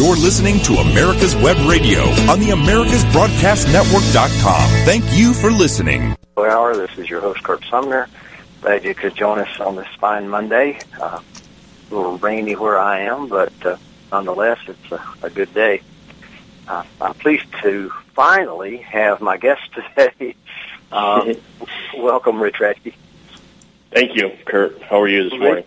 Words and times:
You're 0.00 0.16
listening 0.16 0.60
to 0.60 0.76
America's 0.76 1.36
Web 1.36 1.58
Radio 1.68 2.00
on 2.30 2.40
the 2.40 2.52
AmericasBroadcastNetwork.com. 2.52 4.86
Thank 4.86 5.04
you 5.12 5.34
for 5.34 5.50
listening. 5.50 6.16
Hour. 6.38 6.74
This 6.74 6.96
is 6.96 7.10
your 7.10 7.20
host, 7.20 7.42
Curt 7.42 7.62
Sumner. 7.66 8.08
Glad 8.62 8.82
you 8.82 8.94
could 8.94 9.14
join 9.14 9.40
us 9.40 9.60
on 9.60 9.76
this 9.76 9.88
fine 9.98 10.26
Monday. 10.26 10.78
Uh, 10.98 11.20
a 11.90 11.94
little 11.94 12.16
rainy 12.16 12.56
where 12.56 12.78
I 12.78 13.00
am, 13.00 13.28
but 13.28 13.52
uh, 13.62 13.76
nonetheless, 14.10 14.58
it's 14.68 14.90
a, 14.90 15.04
a 15.22 15.28
good 15.28 15.52
day. 15.52 15.82
Uh, 16.66 16.84
I'm 16.98 17.12
pleased 17.12 17.44
to 17.60 17.90
finally 18.14 18.78
have 18.78 19.20
my 19.20 19.36
guest 19.36 19.60
today. 19.74 20.34
Um, 20.92 21.36
welcome, 21.98 22.42
Rich 22.42 22.56
Radke. 22.56 22.92
Thank 23.92 24.16
you, 24.16 24.32
Curt. 24.44 24.82
How 24.82 25.00
are 25.02 25.06
you 25.06 25.30
this 25.30 25.38
morning? 25.38 25.62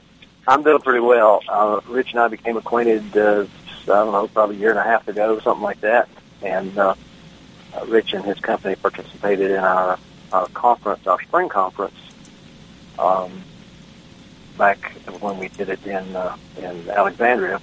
I'm 0.48 0.64
doing 0.64 0.82
pretty 0.82 1.00
well. 1.00 1.42
Uh, 1.48 1.80
Rich 1.88 2.12
and 2.12 2.20
I 2.20 2.28
became 2.28 2.58
acquainted, 2.58 3.16
uh, 3.16 3.46
I 3.84 4.04
don't 4.04 4.12
know, 4.12 4.28
probably 4.28 4.58
a 4.58 4.60
year 4.60 4.70
and 4.72 4.80
a 4.80 4.84
half 4.84 5.08
ago, 5.08 5.40
something 5.40 5.64
like 5.64 5.82
that. 5.82 6.10
And 6.42 6.78
uh, 6.78 6.96
uh, 7.76 7.86
Rich 7.86 8.14
and 8.14 8.24
his 8.24 8.40
company 8.40 8.76
participated 8.76 9.52
in 9.52 9.58
our, 9.58 9.98
our 10.32 10.48
conference, 10.50 11.06
our 11.08 11.22
spring 11.22 11.50
conference, 11.50 11.96
um, 13.00 13.44
back 14.58 14.92
when 15.20 15.40
we 15.40 15.50
did 15.50 15.70
it 15.70 15.86
in 15.86 16.16
uh, 16.16 16.38
in 16.58 16.90
Alexandria, 16.90 17.60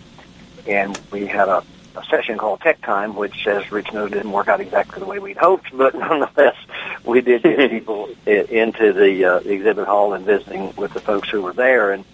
and 0.66 0.98
we 1.10 1.26
had 1.26 1.48
a, 1.48 1.62
a 1.96 2.04
session 2.06 2.36
called 2.36 2.60
Tech 2.60 2.80
Time, 2.82 3.14
which, 3.14 3.46
as 3.46 3.70
Rich 3.70 3.92
knows, 3.92 4.10
didn't 4.10 4.32
work 4.32 4.48
out 4.48 4.60
exactly 4.60 5.00
the 5.00 5.06
way 5.06 5.18
we'd 5.18 5.36
hoped, 5.36 5.68
but 5.76 5.94
nonetheless, 5.98 6.56
we 7.04 7.20
did 7.20 7.42
get 7.42 7.70
people 7.70 8.08
into 8.26 8.92
the, 8.92 9.24
uh, 9.24 9.38
the 9.40 9.52
exhibit 9.52 9.86
hall 9.86 10.14
and 10.14 10.24
visiting 10.26 10.74
with 10.76 10.92
the 10.92 11.00
folks 11.00 11.28
who 11.28 11.42
were 11.42 11.52
there, 11.52 11.92
and 11.92 12.04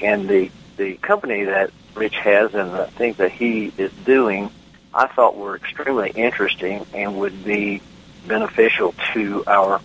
and 0.00 0.28
the 0.28 0.50
the 0.76 0.94
company 0.96 1.44
that 1.44 1.70
Rich 1.96 2.16
has 2.16 2.54
and 2.54 2.72
the 2.72 2.86
things 2.86 3.16
that 3.16 3.32
he 3.32 3.72
is 3.76 3.92
doing, 4.04 4.50
I 4.92 5.06
thought 5.06 5.36
were 5.36 5.56
extremely 5.56 6.10
interesting 6.10 6.86
and 6.94 7.18
would 7.18 7.44
be 7.44 7.82
beneficial 8.26 8.94
to 9.14 9.44
our 9.46 9.80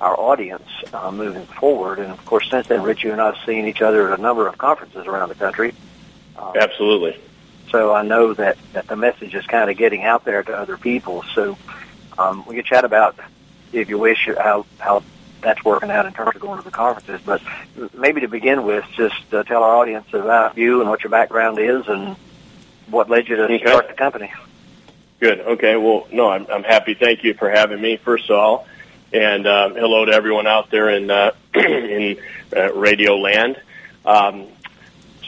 our 0.00 0.18
audience 0.18 0.68
uh, 0.92 1.10
moving 1.10 1.46
forward. 1.46 1.98
And 1.98 2.12
of 2.12 2.24
course, 2.26 2.48
since 2.50 2.68
then, 2.68 2.82
Rich, 2.82 3.02
you 3.02 3.12
and 3.12 3.20
I 3.20 3.26
have 3.26 3.44
seen 3.44 3.66
each 3.66 3.82
other 3.82 4.12
at 4.12 4.18
a 4.18 4.22
number 4.22 4.46
of 4.46 4.56
conferences 4.56 5.06
around 5.06 5.30
the 5.30 5.34
country. 5.34 5.74
Uh, 6.36 6.52
Absolutely. 6.60 7.18
so 7.70 7.92
I 7.92 8.02
know 8.02 8.34
that, 8.34 8.56
that 8.72 8.86
the 8.86 8.96
message 8.96 9.34
is 9.34 9.44
kind 9.46 9.70
of 9.70 9.76
getting 9.76 10.04
out 10.04 10.24
there 10.24 10.42
to 10.42 10.52
other 10.52 10.76
people. 10.76 11.24
So 11.34 11.56
um, 12.18 12.44
we 12.46 12.54
can 12.54 12.64
chat 12.64 12.84
about, 12.84 13.18
if 13.72 13.88
you 13.88 13.98
wish, 13.98 14.28
how 14.38 14.66
how 14.78 15.02
that's 15.44 15.64
working 15.64 15.90
out 15.90 16.06
in 16.06 16.12
terms 16.12 16.34
of 16.34 16.40
going 16.40 16.58
to 16.58 16.64
the 16.64 16.70
conferences. 16.70 17.20
But 17.24 17.40
maybe 17.96 18.22
to 18.22 18.28
begin 18.28 18.64
with, 18.64 18.84
just 18.96 19.32
uh, 19.32 19.44
tell 19.44 19.62
our 19.62 19.76
audience 19.76 20.06
about 20.12 20.56
you 20.58 20.80
and 20.80 20.90
what 20.90 21.04
your 21.04 21.10
background 21.10 21.58
is 21.58 21.86
and 21.86 22.16
what 22.88 23.08
led 23.08 23.28
you 23.28 23.36
to 23.36 23.44
Okay. 23.44 23.58
start 23.60 23.88
the 23.88 23.94
company. 23.94 24.32
Good. 25.20 25.40
Okay. 25.40 25.76
Well, 25.76 26.06
no, 26.10 26.28
I'm, 26.30 26.46
I'm 26.50 26.64
happy. 26.64 26.94
Thank 26.94 27.22
you 27.22 27.34
for 27.34 27.48
having 27.50 27.80
me, 27.80 27.96
first 27.96 28.28
of 28.30 28.36
all. 28.36 28.66
And 29.12 29.46
um, 29.46 29.74
hello 29.74 30.04
to 30.06 30.12
everyone 30.12 30.46
out 30.48 30.70
there 30.70 30.88
in, 30.90 31.10
uh, 31.10 31.30
in 31.54 32.18
uh, 32.54 32.72
Radio 32.72 33.16
Land. 33.16 33.60
Um, 34.04 34.48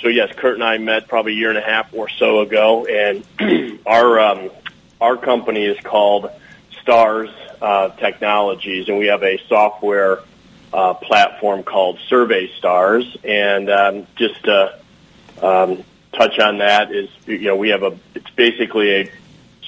so, 0.02 0.08
yes, 0.08 0.32
Curt 0.36 0.54
and 0.54 0.64
I 0.64 0.78
met 0.78 1.08
probably 1.08 1.32
a 1.32 1.36
year 1.36 1.48
and 1.50 1.58
a 1.58 1.62
half 1.62 1.94
or 1.94 2.08
so 2.10 2.40
ago, 2.40 2.84
and 2.86 3.80
our, 3.86 4.20
um, 4.20 4.50
our 5.00 5.16
company 5.16 5.64
is 5.64 5.78
called 5.80 6.28
Stars 6.86 7.30
uh, 7.60 7.88
Technologies, 7.96 8.88
and 8.88 8.96
we 8.96 9.06
have 9.06 9.24
a 9.24 9.40
software 9.48 10.20
uh, 10.72 10.94
platform 10.94 11.64
called 11.64 11.98
Survey 12.08 12.48
Stars. 12.58 13.16
And 13.24 13.68
um, 13.68 14.06
just 14.14 14.44
to 14.44 14.78
um, 15.42 15.82
touch 16.12 16.38
on 16.38 16.58
that 16.58 16.92
is, 16.92 17.08
you 17.26 17.40
know, 17.40 17.56
we 17.56 17.70
have 17.70 17.82
a, 17.82 17.98
it's 18.14 18.30
basically 18.30 18.94
a 18.94 19.12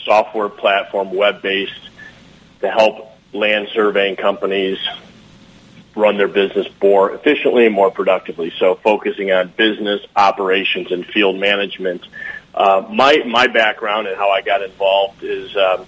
software 0.05 0.49
platform, 0.49 1.13
web-based, 1.13 1.91
to 2.61 2.71
help 2.71 3.11
land 3.33 3.67
surveying 3.75 4.15
companies 4.15 4.79
run 5.97 6.19
their 6.19 6.29
business 6.29 6.69
more 6.81 7.13
efficiently 7.13 7.67
and 7.67 7.75
more 7.75 7.91
productively. 7.91 8.53
So 8.61 8.77
focusing 8.77 9.33
on 9.33 9.49
business 9.57 10.01
operations 10.15 10.93
and 10.93 11.05
field 11.05 11.37
management. 11.37 12.07
Uh, 12.55 12.87
my 12.89 13.25
my 13.27 13.49
background 13.49 14.07
and 14.07 14.17
how 14.17 14.31
I 14.31 14.43
got 14.43 14.63
involved 14.63 15.25
is 15.25 15.57
um, 15.57 15.85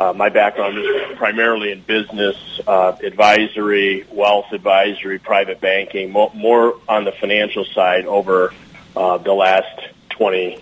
uh, 0.00 0.14
my 0.14 0.30
background 0.30 0.78
is 0.78 1.16
primarily 1.18 1.72
in 1.72 1.82
business 1.82 2.34
uh, 2.66 2.96
advisory, 3.02 4.06
wealth 4.10 4.46
advisory, 4.52 5.18
private 5.18 5.60
banking, 5.60 6.10
more, 6.10 6.32
more 6.34 6.80
on 6.88 7.04
the 7.04 7.12
financial 7.12 7.66
side 7.66 8.06
over 8.06 8.54
uh, 8.96 9.18
the 9.18 9.34
last 9.34 9.88
20, 10.08 10.58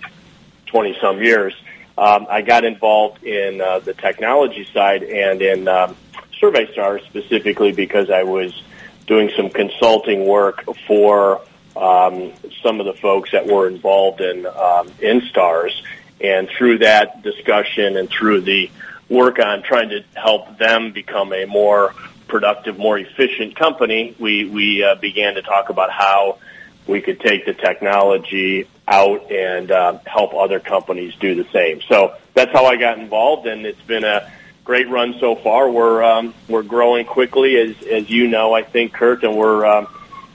20 0.67 0.99
some 1.01 1.23
years. 1.23 1.55
Um, 1.97 2.27
I 2.29 2.43
got 2.43 2.65
involved 2.65 3.23
in 3.23 3.61
uh, 3.61 3.79
the 3.79 3.95
technology 3.95 4.67
side 4.73 5.05
and 5.05 5.41
in 5.41 5.69
um, 5.69 5.97
Survey 6.41 6.71
Stars 6.73 7.03
specifically 7.07 7.71
because 7.71 8.11
I 8.11 8.25
was 8.25 8.61
doing 9.07 9.31
some 9.37 9.51
consulting 9.51 10.27
work 10.27 10.65
for 10.89 11.41
um, 11.77 12.33
some 12.61 12.81
of 12.81 12.87
the 12.87 12.95
folks 12.95 13.31
that 13.31 13.47
were 13.47 13.69
involved 13.69 14.21
in 14.21 14.47
um, 14.47 14.91
in 15.01 15.23
Stars, 15.31 15.81
and 16.21 16.49
through 16.49 16.79
that 16.79 17.23
discussion 17.23 17.97
and 17.97 18.11
through 18.11 18.41
the 18.41 18.69
work 19.09 19.39
on 19.39 19.63
trying 19.63 19.91
to 19.91 20.05
help 20.15 20.59
them 20.59 20.93
become 20.93 21.33
a 21.33 21.45
more 21.47 21.95
productive, 22.29 22.79
more 22.79 22.99
efficient 22.99 23.57
company, 23.57 24.15
we 24.19 24.45
we 24.45 24.85
uh, 24.85 24.95
began 24.97 25.35
to 25.35 25.43
talk 25.43 25.71
about 25.71 25.91
how 25.91 26.39
we 26.87 27.01
could 27.01 27.21
take 27.21 27.45
the 27.45 27.55
technology 27.55 28.69
out 28.87 29.31
and 29.31 29.71
uh, 29.71 29.99
help 30.07 30.35
other 30.35 30.61
companies 30.61 31.15
do 31.17 31.35
the 31.35 31.49
same. 31.53 31.81
So 31.89 32.15
that's 32.35 32.53
how 32.53 32.67
I 32.67 32.77
got 32.77 32.99
involved, 32.99 33.47
and 33.47 33.67
it's 33.67 33.83
been 33.83 34.05
a 34.05 34.31
great 34.65 34.89
run 34.89 35.17
so 35.19 35.35
far. 35.37 35.71
We're 35.71 36.03
um, 36.03 36.35
we're 36.49 36.63
growing 36.63 37.07
quickly, 37.07 37.57
as 37.57 37.83
as 37.87 38.11
you 38.11 38.29
know, 38.29 38.55
I 38.55 38.63
think, 38.63 38.93
Kurt, 38.93 39.25
and 39.25 39.37
we're 39.37 39.67
um, 39.67 39.89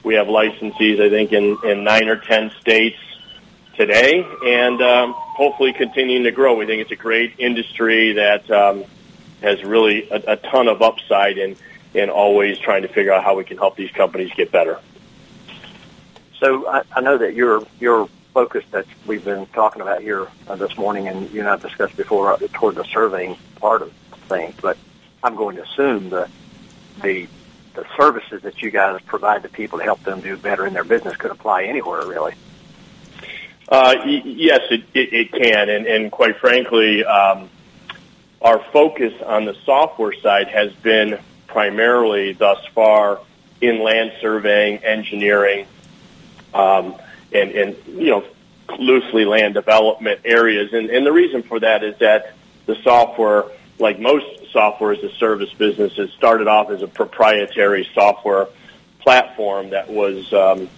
we 0.04 0.16
have 0.16 0.28
licensees, 0.28 1.00
I 1.00 1.10
think, 1.10 1.32
in 1.32 1.58
in 1.64 1.84
nine 1.84 2.10
or 2.10 2.18
ten 2.18 2.52
states 2.60 3.00
today, 3.76 4.26
and 4.46 4.82
um, 4.82 5.16
hopefully 5.34 5.74
continuing 5.74 6.24
to 6.24 6.32
grow. 6.32 6.56
We 6.56 6.66
think 6.66 6.82
it's 6.82 6.92
a 6.92 6.96
great 6.96 7.34
industry 7.40 8.14
that 8.14 8.50
um, 8.52 8.86
has 9.42 9.64
really 9.64 10.10
a, 10.10 10.34
a 10.34 10.36
ton 10.38 10.68
of 10.68 10.82
upside 10.82 11.38
and, 11.38 11.58
in 11.94 12.10
always 12.10 12.58
trying 12.58 12.82
to 12.84 12.88
figure 12.88 13.12
out 13.12 13.24
how 13.24 13.36
we 13.36 13.44
can 13.44 13.58
help 13.58 13.76
these 13.76 13.92
companies 13.92 14.32
get 14.36 14.52
better. 14.52 14.80
So 16.40 16.68
I, 16.68 16.84
I 16.96 17.02
know 17.02 17.18
that 17.18 17.36
your 17.36 17.66
your 17.80 18.10
focus 18.34 18.66
that 18.72 18.86
we've 19.06 19.24
been 19.24 19.46
talking 19.48 19.82
about 19.82 20.02
here 20.02 20.28
uh, 20.48 20.56
this 20.56 20.76
morning, 20.78 21.08
and 21.08 21.30
you 21.32 21.40
and 21.42 21.50
I 21.50 21.58
discussed 21.58 21.96
before, 21.96 22.34
uh, 22.34 22.38
toward 22.54 22.76
the 22.76 22.84
surveying 22.86 23.38
part 23.58 23.84
of 23.84 23.94
things. 24.28 24.56
But 24.60 24.78
I'm 25.24 25.36
going 25.36 25.56
to 25.58 25.64
assume 25.64 26.10
that 26.10 26.30
the 27.02 27.28
the 27.76 27.86
services 27.96 28.42
that 28.44 28.62
you 28.62 28.72
guys 28.72 29.02
provide 29.06 29.44
to 29.44 29.50
people 29.50 29.80
to 29.80 29.84
help 29.84 30.04
them 30.04 30.22
do 30.22 30.38
better 30.38 30.66
in 30.66 30.74
their 30.74 30.84
business 30.84 31.16
could 31.16 31.32
apply 31.32 31.64
anywhere, 31.64 32.06
really. 32.06 32.34
Uh, 33.70 33.96
y- 34.06 34.22
yes, 34.26 34.62
it, 34.70 34.84
it, 34.94 35.14
it 35.14 35.32
can, 35.32 35.70
and, 35.70 35.88
and 35.88 36.12
quite 36.12 36.38
frankly, 36.38 37.04
um, 37.04 37.50
our 38.42 38.60
focus 38.72 39.14
on 39.26 39.46
the 39.46 39.56
software 39.66 40.14
side 40.14 40.50
has 40.50 40.74
been 40.74 41.18
primarily 41.48 42.34
thus 42.34 42.64
far 42.74 43.20
in 43.62 43.82
land 43.82 44.12
surveying, 44.20 44.84
engineering, 44.84 45.66
um, 46.54 46.96
and, 47.32 47.52
and 47.52 47.76
you 47.88 48.10
know 48.10 48.26
loosely 48.78 49.26
land 49.26 49.54
development 49.54 50.22
areas. 50.26 50.74
And, 50.74 50.90
and 50.90 51.06
the 51.06 51.12
reason 51.12 51.44
for 51.44 51.60
that 51.60 51.84
is 51.84 51.98
that 52.00 52.34
the 52.66 52.76
software, 52.84 53.46
like 53.80 54.00
most 54.00 54.26
software 54.52 54.94
as 54.94 55.04
a 55.04 55.12
service 55.16 55.54
businesses, 55.54 56.12
started 56.14 56.48
off 56.48 56.70
as 56.70 56.82
a 56.82 56.88
proprietary 56.88 57.88
software 57.94 58.48
platform 59.00 59.72
that 59.72 59.90
was 59.90 60.32
um, 60.34 60.70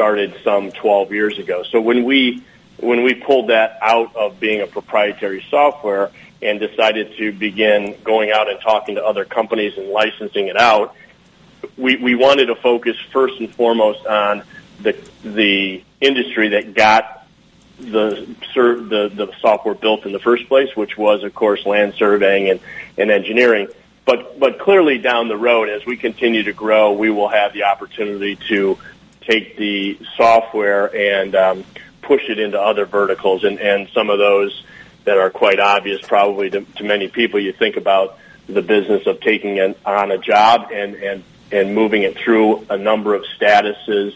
started 0.00 0.34
some 0.42 0.72
12 0.72 1.12
years 1.12 1.38
ago. 1.38 1.62
So 1.62 1.78
when 1.78 2.04
we 2.04 2.42
when 2.78 3.02
we 3.02 3.12
pulled 3.12 3.50
that 3.50 3.78
out 3.82 4.16
of 4.16 4.40
being 4.40 4.62
a 4.62 4.66
proprietary 4.66 5.44
software 5.50 6.10
and 6.40 6.58
decided 6.58 7.18
to 7.18 7.32
begin 7.32 7.94
going 8.02 8.30
out 8.30 8.48
and 8.48 8.58
talking 8.62 8.94
to 8.94 9.04
other 9.04 9.26
companies 9.26 9.76
and 9.76 9.90
licensing 9.90 10.48
it 10.48 10.56
out, 10.56 10.96
we, 11.76 11.96
we 11.96 12.14
wanted 12.14 12.46
to 12.46 12.54
focus 12.54 12.96
first 13.12 13.38
and 13.40 13.54
foremost 13.54 14.06
on 14.06 14.42
the 14.80 14.96
the 15.22 15.84
industry 16.00 16.48
that 16.48 16.72
got 16.72 17.26
the 17.78 18.26
the 18.54 19.10
the 19.14 19.30
software 19.42 19.74
built 19.74 20.06
in 20.06 20.12
the 20.12 20.18
first 20.18 20.48
place, 20.48 20.74
which 20.74 20.96
was 20.96 21.24
of 21.24 21.34
course 21.34 21.66
land 21.66 21.92
surveying 21.98 22.48
and, 22.48 22.60
and 22.96 23.10
engineering. 23.10 23.68
But 24.06 24.40
but 24.40 24.60
clearly 24.60 24.96
down 24.96 25.28
the 25.28 25.36
road, 25.36 25.68
as 25.68 25.84
we 25.84 25.98
continue 25.98 26.44
to 26.44 26.54
grow, 26.54 26.92
we 26.92 27.10
will 27.10 27.28
have 27.28 27.52
the 27.52 27.64
opportunity 27.64 28.36
to 28.48 28.78
take 29.20 29.56
the 29.56 29.98
software 30.16 30.94
and 30.94 31.34
um, 31.34 31.64
push 32.02 32.22
it 32.28 32.38
into 32.38 32.60
other 32.60 32.86
verticals, 32.86 33.44
and, 33.44 33.58
and 33.58 33.88
some 33.94 34.10
of 34.10 34.18
those 34.18 34.64
that 35.04 35.18
are 35.18 35.30
quite 35.30 35.60
obvious 35.60 36.00
probably 36.02 36.50
to, 36.50 36.62
to 36.76 36.84
many 36.84 37.08
people. 37.08 37.40
You 37.40 37.52
think 37.52 37.76
about 37.76 38.18
the 38.46 38.62
business 38.62 39.06
of 39.06 39.20
taking 39.20 39.58
an, 39.60 39.74
on 39.86 40.10
a 40.10 40.18
job 40.18 40.70
and, 40.72 40.94
and, 40.94 41.24
and 41.52 41.74
moving 41.74 42.02
it 42.02 42.16
through 42.18 42.66
a 42.68 42.76
number 42.76 43.14
of 43.14 43.24
statuses 43.38 44.12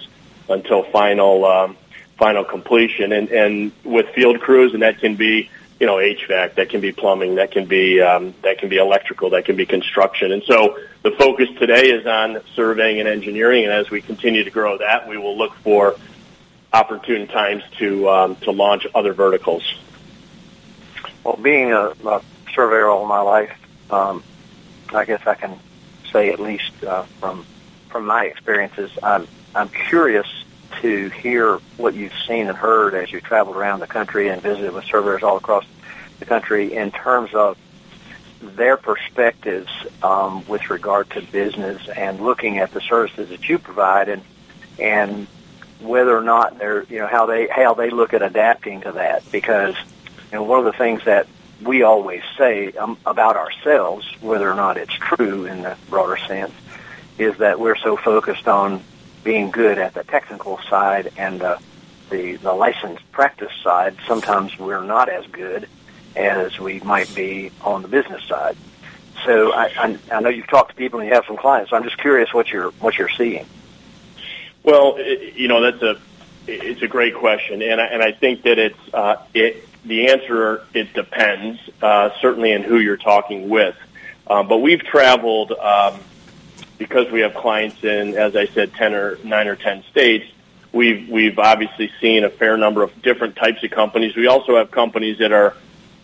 until 0.49 0.83
final 0.85 1.45
um, 1.45 1.77
final 2.19 2.45
completion. 2.45 3.13
And, 3.13 3.29
and 3.31 3.73
with 3.83 4.09
field 4.15 4.41
crews, 4.41 4.73
and 4.73 4.83
that 4.83 5.01
can 5.01 5.17
be 5.17 5.51
you 5.81 5.87
know 5.87 5.97
HVAC, 5.97 6.55
that 6.55 6.69
can 6.69 6.81
be 6.81 6.93
plumbing, 6.93 7.37
that 7.37 7.51
can 7.51 7.67
be 7.67 8.01
um, 8.01 8.35
that 8.43 8.59
can 8.59 8.69
be 8.69 8.79
electrical, 8.79 9.31
that 9.31 9.45
can 9.45 9.57
be 9.57 9.67
construction. 9.67 10.33
And 10.33 10.43
so 10.45 10.79
the 11.03 11.11
focus 11.13 11.49
today 11.59 11.91
is 11.91 12.07
on 12.07 12.41
surveying 12.55 13.01
and 13.01 13.09
engineering. 13.09 13.65
And 13.65 13.73
as 13.73 13.91
we 13.91 14.01
continue 14.01 14.45
to 14.45 14.51
grow 14.51 14.79
that, 14.79 15.09
we 15.09 15.19
will 15.19 15.37
look 15.37 15.55
for 15.57 15.97
opportune 16.73 17.27
times 17.27 17.63
to 17.79 18.09
um, 18.09 18.37
to 18.37 18.51
launch 18.51 18.87
other 18.95 19.13
verticals. 19.13 19.75
Well, 21.23 21.37
being 21.37 21.73
a, 21.73 21.93
a 22.07 22.23
surveyor 22.55 22.89
all 22.89 23.07
my 23.07 23.21
life, 23.21 23.57
um, 23.91 24.23
I 24.93 25.05
guess 25.05 25.27
I 25.27 25.35
can 25.35 25.59
say 26.13 26.31
at 26.31 26.39
least 26.39 26.85
uh, 26.85 27.05
from 27.21 27.47
from 27.89 28.07
my 28.07 28.25
experiences, 28.27 28.91
I'm 29.03 29.27
I'm 29.55 29.69
curious 29.69 30.27
to 30.81 31.09
hear 31.11 31.57
what 31.77 31.95
you've 31.95 32.13
seen 32.27 32.49
and 32.49 32.57
heard 32.57 32.95
as 32.95 33.13
you 33.13 33.21
traveled 33.21 33.57
around 33.57 33.81
the 33.81 33.87
country 33.87 34.29
and 34.29 34.41
visited 34.41 34.73
with 34.73 34.85
surveyors 34.85 35.23
all 35.23 35.37
across 35.37 35.65
the 36.19 36.27
country 36.27 36.75
in 36.75 36.91
terms 36.91 37.35
of 37.35 37.59
their 38.41 38.77
perspectives 38.77 39.71
um, 40.03 40.47
with 40.47 40.71
regard 40.71 41.09
to 41.11 41.23
business 41.23 41.89
and 41.89 42.21
looking 42.21 42.59
at 42.59 42.73
the 42.73 42.81
services 42.81 43.29
that 43.31 43.49
you 43.49 43.59
provide 43.59 44.09
and 44.09 44.23
and 44.79 45.27
whether 45.81 46.17
or 46.17 46.23
not 46.23 46.59
they're 46.59 46.85
you 46.85 46.99
know 46.99 47.07
how 47.07 47.27
they 47.27 47.47
how 47.47 47.75
they 47.75 47.91
look 47.91 48.15
at 48.15 48.23
adapting 48.23 48.83
to 48.83 48.93
that. 48.93 49.31
Because 49.31 49.75
you 50.31 50.39
know 50.39 50.43
one 50.43 50.59
of 50.59 50.65
the 50.65 50.73
things 50.73 51.05
that 51.05 51.27
we 51.63 51.83
always 51.83 52.23
say 52.37 52.73
um, 52.73 52.99
about 53.07 53.37
ourselves 53.37 54.07
whether 54.21 54.51
or 54.51 54.55
not 54.55 54.77
it's 54.77 54.93
true 54.93 55.47
in 55.47 55.63
the 55.63 55.77
broader 55.89 56.17
sense 56.17 56.53
is 57.19 57.39
that 57.39 57.61
we're 57.61 57.77
so 57.77 57.97
focused 57.97 58.49
on 58.49 58.83
being 59.25 59.51
good 59.51 59.79
at 59.79 59.95
the 59.95 60.05
technical 60.05 60.61
side 60.71 61.13
and 61.17 61.43
uh, 61.43 61.59
the 62.11 62.37
the 62.37 62.53
licensed 62.53 63.11
practice 63.11 63.53
side 63.63 63.97
sometimes 64.07 64.57
we're 64.59 64.85
not 64.85 65.09
as 65.09 65.27
good 65.29 65.69
as 66.15 66.59
we 66.61 66.79
might 66.81 67.13
be 67.15 67.51
on 67.63 67.83
the 67.83 67.89
business 67.89 68.23
side. 68.25 68.57
So 69.25 69.53
I, 69.53 69.73
I, 69.77 69.99
I 70.13 70.21
know 70.21 70.29
you've 70.29 70.47
talked 70.47 70.71
to 70.71 70.77
people 70.77 71.01
and 71.01 71.09
you 71.09 71.15
have 71.15 71.25
some 71.27 71.37
clients. 71.37 71.71
So 71.71 71.77
I'm 71.77 71.83
just 71.83 71.99
curious 71.99 72.33
what 72.33 72.51
you're 72.51 72.71
what 72.73 72.99
you're 72.99 73.09
seeing. 73.09 73.47
Well, 74.63 74.97
it, 74.99 75.35
you 75.35 75.49
know 75.49 75.61
that's 75.61 75.83
a 75.83 76.01
it's 76.47 76.83
a 76.83 76.89
great 76.89 77.15
question, 77.15 77.63
and 77.63 77.81
I, 77.81 77.87
and 77.87 78.03
I 78.03 78.13
think 78.13 78.43
that 78.43 78.59
it's 78.59 78.95
uh, 78.95 79.17
it 79.33 79.67
the 79.85 80.09
answer 80.09 80.67
it 80.75 80.93
depends 80.93 81.61
uh, 81.83 82.11
certainly 82.21 82.53
in 82.53 82.63
who 82.63 82.79
you're 82.79 82.97
talking 82.97 83.49
with, 83.49 83.77
um, 84.27 84.49
but 84.49 84.59
we've 84.59 84.83
traveled 84.83 85.53
um, 85.53 86.01
because 86.79 87.11
we 87.11 87.21
have 87.21 87.35
clients 87.35 87.83
in 87.85 88.17
as 88.17 88.37
I 88.37 88.47
said 88.47 88.75
ten 88.75 88.95
or 88.95 89.19
nine 89.25 89.49
or 89.49 89.57
ten 89.57 89.83
states. 89.91 90.27
We've 90.73 91.09
we've 91.09 91.39
obviously 91.39 91.91
seen 92.01 92.25
a 92.25 92.31
fair 92.31 92.57
number 92.57 92.83
of 92.83 93.03
different 93.03 93.37
types 93.37 93.63
of 93.63 93.71
companies. 93.71 94.17
We 94.17 94.27
also 94.27 94.57
have 94.57 94.71
companies 94.71 95.19
that 95.19 95.33
are 95.33 95.55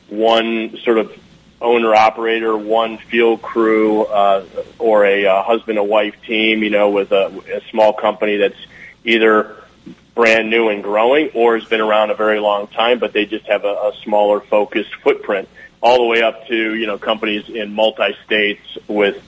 one 0.08 0.76
sort 0.78 0.98
of 0.98 1.12
owner 1.60 1.94
operator, 1.94 2.56
one 2.56 2.98
field 2.98 3.42
crew, 3.42 4.04
uh, 4.04 4.44
or 4.78 5.04
a 5.04 5.26
uh, 5.26 5.42
husband 5.42 5.78
and 5.78 5.88
wife 5.88 6.14
team, 6.26 6.62
you 6.62 6.70
know, 6.70 6.90
with 6.90 7.12
a, 7.12 7.26
a 7.52 7.60
small 7.70 7.92
company 7.92 8.36
that's 8.38 8.56
either 9.04 9.56
brand 10.14 10.50
new 10.50 10.68
and 10.68 10.82
growing 10.82 11.30
or 11.34 11.58
has 11.58 11.68
been 11.68 11.80
around 11.80 12.10
a 12.10 12.14
very 12.14 12.40
long 12.40 12.66
time, 12.68 12.98
but 12.98 13.12
they 13.12 13.26
just 13.26 13.46
have 13.46 13.64
a, 13.64 13.68
a 13.68 13.92
smaller 14.02 14.40
focused 14.40 14.94
footprint 14.96 15.48
all 15.82 15.98
the 15.98 16.04
way 16.04 16.22
up 16.22 16.46
to, 16.46 16.74
you 16.74 16.86
know, 16.86 16.98
companies 16.98 17.48
in 17.48 17.72
multi-states 17.72 18.78
with 18.86 19.22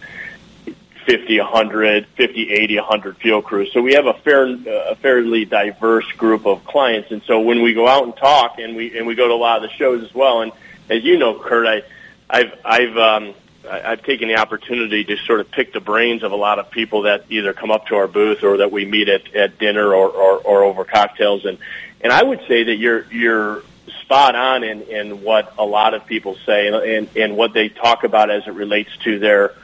50, 1.06 1.38
100, 1.40 2.06
50, 2.06 2.50
80, 2.52 2.76
100 2.76 3.16
field 3.16 3.44
crews. 3.44 3.70
So 3.72 3.80
we 3.80 3.94
have 3.94 4.06
a 4.06 4.14
fair, 4.14 4.46
a 4.46 4.94
fairly 4.96 5.44
diverse 5.44 6.10
group 6.12 6.46
of 6.46 6.64
clients. 6.64 7.10
And 7.10 7.22
so 7.26 7.40
when 7.40 7.62
we 7.62 7.74
go 7.74 7.88
out 7.88 8.04
and 8.04 8.16
talk 8.16 8.58
and 8.58 8.76
we, 8.76 8.96
and 8.96 9.06
we 9.06 9.14
go 9.14 9.28
to 9.28 9.34
a 9.34 9.36
lot 9.36 9.62
of 9.62 9.70
the 9.70 9.76
shows 9.76 10.02
as 10.02 10.14
well, 10.14 10.42
and 10.42 10.52
as 10.88 11.02
you 11.02 11.18
know, 11.18 11.38
Curt, 11.38 11.66
I, 11.66 11.82
I've 12.28 12.52
I've 12.64 12.96
um, 12.96 13.34
I've 13.70 14.02
taken 14.02 14.28
the 14.28 14.36
opportunity 14.36 15.04
to 15.04 15.16
sort 15.18 15.40
of 15.40 15.50
pick 15.50 15.72
the 15.72 15.80
brains 15.80 16.22
of 16.22 16.32
a 16.32 16.36
lot 16.36 16.58
of 16.58 16.70
people 16.70 17.02
that 17.02 17.24
either 17.30 17.52
come 17.52 17.70
up 17.70 17.86
to 17.88 17.96
our 17.96 18.08
booth 18.08 18.42
or 18.42 18.58
that 18.58 18.72
we 18.72 18.84
meet 18.84 19.08
at, 19.08 19.34
at 19.34 19.58
dinner 19.58 19.94
or, 19.94 20.08
or, 20.08 20.38
or 20.38 20.64
over 20.64 20.84
cocktails, 20.84 21.44
and 21.44 21.58
and 22.00 22.12
I 22.12 22.22
would 22.22 22.40
say 22.48 22.64
that 22.64 22.76
you're 22.76 23.04
you're 23.12 23.62
spot 24.00 24.34
on 24.34 24.64
in, 24.64 24.82
in 24.82 25.22
what 25.22 25.54
a 25.58 25.64
lot 25.64 25.94
of 25.94 26.06
people 26.06 26.36
say 26.46 26.68
and, 26.68 26.76
and, 26.76 27.16
and 27.16 27.36
what 27.36 27.52
they 27.52 27.68
talk 27.68 28.04
about 28.04 28.30
as 28.30 28.46
it 28.46 28.52
relates 28.52 28.90
to 29.04 29.18
their 29.18 29.54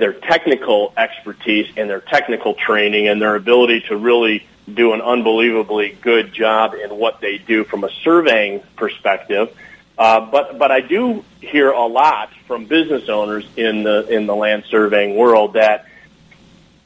their 0.00 0.12
technical 0.12 0.92
expertise 0.96 1.72
and 1.76 1.88
their 1.88 2.00
technical 2.00 2.54
training 2.54 3.06
and 3.06 3.22
their 3.22 3.36
ability 3.36 3.82
to 3.82 3.96
really 3.96 4.44
do 4.72 4.92
an 4.92 5.00
unbelievably 5.00 5.98
good 6.00 6.32
job 6.32 6.74
in 6.74 6.90
what 6.90 7.20
they 7.20 7.38
do 7.38 7.62
from 7.64 7.84
a 7.84 7.90
surveying 8.02 8.60
perspective 8.76 9.54
uh, 10.00 10.18
but 10.18 10.58
but 10.58 10.70
I 10.70 10.80
do 10.80 11.22
hear 11.42 11.70
a 11.70 11.84
lot 11.84 12.30
from 12.46 12.64
business 12.64 13.10
owners 13.10 13.46
in 13.54 13.82
the 13.82 14.08
in 14.08 14.26
the 14.26 14.34
land 14.34 14.64
surveying 14.70 15.14
world 15.14 15.52
that 15.52 15.84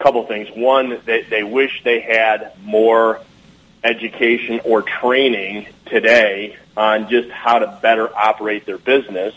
a 0.00 0.02
couple 0.02 0.26
things. 0.26 0.48
One, 0.50 0.98
they, 1.04 1.22
they 1.22 1.44
wish 1.44 1.84
they 1.84 2.00
had 2.00 2.54
more 2.64 3.20
education 3.84 4.62
or 4.64 4.82
training 4.82 5.68
today 5.86 6.56
on 6.76 7.08
just 7.08 7.30
how 7.30 7.60
to 7.60 7.78
better 7.80 8.12
operate 8.16 8.66
their 8.66 8.78
business. 8.78 9.32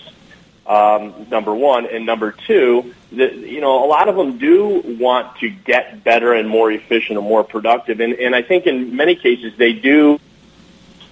Um, 0.68 1.28
number 1.32 1.56
one, 1.56 1.86
and 1.86 2.06
number 2.06 2.34
two, 2.46 2.94
the, 3.10 3.34
you 3.34 3.62
know, 3.62 3.86
a 3.86 3.88
lot 3.88 4.10
of 4.10 4.18
them 4.18 4.38
do 4.38 4.98
want 5.00 5.38
to 5.38 5.50
get 5.50 6.04
better 6.04 6.34
and 6.34 6.50
more 6.50 6.70
efficient 6.70 7.18
and 7.18 7.26
more 7.26 7.46
productive, 7.46 8.02
and, 8.02 8.14
and 8.14 8.36
I 8.36 8.42
think 8.42 8.68
in 8.68 8.96
many 8.96 9.16
cases 9.16 9.54
they 9.58 9.72
do 9.72 10.20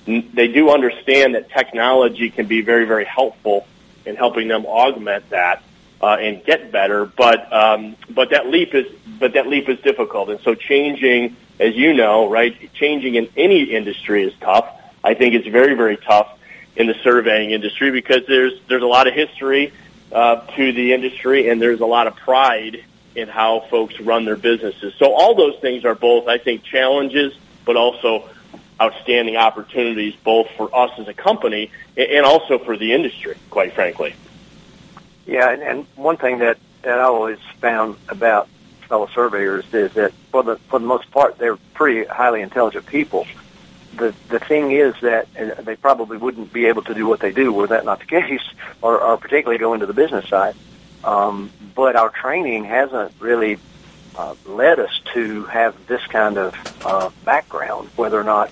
they 0.06 0.48
do 0.48 0.69
understand 0.69 1.34
that 1.36 1.50
technology 1.50 2.30
can 2.30 2.46
be 2.46 2.62
very, 2.62 2.86
very 2.86 3.06
helpful 3.06 3.66
in 4.06 4.16
helping 4.16 4.48
them 4.48 4.66
augment 4.66 5.30
that 5.31 5.63
uh, 6.01 6.18
and 6.19 6.44
get 6.44 6.72
better. 6.72 7.06
But 7.06 7.51
um, 7.51 7.96
but 8.10 8.30
that 8.31 8.48
leap 8.48 8.75
is 8.75 8.86
but 9.19 9.34
that 9.34 9.48
leap 9.48 9.69
is 9.69 9.80
difficult, 9.80 10.30
and 10.30 10.40
so 10.42 10.54
changing, 10.54 11.36
as 11.60 11.75
you 11.75 11.94
know, 11.94 12.30
right, 12.30 12.72
changing 12.74 13.16
in 13.16 13.30
any 13.36 13.63
industry 13.63 14.24
is 14.24 14.34
tough. 14.42 14.68
I 15.04 15.13
think 15.13 15.34
it's 15.36 15.48
very, 15.48 15.75
very 15.75 15.98
tough 15.98 16.35
in 16.75 16.88
the 16.88 16.95
surveying 17.04 17.51
industry 17.51 17.92
because 17.92 18.22
there's 18.27 18.54
there's 18.68 18.83
a 18.83 18.88
lot 18.88 19.07
of 19.07 19.13
history 19.13 19.72
uh, 20.12 20.45
to 20.56 20.72
the 20.72 20.94
industry, 20.94 21.50
and 21.50 21.62
there's 21.62 21.81
a 21.81 21.86
lot 21.86 22.07
of 22.07 22.16
pride 22.16 22.83
in 23.16 23.27
how 23.27 23.62
folks 23.62 24.00
run 24.00 24.25
their 24.25 24.36
businesses. 24.36 24.94
So 24.98 25.13
all 25.13 25.36
those 25.36 25.57
things 25.60 25.86
are 25.86 25.95
both, 25.95 26.27
I 26.27 26.38
think, 26.38 26.63
challenges, 26.63 27.33
but 27.63 27.77
also 27.77 28.30
outstanding 28.80 29.38
opportunities 29.38 30.13
both 30.24 30.50
for 30.57 30.74
us 30.75 30.92
as 30.98 31.07
a 31.07 31.13
company 31.13 31.72
and 31.95 32.25
also 32.25 32.60
for 32.60 32.75
the 32.75 32.92
industry, 32.92 33.38
quite 33.50 33.74
frankly. 33.74 34.13
Yeah, 35.25 35.50
and, 35.50 35.62
and 35.62 35.88
one 35.96 36.17
thing 36.17 36.39
that, 36.39 36.58
that 36.82 37.00
I 37.00 37.03
always 37.03 37.39
found 37.62 37.96
about 38.10 38.50
fellow 38.89 39.08
surveyors 39.08 39.65
is 39.74 39.94
that 39.94 40.13
for 40.32 40.44
the 40.44 40.58
for 40.70 40.77
the 40.77 40.86
most 40.86 41.10
part 41.10 41.39
they're 41.39 41.58
pretty 41.74 42.05
highly 42.08 42.41
intelligent 42.41 42.86
people. 42.86 43.25
The 43.98 44.14
the 44.30 44.40
thing 44.40 44.72
is 44.72 44.94
that 45.02 45.28
they 45.66 45.75
probably 45.75 46.18
wouldn't 46.18 46.52
be 46.52 46.66
able 46.66 46.84
to 46.84 46.94
do 46.94 47.08
what 47.08 47.20
they 47.20 47.32
do 47.32 47.52
were 47.52 47.68
that 47.68 47.86
not 47.86 48.00
the 48.00 48.06
case, 48.22 48.42
or, 48.82 49.00
or 49.00 49.18
particularly 49.18 49.58
go 49.58 49.74
into 49.74 49.86
the 49.86 49.94
business 49.94 50.28
side. 50.28 50.56
Um, 51.04 51.52
but 51.75 51.96
our 51.96 52.10
training 52.10 52.64
hasn't 52.66 53.14
really 53.20 53.60
uh, 54.18 54.36
led 54.46 54.80
us 54.80 55.02
to 55.14 55.44
have 55.46 55.75
this 55.88 56.06
kind 56.08 56.38
of 56.38 56.56
uh, 56.86 57.10
background, 57.24 57.90
whether 57.96 58.20
or 58.20 58.24
not 58.24 58.52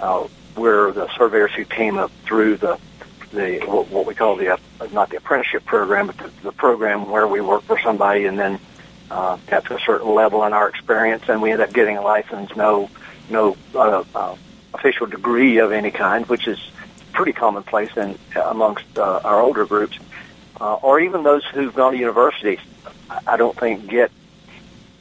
uh, 0.00 0.26
we're 0.56 0.92
the 0.92 1.08
surveyors 1.16 1.52
who 1.54 1.64
came 1.64 1.96
up 1.98 2.10
through 2.24 2.56
the 2.56 2.78
the 3.32 3.58
what 3.66 4.06
we 4.06 4.14
call 4.14 4.36
the 4.36 4.52
uh, 4.52 4.56
not 4.92 5.10
the 5.10 5.16
apprenticeship 5.16 5.64
program, 5.64 6.06
but 6.06 6.18
the, 6.18 6.30
the 6.44 6.52
program 6.52 7.10
where 7.10 7.26
we 7.26 7.40
work 7.40 7.62
for 7.62 7.78
somebody 7.80 8.26
and 8.26 8.38
then 8.38 8.58
uh, 9.10 9.36
got 9.48 9.64
to 9.66 9.76
a 9.76 9.80
certain 9.80 10.14
level 10.14 10.44
in 10.44 10.52
our 10.52 10.68
experience, 10.68 11.24
and 11.28 11.42
we 11.42 11.50
end 11.52 11.60
up 11.60 11.72
getting 11.72 11.96
a 11.96 12.02
license, 12.02 12.54
no 12.56 12.88
no 13.30 13.56
uh, 13.74 14.04
uh, 14.14 14.36
official 14.74 15.06
degree 15.06 15.58
of 15.58 15.72
any 15.72 15.90
kind, 15.90 16.26
which 16.26 16.46
is 16.46 16.58
pretty 17.12 17.32
commonplace 17.32 17.96
in 17.96 18.18
amongst 18.36 18.98
uh, 18.98 19.20
our 19.24 19.40
older 19.40 19.64
groups, 19.64 19.98
uh, 20.60 20.74
or 20.74 21.00
even 21.00 21.22
those 21.22 21.44
who've 21.46 21.74
gone 21.74 21.92
to 21.92 21.98
universities. 21.98 22.58
I 23.26 23.36
don't 23.36 23.56
think 23.58 23.88
get 23.88 24.10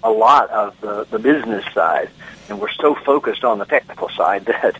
a 0.04 0.12
lot 0.12 0.50
of 0.50 0.80
the, 0.82 1.06
the 1.06 1.20
business 1.20 1.66
side, 1.74 2.10
and 2.50 2.60
we're 2.60 2.72
so 2.72 2.94
focused 2.94 3.44
on 3.44 3.58
the 3.58 3.66
technical 3.66 4.10
side 4.10 4.46
that 4.46 4.78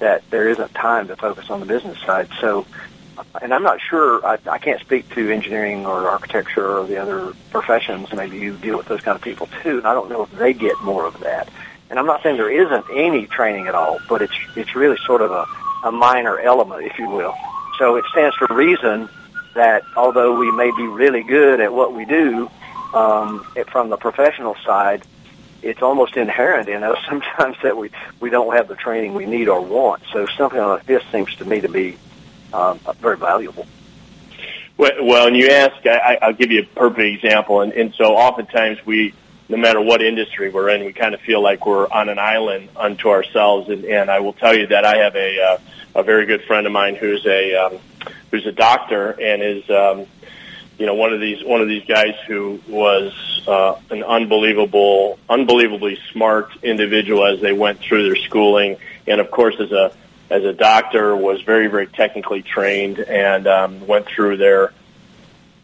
that 0.00 0.28
there 0.30 0.48
isn't 0.48 0.74
time 0.74 1.08
to 1.08 1.16
focus 1.16 1.48
on 1.50 1.60
the 1.60 1.66
business 1.66 1.98
side. 2.00 2.28
So, 2.40 2.66
and 3.40 3.54
I'm 3.54 3.62
not 3.62 3.80
sure. 3.80 4.26
I, 4.26 4.38
I 4.50 4.58
can't 4.58 4.80
speak 4.80 5.08
to 5.14 5.30
engineering 5.30 5.86
or 5.86 6.08
architecture 6.08 6.78
or 6.78 6.86
the 6.86 6.96
other 6.96 7.32
professions. 7.50 8.12
Maybe 8.12 8.38
you 8.38 8.56
deal 8.56 8.76
with 8.76 8.86
those 8.86 9.00
kind 9.00 9.14
of 9.14 9.22
people 9.22 9.48
too. 9.62 9.78
And 9.78 9.86
I 9.86 9.94
don't 9.94 10.10
know 10.10 10.24
if 10.24 10.32
they 10.32 10.52
get 10.52 10.80
more 10.82 11.06
of 11.06 11.20
that. 11.20 11.48
And 11.94 12.00
I'm 12.00 12.06
not 12.06 12.24
saying 12.24 12.38
there 12.38 12.50
isn't 12.50 12.86
any 12.92 13.28
training 13.28 13.68
at 13.68 13.76
all, 13.76 14.00
but 14.08 14.20
it's 14.20 14.34
it's 14.56 14.74
really 14.74 14.96
sort 15.06 15.22
of 15.22 15.30
a, 15.30 15.46
a 15.84 15.92
minor 15.92 16.40
element, 16.40 16.84
if 16.84 16.98
you 16.98 17.08
will. 17.08 17.36
So 17.78 17.94
it 17.94 18.04
stands 18.10 18.34
to 18.38 18.52
reason 18.52 19.08
that 19.54 19.84
although 19.96 20.36
we 20.36 20.50
may 20.50 20.72
be 20.76 20.88
really 20.88 21.22
good 21.22 21.60
at 21.60 21.72
what 21.72 21.94
we 21.94 22.04
do, 22.04 22.50
um, 22.94 23.46
it, 23.54 23.70
from 23.70 23.90
the 23.90 23.96
professional 23.96 24.56
side, 24.66 25.04
it's 25.62 25.82
almost 25.82 26.16
inherent 26.16 26.68
in 26.68 26.82
us 26.82 26.98
sometimes 27.08 27.58
that 27.62 27.76
we 27.76 27.92
we 28.18 28.28
don't 28.28 28.56
have 28.56 28.66
the 28.66 28.74
training 28.74 29.14
we 29.14 29.26
need 29.26 29.48
or 29.48 29.60
want. 29.60 30.02
So 30.12 30.26
something 30.36 30.58
like 30.58 30.86
this 30.86 31.04
seems 31.12 31.32
to 31.36 31.44
me 31.44 31.60
to 31.60 31.68
be 31.68 31.96
um, 32.52 32.80
very 33.00 33.18
valuable. 33.18 33.68
Well, 34.76 34.90
well, 35.00 35.28
and 35.28 35.36
you 35.36 35.46
ask, 35.50 35.76
I, 35.86 36.18
I'll 36.20 36.32
give 36.32 36.50
you 36.50 36.62
a 36.62 36.66
perfect 36.66 37.22
example. 37.22 37.60
And, 37.60 37.72
and 37.72 37.94
so 37.94 38.16
oftentimes 38.16 38.84
we, 38.84 39.14
no 39.48 39.56
matter 39.56 39.80
what 39.80 40.02
industry 40.02 40.48
we're 40.50 40.70
in, 40.70 40.84
we 40.84 40.92
kind 40.92 41.14
of 41.14 41.20
feel 41.20 41.42
like 41.42 41.66
we're 41.66 41.88
on 41.90 42.08
an 42.08 42.18
island 42.18 42.68
unto 42.76 43.08
ourselves. 43.10 43.68
And, 43.68 43.84
and 43.84 44.10
I 44.10 44.20
will 44.20 44.32
tell 44.32 44.54
you 44.54 44.66
that 44.68 44.84
I 44.84 44.98
have 44.98 45.14
a, 45.16 45.42
uh, 45.42 45.58
a 45.96 46.02
very 46.02 46.26
good 46.26 46.42
friend 46.44 46.66
of 46.66 46.72
mine 46.72 46.96
who's 46.96 47.24
a, 47.26 47.54
um, 47.54 47.78
who's 48.30 48.46
a 48.46 48.52
doctor 48.52 49.10
and 49.10 49.42
is, 49.42 49.68
um, 49.70 50.06
you 50.78 50.86
know, 50.86 50.94
one 50.94 51.12
of 51.12 51.20
these, 51.20 51.44
one 51.44 51.60
of 51.60 51.68
these 51.68 51.84
guys 51.84 52.14
who 52.26 52.60
was, 52.68 53.12
uh, 53.46 53.76
an 53.90 54.02
unbelievable, 54.02 55.18
unbelievably 55.28 55.98
smart 56.12 56.50
individual 56.62 57.26
as 57.26 57.40
they 57.40 57.52
went 57.52 57.80
through 57.80 58.04
their 58.04 58.16
schooling. 58.16 58.78
And 59.06 59.20
of 59.20 59.30
course, 59.30 59.56
as 59.60 59.70
a, 59.70 59.92
as 60.30 60.42
a 60.42 60.54
doctor, 60.54 61.14
was 61.14 61.42
very, 61.42 61.68
very 61.68 61.86
technically 61.86 62.42
trained 62.42 62.98
and 62.98 63.46
um, 63.46 63.86
went 63.86 64.06
through 64.06 64.38
their 64.38 64.72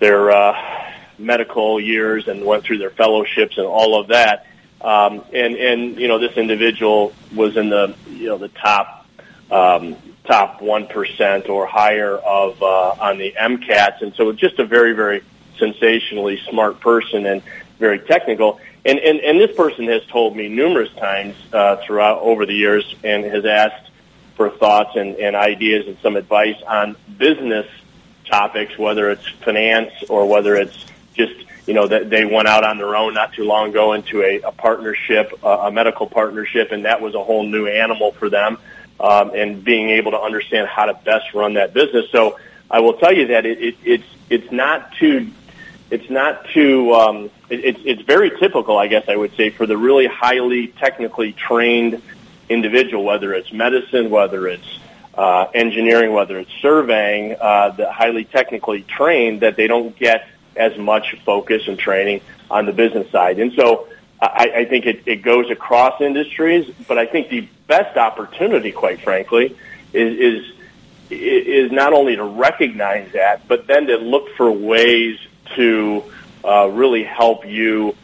their 0.01 0.31
uh, 0.31 0.93
medical 1.21 1.81
years 1.81 2.29
and 2.29 2.45
went 2.45 2.65
through 2.65 2.79
their 2.79 2.91
fellowships 2.91 3.59
and 3.59 3.67
all 3.67 4.01
of 4.01 4.09
that. 4.09 4.47
Um, 4.81 5.23
and 5.33 5.57
and 5.57 5.97
you 5.97 6.09
know, 6.09 6.19
this 6.19 6.37
individual 6.37 7.13
was 7.35 7.57
in 7.57 7.69
the 7.69 7.95
you 8.09 8.27
know 8.27 8.39
the 8.39 8.49
top 8.49 9.07
um, 9.51 9.97
top 10.25 10.63
one 10.63 10.87
percent 10.87 11.49
or 11.49 11.67
higher 11.67 12.17
of 12.17 12.63
uh, 12.63 12.95
on 13.01 13.19
the 13.19 13.35
MCATs, 13.39 14.01
and 14.03 14.15
so 14.15 14.33
just 14.33 14.59
a 14.59 14.65
very, 14.65 14.93
very 14.93 15.23
sensationally 15.59 16.41
smart 16.49 16.81
person 16.81 17.27
and 17.27 17.43
very 17.79 17.99
technical. 17.99 18.61
And, 18.85 18.99
and, 18.99 19.21
and 19.21 19.39
this 19.39 19.55
person 19.55 19.87
has 19.89 20.05
told 20.07 20.37
me 20.37 20.49
numerous 20.49 20.93
times 20.95 21.37
uh, 21.53 21.77
throughout 21.85 22.21
over 22.21 22.47
the 22.47 22.55
years 22.55 22.95
and 23.05 23.25
has 23.25 23.45
asked 23.45 23.91
for 24.37 24.49
thoughts 24.51 24.97
and, 24.97 25.17
and 25.17 25.37
ideas 25.37 25.87
and 25.87 25.99
some 26.03 26.17
advice 26.17 26.57
on 26.67 26.97
business 27.19 27.67
topics, 28.25 28.79
whether 28.79 29.11
it's 29.11 29.29
finance 29.45 29.93
or 30.09 30.27
whether 30.27 30.55
it's 30.55 30.87
just 31.15 31.35
you 31.67 31.75
know 31.75 31.87
that 31.87 32.11
they 32.11 32.25
went 32.25 32.49
out 32.49 32.65
on 32.65 32.79
their 32.79 32.97
own 32.97 33.15
not 33.15 33.33
too 33.33 33.45
long 33.45 33.71
ago 33.71 33.93
into 33.93 34.23
a, 34.23 34.41
a 34.41 34.53
partnership, 34.53 35.33
uh, 35.45 35.67
a 35.67 35.71
medical 35.71 36.07
partnership, 36.07 36.73
and 36.73 36.85
that 36.85 37.01
was 37.01 37.15
a 37.15 37.23
whole 37.23 37.45
new 37.45 37.67
animal 37.67 38.13
for 38.13 38.29
them. 38.29 38.59
Um, 38.99 39.31
and 39.35 39.65
being 39.65 39.89
able 39.89 40.11
to 40.11 40.21
understand 40.21 40.69
how 40.69 40.85
to 40.85 40.93
best 40.93 41.33
run 41.33 41.55
that 41.55 41.73
business. 41.73 42.11
So 42.11 42.39
I 42.71 42.81
will 42.81 42.99
tell 42.99 43.15
you 43.15 43.29
that 43.29 43.47
it, 43.47 43.59
it, 43.59 43.77
it's 43.83 44.05
it's 44.29 44.53
not 44.53 44.93
too 44.97 45.31
it's 45.91 46.09
not 46.09 46.47
too 46.53 46.93
um, 46.93 47.31
it, 47.49 47.65
it's 47.65 47.81
it's 47.85 48.03
very 48.03 48.31
typical, 48.31 48.79
I 48.79 48.87
guess 48.87 49.09
I 49.09 49.17
would 49.17 49.35
say, 49.37 49.51
for 49.51 49.67
the 49.67 49.77
really 49.77 50.07
highly 50.07 50.69
technically 50.69 51.33
trained 51.33 52.03
individual, 52.49 53.05
whether 53.05 53.35
it's 53.35 53.53
medicine, 53.53 54.11
whether 54.11 54.47
it's 54.47 54.79
uh, 55.15 55.47
engineering, 55.53 56.13
whether 56.13 56.39
it's 56.39 56.53
surveying, 56.63 57.37
uh, 57.41 57.71
the 57.71 57.91
highly 57.93 58.25
technically 58.25 58.83
trained, 58.83 59.41
that 59.41 59.57
they 59.57 59.67
don't 59.67 59.97
get 59.97 60.27
as 60.61 60.77
much 60.79 61.17
focus 61.25 61.63
and 61.67 61.79
training 61.79 62.21
on 62.51 62.67
the 62.67 62.73
business 62.73 63.11
side. 63.11 63.39
And 63.39 63.53
so 63.55 63.89
I, 64.21 64.53
I 64.61 64.65
think 64.67 64.87
it, 64.87 65.03
it 65.07 65.23
goes 65.23 65.51
across 65.51 66.01
industries, 66.01 66.71
but 66.87 66.99
I 66.99 67.07
think 67.07 67.31
the 67.31 67.49
best 67.67 67.97
opportunity, 67.97 68.71
quite 68.71 69.01
frankly, 69.01 69.57
is, 69.93 70.19
is 70.19 70.57
is 71.11 71.73
not 71.73 71.93
only 71.93 72.15
to 72.15 72.23
recognize 72.23 73.11
that, 73.15 73.49
but 73.49 73.67
then 73.67 73.89
to 73.89 73.97
look 73.97 74.29
for 74.37 74.49
ways 74.53 75.19
to 75.57 76.05
uh, 76.45 76.69
really 76.69 77.03
help 77.03 77.45
you 77.45 77.97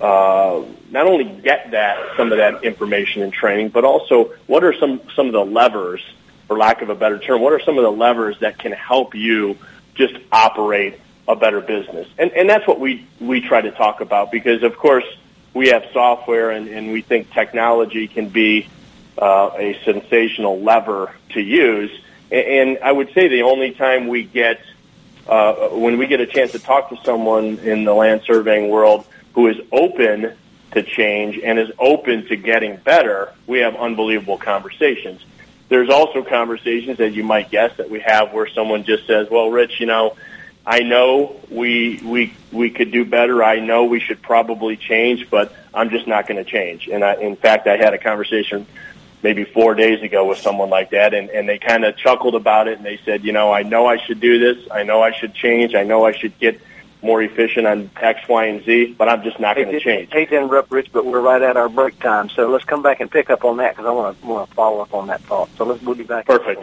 uh, 0.00 0.62
not 0.90 1.06
only 1.06 1.24
get 1.24 1.72
that 1.72 2.16
some 2.16 2.30
of 2.30 2.38
that 2.38 2.62
information 2.62 3.22
and 3.22 3.32
training, 3.32 3.70
but 3.70 3.84
also 3.84 4.32
what 4.46 4.62
are 4.62 4.74
some 4.78 5.00
some 5.16 5.26
of 5.26 5.32
the 5.32 5.44
levers, 5.44 6.02
for 6.46 6.56
lack 6.56 6.82
of 6.82 6.90
a 6.90 6.94
better 6.94 7.18
term, 7.18 7.40
what 7.40 7.52
are 7.52 7.60
some 7.60 7.78
of 7.78 7.82
the 7.82 7.90
levers 7.90 8.38
that 8.40 8.58
can 8.58 8.72
help 8.72 9.14
you 9.14 9.58
just 9.94 10.14
operate 10.30 11.00
a 11.28 11.36
better 11.36 11.60
business? 11.60 12.08
And 12.18 12.32
and 12.32 12.48
that's 12.48 12.66
what 12.66 12.80
we 12.80 13.06
we 13.20 13.40
try 13.40 13.60
to 13.60 13.70
talk 13.70 14.00
about 14.00 14.30
because 14.30 14.62
of 14.62 14.76
course 14.76 15.04
we 15.54 15.68
have 15.68 15.86
software 15.92 16.50
and, 16.50 16.68
and 16.68 16.92
we 16.92 17.00
think 17.00 17.32
technology 17.32 18.08
can 18.08 18.28
be 18.28 18.68
uh, 19.16 19.50
a 19.56 19.80
sensational 19.84 20.60
lever 20.60 21.10
to 21.30 21.40
use. 21.40 21.90
And, 22.30 22.46
and 22.46 22.78
I 22.84 22.92
would 22.92 23.12
say 23.14 23.28
the 23.28 23.42
only 23.42 23.72
time 23.72 24.08
we 24.08 24.24
get 24.24 24.60
uh, 25.26 25.68
when 25.70 25.98
we 25.98 26.06
get 26.06 26.20
a 26.20 26.26
chance 26.26 26.52
to 26.52 26.58
talk 26.58 26.90
to 26.90 26.98
someone 27.04 27.58
in 27.58 27.84
the 27.84 27.94
land 27.94 28.22
surveying 28.26 28.68
world 28.68 29.06
who 29.34 29.48
is 29.48 29.56
open 29.72 30.34
to 30.72 30.82
change 30.82 31.38
and 31.42 31.58
is 31.58 31.70
open 31.78 32.26
to 32.26 32.36
getting 32.36 32.76
better, 32.76 33.32
we 33.46 33.60
have 33.60 33.74
unbelievable 33.76 34.38
conversations. 34.38 35.24
There's 35.68 35.90
also 35.90 36.22
conversations 36.22 36.98
that 36.98 37.12
you 37.12 37.24
might 37.24 37.50
guess 37.50 37.76
that 37.78 37.90
we 37.90 38.00
have 38.00 38.32
where 38.32 38.46
someone 38.46 38.84
just 38.84 39.06
says, 39.06 39.28
"Well, 39.30 39.50
Rich, 39.50 39.80
you 39.80 39.86
know, 39.86 40.16
I 40.66 40.80
know 40.80 41.36
we 41.48 42.00
we 42.04 42.34
we 42.50 42.70
could 42.70 42.90
do 42.90 43.04
better. 43.04 43.44
I 43.44 43.60
know 43.60 43.84
we 43.84 44.00
should 44.00 44.20
probably 44.20 44.76
change, 44.76 45.30
but 45.30 45.54
I'm 45.72 45.90
just 45.90 46.06
not 46.08 46.26
going 46.26 46.44
to 46.44 46.50
change." 46.50 46.88
And 46.88 47.04
I, 47.04 47.14
in 47.14 47.36
fact, 47.36 47.68
I 47.68 47.76
had 47.76 47.94
a 47.94 47.98
conversation 47.98 48.66
maybe 49.22 49.44
four 49.44 49.74
days 49.74 50.02
ago 50.02 50.26
with 50.26 50.38
someone 50.38 50.68
like 50.68 50.90
that, 50.90 51.14
and 51.14 51.30
and 51.30 51.48
they 51.48 51.58
kind 51.58 51.84
of 51.84 51.96
chuckled 51.96 52.34
about 52.34 52.66
it, 52.66 52.78
and 52.78 52.84
they 52.84 52.98
said, 53.04 53.24
"You 53.24 53.32
know, 53.32 53.52
I 53.52 53.62
know 53.62 53.86
I 53.86 53.98
should 53.98 54.20
do 54.20 54.40
this. 54.40 54.68
I 54.72 54.82
know 54.82 55.02
I 55.02 55.12
should 55.12 55.34
change. 55.34 55.76
I 55.76 55.84
know 55.84 56.04
I 56.04 56.12
should 56.12 56.36
get 56.40 56.60
more 57.02 57.22
efficient 57.22 57.66
on 57.66 57.88
X, 57.96 58.28
Y, 58.28 58.46
and 58.46 58.64
Z, 58.64 58.96
but 58.98 59.08
I'm 59.08 59.22
just 59.22 59.38
not 59.38 59.54
going 59.54 59.70
to 59.70 59.78
change. 59.78 60.10
Hate 60.12 60.30
to 60.30 60.36
interrupt, 60.36 60.72
Rich, 60.72 60.90
but 60.92 61.06
we're 61.06 61.20
right 61.20 61.42
at 61.42 61.56
our 61.56 61.68
break 61.68 62.00
time, 62.00 62.28
so 62.30 62.48
let's 62.48 62.64
come 62.64 62.82
back 62.82 63.00
and 63.00 63.10
pick 63.10 63.30
up 63.30 63.44
on 63.44 63.58
that 63.58 63.76
because 63.76 63.86
I 63.86 63.92
want 63.92 64.20
to 64.20 64.26
want 64.26 64.48
to 64.48 64.54
follow 64.54 64.80
up 64.80 64.92
on 64.92 65.06
that 65.06 65.20
thought. 65.22 65.48
So 65.56 65.64
let's 65.64 65.82
we'll 65.82 65.94
be 65.94 66.02
back. 66.02 66.26
Perfect. 66.26 66.62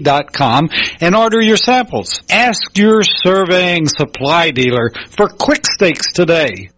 dot 0.00 0.32
com 0.32 0.68
and 1.00 1.16
order 1.16 1.40
your 1.40 1.56
samples. 1.56 2.20
Ask 2.30 2.76
your 2.76 3.02
surveying 3.02 3.88
supply 3.88 4.50
dealer 4.50 4.90
for 5.10 5.28
quick 5.28 5.66
stakes 5.66 6.12
today. 6.12 6.68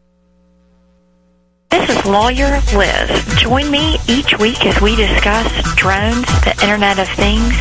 This 1.71 1.89
is 1.89 2.05
Lawyer 2.05 2.61
Liz. 2.75 3.25
Join 3.37 3.71
me 3.71 3.97
each 4.09 4.37
week 4.39 4.67
as 4.67 4.81
we 4.81 4.97
discuss 4.97 5.47
drones, 5.77 6.27
the 6.43 6.59
Internet 6.63 6.99
of 6.99 7.09
Things, 7.11 7.55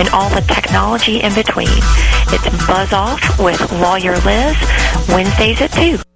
and 0.00 0.08
all 0.14 0.30
the 0.30 0.40
technology 0.48 1.20
in 1.20 1.34
between. 1.34 1.68
It's 2.32 2.66
Buzz 2.66 2.92
Off 2.94 3.38
with 3.38 3.60
Lawyer 3.72 4.16
Liz, 4.20 4.56
Wednesdays 5.08 5.60
at 5.60 5.72
2. 5.72 6.09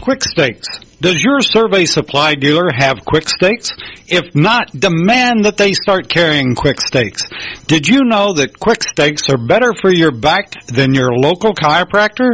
Quick 0.00 0.24
Stakes. 0.24 0.66
Does 1.00 1.22
your 1.22 1.40
survey 1.40 1.84
supply 1.84 2.34
dealer 2.34 2.68
have 2.74 3.04
Quick 3.04 3.28
Stakes? 3.28 3.72
If 4.06 4.34
not, 4.34 4.70
demand 4.72 5.44
that 5.44 5.58
they 5.58 5.74
start 5.74 6.08
carrying 6.08 6.54
Quick 6.54 6.80
Stakes. 6.80 7.22
Did 7.66 7.86
you 7.86 8.04
know 8.04 8.32
that 8.34 8.58
Quick 8.58 8.82
Stakes 8.82 9.28
are 9.28 9.36
better 9.36 9.74
for 9.74 9.92
your 9.92 10.10
back 10.10 10.52
than 10.66 10.94
your 10.94 11.12
local 11.12 11.52
chiropractor? 11.52 12.30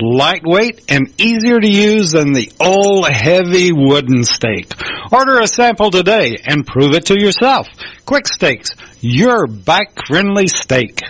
Lightweight 0.00 0.84
and 0.88 1.12
easier 1.20 1.60
to 1.60 1.68
use 1.68 2.12
than 2.12 2.32
the 2.32 2.50
old 2.58 3.06
heavy 3.06 3.72
wooden 3.72 4.24
stake. 4.24 4.72
Order 5.12 5.40
a 5.40 5.46
sample 5.46 5.90
today 5.90 6.38
and 6.44 6.66
prove 6.66 6.94
it 6.94 7.06
to 7.06 7.20
yourself. 7.20 7.66
Quick 8.06 8.28
Stakes, 8.28 8.70
your 9.00 9.46
back 9.46 10.06
friendly 10.06 10.46
stake. 10.46 11.00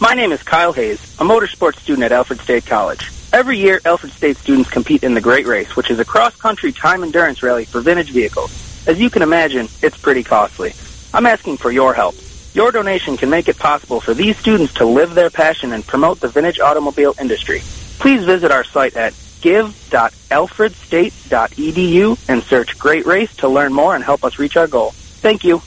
My 0.00 0.12
name 0.12 0.32
is 0.32 0.42
Kyle 0.42 0.72
Hayes, 0.72 1.00
a 1.18 1.24
motorsports 1.24 1.76
student 1.76 2.04
at 2.04 2.12
Alfred 2.12 2.40
State 2.40 2.66
College. 2.66 3.10
Every 3.34 3.58
year, 3.58 3.80
Alfred 3.84 4.12
State 4.12 4.36
students 4.36 4.70
compete 4.70 5.02
in 5.02 5.14
the 5.14 5.20
Great 5.20 5.48
Race, 5.48 5.74
which 5.74 5.90
is 5.90 5.98
a 5.98 6.04
cross-country 6.04 6.70
time 6.70 7.02
endurance 7.02 7.42
rally 7.42 7.64
for 7.64 7.80
vintage 7.80 8.12
vehicles. 8.12 8.86
As 8.86 9.00
you 9.00 9.10
can 9.10 9.22
imagine, 9.22 9.66
it's 9.82 9.98
pretty 9.98 10.22
costly. 10.22 10.72
I'm 11.12 11.26
asking 11.26 11.56
for 11.56 11.72
your 11.72 11.94
help. 11.94 12.14
Your 12.52 12.70
donation 12.70 13.16
can 13.16 13.30
make 13.30 13.48
it 13.48 13.58
possible 13.58 14.00
for 14.00 14.14
these 14.14 14.38
students 14.38 14.74
to 14.74 14.86
live 14.86 15.16
their 15.16 15.30
passion 15.30 15.72
and 15.72 15.84
promote 15.84 16.20
the 16.20 16.28
vintage 16.28 16.60
automobile 16.60 17.12
industry. 17.20 17.58
Please 17.98 18.24
visit 18.24 18.52
our 18.52 18.62
site 18.62 18.94
at 18.94 19.14
give.alfredstate.edu 19.40 22.28
and 22.28 22.40
search 22.44 22.78
Great 22.78 23.04
Race 23.04 23.34
to 23.38 23.48
learn 23.48 23.72
more 23.72 23.96
and 23.96 24.04
help 24.04 24.22
us 24.22 24.38
reach 24.38 24.56
our 24.56 24.68
goal. 24.68 24.92
Thank 24.92 25.42
you. 25.42 25.60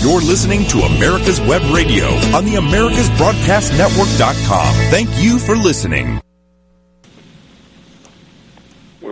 You're 0.00 0.20
listening 0.20 0.66
to 0.66 0.80
America's 0.80 1.40
Web 1.42 1.62
Radio 1.72 2.06
on 2.34 2.44
the 2.44 2.56
AmericasBroadcastNetwork.com. 2.56 4.74
Thank 4.90 5.16
you 5.22 5.38
for 5.38 5.54
listening. 5.54 6.20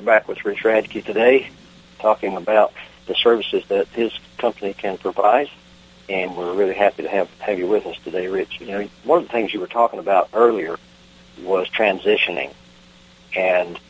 Back 0.06 0.28
with 0.28 0.44
Rich 0.44 0.60
Radke 0.60 1.04
today, 1.04 1.50
talking 1.98 2.36
about 2.36 2.72
the 3.06 3.16
services 3.16 3.64
that 3.66 3.88
his 3.88 4.16
company 4.38 4.72
can 4.72 4.98
provide. 4.98 5.50
And 6.08 6.36
we're 6.36 6.54
really 6.54 6.74
happy 6.74 7.02
to 7.02 7.08
have, 7.08 7.28
have 7.40 7.58
you 7.58 7.66
with 7.66 7.86
us 7.86 7.96
today, 8.04 8.28
Rich. 8.28 8.60
You 8.60 8.66
know, 8.68 8.88
one 9.02 9.18
of 9.18 9.24
the 9.24 9.32
things 9.32 9.52
you 9.52 9.58
were 9.58 9.66
talking 9.66 9.98
about 9.98 10.28
earlier 10.32 10.78
was 11.42 11.68
transitioning. 11.70 12.54
And 13.34 13.80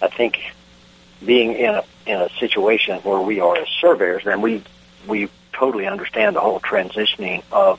I 0.00 0.08
think 0.08 0.40
being 1.22 1.52
in 1.52 1.74
a 1.74 1.84
in 2.06 2.22
a 2.22 2.30
situation 2.40 2.98
where 3.00 3.20
we 3.20 3.40
are 3.40 3.58
as 3.58 3.68
surveyors, 3.68 4.24
then 4.24 4.40
we 4.40 4.62
we 5.06 5.28
totally 5.52 5.86
understand 5.86 6.36
the 6.36 6.40
whole 6.40 6.58
transitioning 6.58 7.42
of 7.52 7.78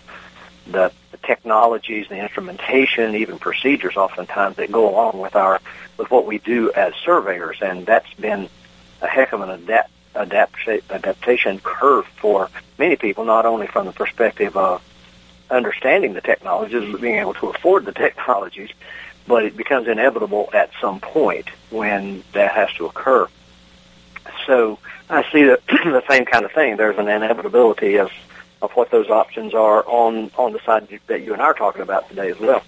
the, 0.72 0.92
technologies, 1.24 2.08
the 2.08 2.18
instrumentation, 2.18 3.16
even 3.16 3.38
procedures, 3.38 3.98
oftentimes 3.98 4.56
that 4.56 4.72
go 4.72 4.90
along 4.90 5.20
with 5.20 5.36
our 5.36 5.60
with 5.98 6.10
what 6.10 6.26
we 6.26 6.38
do 6.38 6.72
as 6.72 6.94
surveyors, 7.04 7.58
and 7.62 7.86
that's 7.86 8.12
been 8.14 8.48
a 9.02 9.08
heck 9.08 9.34
of 9.34 9.42
an 9.42 9.50
adapt, 9.50 9.92
adapt 10.16 10.56
adaptation 10.90 11.60
curve 11.60 12.06
for 12.16 12.50
many 12.78 12.96
people, 12.96 13.26
not 13.26 13.46
only 13.46 13.68
from 13.68 13.88
the 13.88 13.92
perspective 13.92 14.56
of 14.56 14.82
understanding 15.50 16.14
the 16.14 16.22
technologies, 16.22 16.92
but 16.92 17.02
being 17.02 17.16
able 17.16 17.34
to 17.34 17.48
afford 17.48 17.86
the 17.86 17.92
technologies, 18.06 18.70
but 19.28 19.44
it 19.44 19.58
becomes 19.58 19.88
inevitable 19.88 20.50
at 20.54 20.72
some 20.80 21.00
point 21.00 21.50
when 21.70 22.24
that 22.34 22.52
has 22.52 22.72
to 22.74 22.86
occur. 22.86 23.28
So 24.46 24.80
I 25.10 25.24
see 25.32 25.44
the, 25.44 25.60
the 25.68 26.04
same 26.10 26.26
kind 26.26 26.46
of 26.46 26.52
thing. 26.52 26.78
There's 26.78 26.98
an 26.98 27.08
inevitability 27.08 27.98
of 27.98 28.12
of 28.62 28.72
what 28.72 28.92
those 28.92 29.10
options 29.10 29.54
are 29.54 29.84
on 29.86 30.32
on 30.38 30.54
the 30.54 30.60
side 30.66 30.88
that 31.08 31.22
you 31.22 31.34
and 31.34 31.42
I 31.42 31.46
are 31.46 31.54
talking 31.54 31.82
about 31.82 32.10
today 32.10 32.32
as 32.32 32.40
well. 32.40 32.64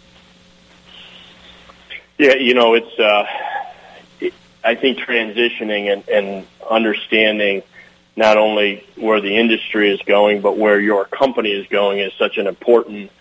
Yeah, 2.17 2.36
you 2.36 2.53
know, 2.53 2.74
it's. 2.74 3.00
Uh, 3.00 3.25
I 4.63 4.75
think 4.75 5.00
transitioning 5.00 5.91
and, 5.91 6.08
and 6.10 6.48
understanding 6.69 7.63
not 8.15 8.38
only 8.38 8.86
where 8.98 9.22
the 9.22 9.38
industry 9.38 9.89
is 9.91 10.01
going, 10.01 10.41
but 10.41 10.58
where 10.58 10.79
your 10.79 11.05
company 11.05 11.51
is 11.51 11.65
going 11.67 12.00
is 12.00 12.12
such 12.19 12.38
an 12.38 12.48
important 12.48 13.12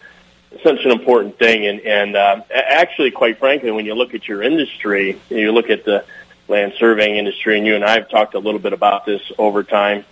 such 0.63 0.85
an 0.85 0.91
important 0.91 1.39
thing. 1.39 1.67
And, 1.67 1.81
and 1.81 2.17
uh, 2.17 2.41
actually, 2.53 3.11
quite 3.11 3.39
frankly, 3.39 3.71
when 3.71 3.85
you 3.85 3.95
look 3.95 4.15
at 4.15 4.27
your 4.27 4.43
industry, 4.43 5.21
you 5.29 5.53
look 5.53 5.71
at 5.71 5.85
the 5.85 6.05
land 6.49 6.73
surveying 6.79 7.17
industry, 7.17 7.59
and 7.59 7.67
you 7.67 7.75
and 7.77 7.85
I 7.85 7.93
have 7.93 8.09
talked 8.09 8.35
a 8.35 8.39
little 8.39 8.59
bit 8.59 8.73
about 8.73 9.05
this 9.05 9.21
over 9.37 9.63
time. 9.63 10.05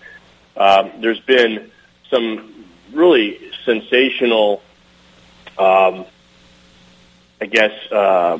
Um, 0.56 0.92
there's 1.00 1.20
been 1.20 1.70
some 2.10 2.64
really 2.92 3.40
sensational, 3.64 4.62
um, 5.58 6.04
I 7.40 7.46
guess, 7.46 7.72
uh, 7.90 8.38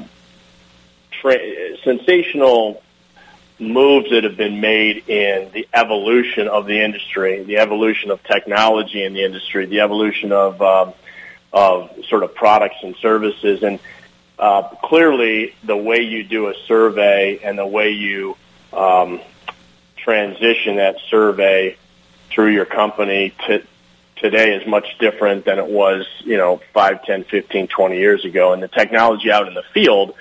tra- 1.11 1.79
sensational 1.83 2.83
moves 3.59 4.11
that 4.11 4.25
have 4.25 4.37
been 4.37 4.61
made 4.61 5.09
in 5.09 5.51
the 5.53 5.67
evolution 5.73 6.49
of 6.49 6.67
the 6.67 6.81
industry, 6.81 7.43
the 7.43 7.59
evolution 7.59 8.11
of 8.11 8.23
technology 8.23 9.03
in 9.03 9.15
the 9.15 9.25
industry, 9.25 9.67
the 9.67 9.81
evolution 9.81 10.33
of 10.33 10.61
um, 10.61 10.93
of 11.53 11.91
sort 12.09 12.23
of 12.23 12.35
products 12.35 12.77
and 12.83 12.95
services. 12.97 13.63
And 13.63 13.79
uh, 14.39 14.63
clearly, 14.85 15.55
the 15.65 15.77
way 15.77 16.03
you 16.03 16.23
do 16.23 16.49
a 16.49 16.55
survey 16.67 17.41
and 17.43 17.59
the 17.59 17.67
way 17.67 17.91
you 17.91 18.37
um, 18.73 19.21
transition 19.97 20.77
that 20.77 20.97
survey 21.09 21.77
through 22.31 22.53
your 22.53 22.67
company 22.67 23.35
to 23.47 23.63
today 24.17 24.55
is 24.55 24.67
much 24.67 24.99
different 24.99 25.45
than 25.45 25.59
it 25.59 25.67
was, 25.67 26.07
you 26.25 26.37
know, 26.37 26.61
5, 26.73 27.05
10, 27.05 27.25
15, 27.25 27.69
20 27.69 27.99
years 27.99 28.25
ago. 28.25 28.53
And 28.53 28.63
the 28.63 28.69
technology 28.69 29.31
out 29.31 29.47
in 29.47 29.55
the 29.55 29.65
field 29.75 30.15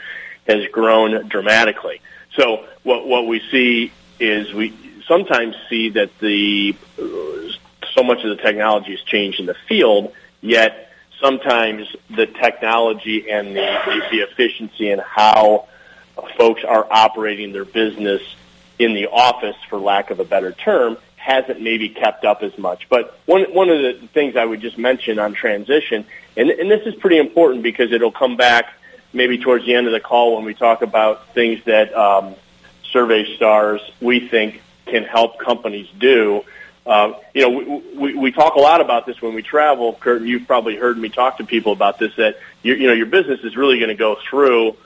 has 0.47 0.67
grown 0.71 1.27
dramatically. 1.29 2.01
So 2.35 2.67
what, 2.83 3.07
what 3.07 3.25
we 3.25 3.41
see 3.51 3.91
is 4.19 4.53
we 4.53 4.73
sometimes 5.07 5.55
see 5.69 5.89
that 5.91 6.17
the, 6.19 6.75
so 6.97 8.03
much 8.03 8.23
of 8.23 8.35
the 8.35 8.41
technology 8.43 8.91
has 8.91 9.01
changed 9.01 9.39
in 9.39 9.45
the 9.45 9.55
field, 9.67 10.13
yet 10.41 10.91
sometimes 11.21 11.87
the 12.09 12.25
technology 12.27 13.29
and 13.29 13.55
the, 13.55 13.79
the, 13.85 14.01
the 14.11 14.17
efficiency 14.19 14.89
and 14.89 15.01
how 15.01 15.67
folks 16.37 16.63
are 16.63 16.85
operating 16.89 17.53
their 17.53 17.65
business 17.65 18.21
in 18.77 18.93
the 18.93 19.07
office, 19.07 19.55
for 19.69 19.77
lack 19.79 20.11
of 20.11 20.19
a 20.19 20.25
better 20.25 20.51
term, 20.51 20.97
hasn't 21.25 21.59
maybe 21.59 21.89
kept 21.89 22.23
up 22.23 22.43
as 22.43 22.55
much. 22.57 22.87
But 22.89 23.17
one 23.25 23.43
one 23.53 23.69
of 23.69 23.79
the 23.81 24.07
things 24.13 24.35
I 24.35 24.45
would 24.45 24.61
just 24.61 24.77
mention 24.77 25.17
on 25.17 25.33
transition, 25.33 26.05
and, 26.37 26.49
and 26.49 26.69
this 26.69 26.85
is 26.85 26.95
pretty 26.95 27.17
important 27.17 27.63
because 27.63 27.91
it'll 27.91 28.11
come 28.11 28.37
back 28.37 28.73
maybe 29.11 29.37
towards 29.37 29.65
the 29.65 29.73
end 29.73 29.87
of 29.87 29.93
the 29.93 29.99
call 29.99 30.35
when 30.35 30.45
we 30.45 30.53
talk 30.53 30.81
about 30.81 31.33
things 31.33 31.63
that 31.65 31.93
um, 31.95 32.35
Survey 32.91 33.35
Stars 33.35 33.81
we 33.99 34.27
think 34.27 34.61
can 34.85 35.03
help 35.03 35.39
companies 35.39 35.87
do 35.97 36.43
uh, 36.85 37.13
you 37.33 37.41
know, 37.41 37.49
we, 37.49 37.97
we, 37.97 38.15
we 38.15 38.31
talk 38.31 38.55
a 38.55 38.59
lot 38.59 38.79
about 38.79 39.07
this 39.07 39.19
when 39.19 39.33
we 39.33 39.41
travel. 39.41 39.93
Curt, 39.93 40.21
you've 40.21 40.45
probably 40.45 40.75
heard 40.75 40.97
me 40.97 41.09
talk 41.09 41.37
to 41.37 41.43
people 41.43 41.71
about 41.71 41.97
this. 41.97 42.15
That 42.17 42.37
you, 42.61 42.75
you 42.75 42.87
know, 42.87 42.93
your 42.93 43.07
business 43.07 43.39
is 43.43 43.57
really 43.57 43.79
going 43.79 43.89
to 43.89 43.95
go 43.95 44.17
through, 44.29 44.77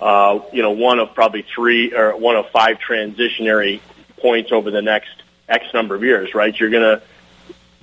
uh, 0.00 0.38
you 0.52 0.62
know, 0.62 0.70
one 0.70 1.00
of 1.00 1.14
probably 1.14 1.42
three 1.42 1.92
or 1.92 2.16
one 2.16 2.36
of 2.36 2.48
five 2.50 2.78
transitionary 2.78 3.80
points 4.18 4.52
over 4.52 4.70
the 4.70 4.82
next 4.82 5.10
X 5.48 5.66
number 5.72 5.94
of 5.94 6.02
years. 6.02 6.34
Right? 6.34 6.58
You're 6.58 6.70
going 6.70 6.98
to 6.98 7.02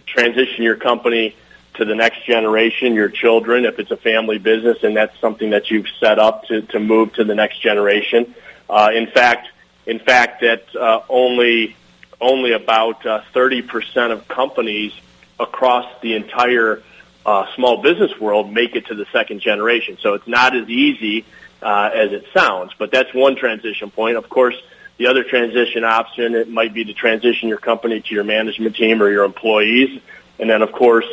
transition 0.06 0.64
your 0.64 0.76
company 0.76 1.36
to 1.76 1.86
the 1.86 1.96
next 1.96 2.26
generation, 2.26 2.94
your 2.94 3.10
children, 3.10 3.66
if 3.66 3.80
it's 3.80 3.92
a 3.92 3.98
family 3.98 4.38
business, 4.38 4.84
and 4.84 4.96
that's 4.96 5.20
something 5.20 5.50
that 5.50 5.70
you've 5.70 5.88
set 6.00 6.20
up 6.20 6.46
to 6.46 6.62
to 6.62 6.80
move 6.80 7.14
to 7.14 7.24
the 7.24 7.36
next 7.36 7.62
generation. 7.62 8.34
Uh, 8.70 8.92
in 8.94 9.08
fact, 9.08 9.50
in 9.86 10.00
fact, 10.00 10.42
that 10.42 10.64
uh, 10.76 11.02
only 11.10 11.76
only 12.22 12.54
about 12.54 13.06
uh, 13.06 13.22
30% 13.34 14.12
of 14.12 14.28
companies 14.28 14.94
across 15.40 15.86
the 16.02 16.16
entire 16.16 16.82
uh, 17.26 17.46
small 17.56 17.82
business 17.82 18.18
world 18.20 18.52
make 18.52 18.76
it 18.76 18.88
to 18.88 18.96
the 18.96 19.06
second 19.12 19.42
generation. 19.42 19.98
So 20.00 20.14
it's 20.14 20.28
not 20.28 20.56
as 20.56 20.70
easy 20.70 21.26
uh, 21.62 21.90
as 21.94 22.12
it 22.12 22.26
sounds, 22.34 22.72
but 22.78 22.92
that's 22.92 23.14
one 23.14 23.36
transition 23.36 23.92
point. 23.92 24.18
Of 24.18 24.30
course, 24.30 24.56
the 24.98 25.08
other 25.08 25.24
transition 25.24 25.84
option, 25.84 26.36
it 26.36 26.50
might 26.50 26.74
be 26.74 26.86
to 26.86 26.94
transition 26.94 27.50
your 27.50 27.58
company 27.58 28.02
to 28.02 28.16
your 28.16 28.24
management 28.24 28.76
team 28.76 29.02
or 29.02 29.10
your 29.10 29.26
employees. 29.26 30.02
And 30.40 30.50
then, 30.50 30.62
of 30.62 30.72
course, 30.72 31.08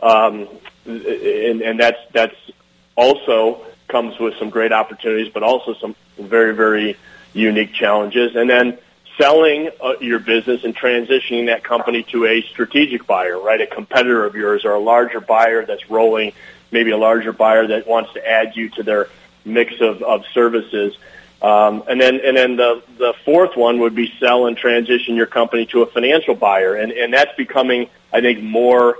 um, 0.00 0.48
and, 0.84 1.62
and 1.62 1.80
that's, 1.80 1.98
that's 2.12 2.36
also 2.96 3.64
comes 3.88 4.18
with 4.18 4.34
some 4.38 4.50
great 4.50 4.72
opportunities, 4.72 5.32
but 5.32 5.42
also 5.42 5.74
some 5.74 5.94
very, 6.18 6.54
very 6.54 6.96
unique 7.32 7.72
challenges. 7.72 8.36
And 8.36 8.48
then 8.48 8.78
selling 9.18 9.70
uh, 9.80 9.94
your 10.00 10.18
business 10.18 10.64
and 10.64 10.74
transitioning 10.76 11.46
that 11.46 11.62
company 11.62 12.02
to 12.04 12.26
a 12.26 12.42
strategic 12.42 13.06
buyer, 13.06 13.38
right? 13.38 13.60
A 13.60 13.66
competitor 13.66 14.24
of 14.24 14.34
yours 14.34 14.64
or 14.64 14.72
a 14.72 14.80
larger 14.80 15.20
buyer 15.20 15.64
that's 15.64 15.90
rolling, 15.90 16.32
maybe 16.70 16.90
a 16.90 16.96
larger 16.96 17.32
buyer 17.32 17.66
that 17.68 17.86
wants 17.86 18.12
to 18.14 18.26
add 18.26 18.56
you 18.56 18.70
to 18.70 18.82
their 18.82 19.08
mix 19.44 19.74
of, 19.80 20.02
of 20.02 20.24
services. 20.32 20.96
Um, 21.42 21.82
and 21.88 22.00
then, 22.00 22.20
and 22.24 22.36
then 22.36 22.56
the, 22.56 22.82
the 22.98 23.14
fourth 23.24 23.56
one 23.56 23.80
would 23.80 23.96
be 23.96 24.12
sell 24.20 24.46
and 24.46 24.56
transition 24.56 25.16
your 25.16 25.26
company 25.26 25.66
to 25.66 25.82
a 25.82 25.86
financial 25.86 26.36
buyer. 26.36 26.76
And, 26.76 26.92
and 26.92 27.12
that's 27.12 27.34
becoming, 27.36 27.90
I 28.12 28.20
think, 28.20 28.42
more, 28.42 28.96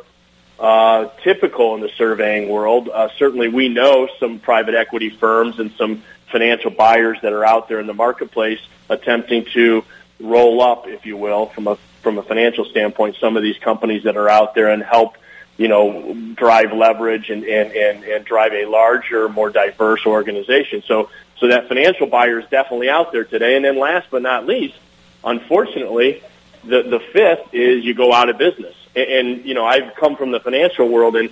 uh, 0.59 1.09
typical 1.23 1.75
in 1.77 1.81
the 1.81 1.91
surveying 1.97 2.49
world. 2.49 2.89
Uh, 2.89 3.09
certainly 3.17 3.49
we 3.49 3.69
know 3.69 4.09
some 4.21 4.39
private 4.39 4.75
equity 4.75 5.11
firms 5.11 5.59
and 5.59 5.73
some 5.73 6.03
financial 6.31 6.71
buyers 6.71 7.19
that 7.23 7.33
are 7.33 7.45
out 7.45 7.69
there 7.69 7.81
in 7.81 7.87
the 7.87 7.95
marketplace 7.95 8.61
attempting 8.89 9.45
to 9.53 9.85
roll 10.21 10.61
up, 10.63 10.87
if 10.89 11.05
you 11.07 11.17
will, 11.17 11.47
from 11.47 11.67
a 11.67 11.79
from 12.03 12.19
a 12.19 12.23
financial 12.23 12.65
standpoint, 12.65 13.17
some 13.21 13.37
of 13.37 13.45
these 13.45 13.59
companies 13.59 14.03
that 14.05 14.17
are 14.17 14.29
out 14.29 14.55
there 14.57 14.71
and 14.71 14.83
help, 14.83 15.17
you 15.57 15.69
know, 15.69 16.15
drive 16.35 16.73
leverage 16.73 17.31
and 17.31 17.45
and 17.45 17.73
and, 17.73 18.05
and 18.05 18.25
drive 18.25 18.53
a 18.53 18.67
larger, 18.67 19.29
more 19.29 19.51
diverse 19.51 20.07
organization. 20.07 20.83
So 20.87 21.11
so 21.43 21.49
that 21.49 21.67
financial 21.67 22.07
buyer 22.07 22.39
is 22.39 22.47
definitely 22.51 22.89
out 22.89 23.11
there 23.11 23.25
today. 23.25 23.57
And 23.57 23.65
then 23.65 23.77
last 23.77 24.07
but 24.13 24.23
not 24.23 24.47
least, 24.47 24.77
unfortunately, 25.25 26.23
the 26.63 26.83
the 26.83 27.01
fifth 27.01 27.53
is 27.53 27.85
you 27.85 27.95
go 27.95 28.13
out 28.13 28.29
of 28.29 28.39
business. 28.39 28.77
And, 28.95 29.11
and 29.11 29.45
you 29.45 29.55
know, 29.55 29.67
I've 29.67 29.97
come 29.97 30.15
from 30.15 30.31
the 30.31 30.39
financial 30.39 30.89
world 30.89 31.17
and 31.17 31.31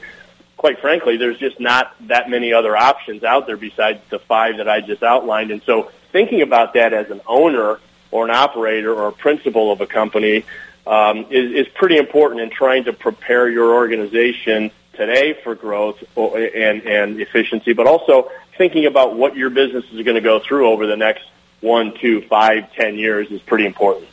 quite 0.57 0.81
frankly, 0.81 1.17
there's 1.17 1.39
just 1.39 1.61
not 1.61 1.95
that 2.09 2.29
many 2.29 2.53
other 2.53 2.77
options 2.77 3.23
out 3.23 3.47
there 3.47 3.57
besides 3.57 4.01
the 4.11 4.19
five 4.19 4.57
that 4.57 4.69
I 4.69 4.81
just 4.81 5.03
outlined. 5.05 5.53
And 5.53 5.63
so 5.63 5.93
thinking 6.11 6.43
about 6.43 6.75
that 6.75 6.93
as 6.93 7.09
an 7.11 7.21
owner 7.27 7.79
or 8.11 8.25
an 8.25 8.33
operator 8.33 8.93
or 8.93 9.09
a 9.09 9.13
principal 9.13 9.71
of 9.71 9.81
a 9.81 9.87
company 9.87 10.45
um, 10.89 11.27
is, 11.31 11.67
is 11.67 11.69
pretty 11.73 11.99
important 11.99 12.41
in 12.41 12.51
trying 12.51 12.85
to 12.85 12.93
prepare 12.93 13.49
your 13.49 13.75
organization 13.75 14.73
today 14.95 15.35
for 15.43 15.55
growth 15.55 16.03
and, 16.17 16.83
and 16.87 17.21
efficiency, 17.21 17.73
but 17.73 17.87
also 17.87 18.31
thinking 18.57 18.87
about 18.87 19.15
what 19.17 19.37
your 19.37 19.51
business 19.51 19.85
is 19.93 20.03
going 20.03 20.17
to 20.17 20.21
go 20.21 20.41
through 20.41 20.69
over 20.69 20.87
the 20.87 20.97
next 20.97 21.25
one, 21.61 21.95
two, 21.99 22.23
five, 22.23 22.73
ten 22.75 22.97
years 22.97 23.31
is 23.31 23.41
pretty 23.43 23.67
important. 23.67 24.07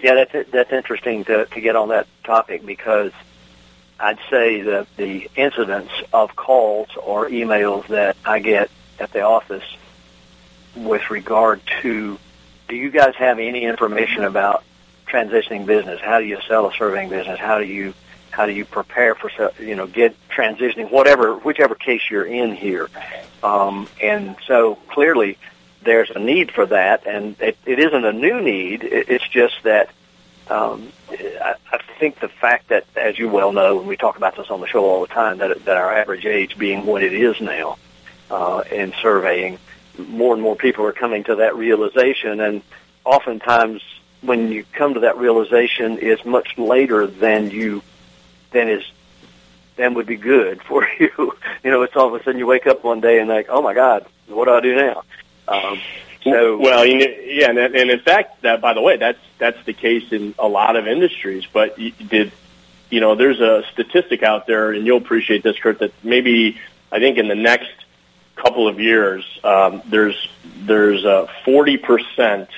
Yeah, 0.00 0.24
that's 0.24 0.50
that's 0.50 0.72
interesting 0.72 1.24
to 1.24 1.44
to 1.46 1.60
get 1.60 1.76
on 1.76 1.88
that 1.88 2.06
topic 2.24 2.64
because 2.64 3.12
I'd 3.98 4.18
say 4.30 4.62
that 4.62 4.86
the 4.96 5.28
incidence 5.36 5.90
of 6.12 6.34
calls 6.34 6.88
or 6.96 7.28
emails 7.28 7.86
that 7.88 8.16
I 8.24 8.38
get 8.38 8.70
at 8.98 9.12
the 9.12 9.20
office 9.20 9.64
with 10.74 11.10
regard 11.10 11.60
to 11.82 12.18
do 12.68 12.76
you 12.76 12.90
guys 12.90 13.14
have 13.16 13.38
any 13.38 13.64
information 13.64 14.24
about 14.24 14.64
transitioning 15.06 15.66
business? 15.66 16.00
How 16.00 16.20
do 16.20 16.26
you 16.26 16.38
sell 16.48 16.66
a 16.66 16.72
surveying 16.72 17.10
business? 17.10 17.38
How 17.38 17.58
do 17.58 17.66
you 17.66 17.92
how 18.40 18.46
do 18.46 18.52
you 18.52 18.64
prepare 18.64 19.14
for 19.14 19.30
you 19.58 19.74
know 19.74 19.86
get 19.86 20.16
transitioning 20.30 20.90
whatever 20.90 21.36
whichever 21.36 21.74
case 21.74 22.00
you're 22.10 22.24
in 22.24 22.54
here? 22.54 22.88
Um, 23.42 23.86
and 24.02 24.34
so 24.46 24.76
clearly 24.88 25.36
there's 25.82 26.08
a 26.08 26.18
need 26.18 26.50
for 26.50 26.64
that, 26.64 27.06
and 27.06 27.36
it, 27.38 27.58
it 27.66 27.78
isn't 27.78 28.04
a 28.04 28.14
new 28.14 28.40
need. 28.40 28.82
It, 28.82 29.10
it's 29.10 29.28
just 29.28 29.62
that 29.64 29.90
um, 30.48 30.88
I, 31.10 31.54
I 31.70 31.78
think 31.98 32.18
the 32.20 32.30
fact 32.30 32.68
that, 32.68 32.86
as 32.96 33.18
you 33.18 33.28
well 33.28 33.52
know, 33.52 33.80
and 33.80 33.86
we 33.86 33.98
talk 33.98 34.16
about 34.16 34.36
this 34.36 34.48
on 34.48 34.62
the 34.62 34.66
show 34.66 34.86
all 34.86 35.02
the 35.02 35.12
time, 35.12 35.36
that 35.38 35.66
that 35.66 35.76
our 35.76 35.94
average 35.94 36.24
age 36.24 36.56
being 36.56 36.86
what 36.86 37.02
it 37.02 37.12
is 37.12 37.38
now 37.42 37.76
uh, 38.30 38.62
in 38.72 38.94
surveying, 39.02 39.58
more 39.98 40.32
and 40.32 40.42
more 40.42 40.56
people 40.56 40.86
are 40.86 40.92
coming 40.92 41.24
to 41.24 41.36
that 41.36 41.56
realization, 41.56 42.40
and 42.40 42.62
oftentimes 43.04 43.82
when 44.22 44.50
you 44.50 44.64
come 44.72 44.94
to 44.94 45.00
that 45.00 45.18
realization 45.18 45.98
is 45.98 46.24
much 46.24 46.56
later 46.56 47.06
than 47.06 47.50
you 47.50 47.82
than 48.52 48.68
is 48.68 48.82
than 49.76 49.94
would 49.94 50.06
be 50.06 50.16
good 50.16 50.62
for 50.68 50.86
you. 50.98 51.36
you 51.64 51.70
know, 51.70 51.82
it's 51.82 51.96
all 51.96 52.14
of 52.14 52.20
a 52.20 52.24
sudden 52.24 52.38
you 52.38 52.46
wake 52.46 52.66
up 52.66 52.84
one 52.84 53.00
day 53.00 53.18
and 53.18 53.28
like, 53.28 53.46
oh 53.48 53.62
my 53.62 53.74
God, 53.74 54.06
what 54.28 54.46
do 54.46 54.52
I 54.52 54.60
do 54.60 54.74
now? 54.74 55.02
Um, 55.48 55.80
so 56.22 56.58
well, 56.58 56.84
you 56.84 56.98
know, 56.98 57.14
yeah, 57.24 57.50
and, 57.50 57.58
and 57.58 57.90
in 57.90 58.00
fact, 58.00 58.42
that 58.42 58.60
by 58.60 58.74
the 58.74 58.82
way, 58.82 58.96
that's 58.96 59.18
that's 59.38 59.62
the 59.64 59.72
case 59.72 60.12
in 60.12 60.34
a 60.38 60.46
lot 60.46 60.76
of 60.76 60.86
industries. 60.86 61.46
But 61.50 61.76
did 61.76 62.32
you 62.90 63.00
know? 63.00 63.14
There's 63.14 63.40
a 63.40 63.64
statistic 63.72 64.22
out 64.22 64.46
there, 64.46 64.72
and 64.72 64.86
you'll 64.86 64.98
appreciate 64.98 65.42
this, 65.42 65.58
Curt. 65.58 65.78
That 65.78 65.92
maybe 66.04 66.58
I 66.92 66.98
think 66.98 67.16
in 67.16 67.28
the 67.28 67.34
next 67.34 67.72
couple 68.36 68.68
of 68.68 68.80
years, 68.80 69.24
um, 69.42 69.82
there's 69.86 70.28
there's 70.44 71.04
forty 71.44 71.78
percent 71.78 72.50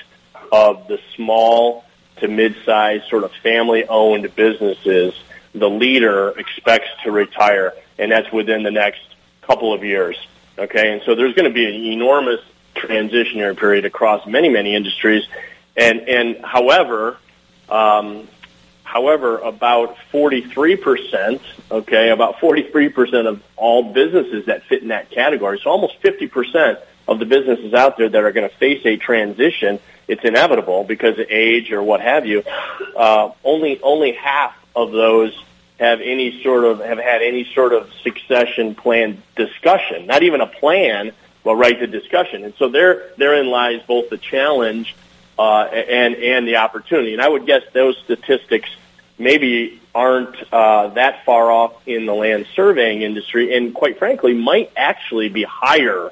of 0.51 0.87
the 0.87 0.99
small 1.15 1.85
to 2.17 2.27
mid-sized 2.27 3.09
sort 3.09 3.23
of 3.23 3.31
family-owned 3.41 4.35
businesses, 4.35 5.13
the 5.53 5.69
leader 5.69 6.29
expects 6.37 6.89
to 7.03 7.11
retire, 7.11 7.73
and 7.97 8.11
that's 8.11 8.31
within 8.31 8.63
the 8.63 8.71
next 8.71 9.01
couple 9.41 9.73
of 9.73 9.83
years. 9.83 10.17
Okay, 10.57 10.93
and 10.93 11.01
so 11.05 11.15
there's 11.15 11.33
going 11.33 11.47
to 11.49 11.53
be 11.53 11.65
an 11.65 11.93
enormous 11.93 12.39
transitionary 12.75 13.57
period 13.57 13.85
across 13.85 14.25
many, 14.25 14.49
many 14.49 14.75
industries. 14.75 15.23
And, 15.75 16.01
and 16.01 16.43
however, 16.43 17.17
um, 17.69 18.27
however, 18.83 19.39
about 19.39 19.97
43%, 20.11 21.41
okay, 21.71 22.09
about 22.09 22.35
43% 22.35 23.27
of 23.27 23.43
all 23.55 23.93
businesses 23.93 24.45
that 24.45 24.63
fit 24.63 24.81
in 24.81 24.89
that 24.89 25.09
category, 25.09 25.59
so 25.63 25.69
almost 25.69 25.99
50% 26.01 26.79
of 27.07 27.19
the 27.19 27.25
businesses 27.25 27.73
out 27.73 27.97
there 27.97 28.09
that 28.09 28.23
are 28.23 28.31
going 28.31 28.49
to 28.49 28.55
face 28.57 28.85
a 28.85 28.97
transition, 28.97 29.79
it's 30.07 30.23
inevitable 30.23 30.83
because 30.83 31.17
of 31.17 31.25
age 31.29 31.71
or 31.71 31.81
what 31.81 32.01
have 32.01 32.25
you, 32.25 32.43
uh, 32.95 33.31
only, 33.43 33.81
only 33.81 34.11
half 34.11 34.55
of 34.75 34.91
those 34.91 35.33
have 35.79 36.01
any 36.01 36.41
sort 36.43 36.63
of, 36.63 36.79
have 36.79 36.99
had 36.99 37.21
any 37.21 37.51
sort 37.53 37.73
of 37.73 37.91
succession 38.03 38.75
plan 38.75 39.21
discussion, 39.35 40.05
not 40.05 40.23
even 40.23 40.41
a 40.41 40.47
plan, 40.47 41.11
but 41.43 41.55
right 41.55 41.77
to 41.79 41.87
discussion. 41.87 42.43
And 42.43 42.53
so 42.57 42.69
there, 42.69 43.11
therein 43.17 43.47
lies 43.47 43.81
both 43.87 44.09
the 44.09 44.17
challenge 44.17 44.95
uh, 45.37 45.63
and 45.63 46.15
and 46.15 46.47
the 46.47 46.57
opportunity. 46.57 47.13
And 47.13 47.21
I 47.21 47.27
would 47.27 47.45
guess 47.45 47.63
those 47.73 47.97
statistics 48.03 48.69
maybe 49.17 49.81
aren't 49.95 50.35
uh, 50.51 50.89
that 50.89 51.25
far 51.25 51.51
off 51.51 51.87
in 51.87 52.05
the 52.05 52.13
land 52.13 52.47
surveying 52.55 53.01
industry, 53.01 53.55
and 53.55 53.73
quite 53.73 53.99
frankly, 53.99 54.33
might 54.33 54.71
actually 54.75 55.29
be 55.29 55.43
higher, 55.43 56.11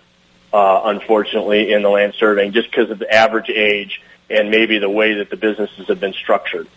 uh, 0.54 0.82
unfortunately, 0.86 1.72
in 1.72 1.82
the 1.82 1.90
land 1.90 2.14
surveying 2.16 2.52
just 2.52 2.70
because 2.70 2.90
of 2.90 3.00
the 3.00 3.12
average 3.12 3.50
age 3.50 4.02
and 4.30 4.50
maybe 4.50 4.80
the 4.80 4.90
way 4.90 5.16
that 5.16 5.30
the 5.30 5.38
businesses 5.38 5.88
have 5.88 6.00
been 6.00 6.14
structured. 6.14 6.68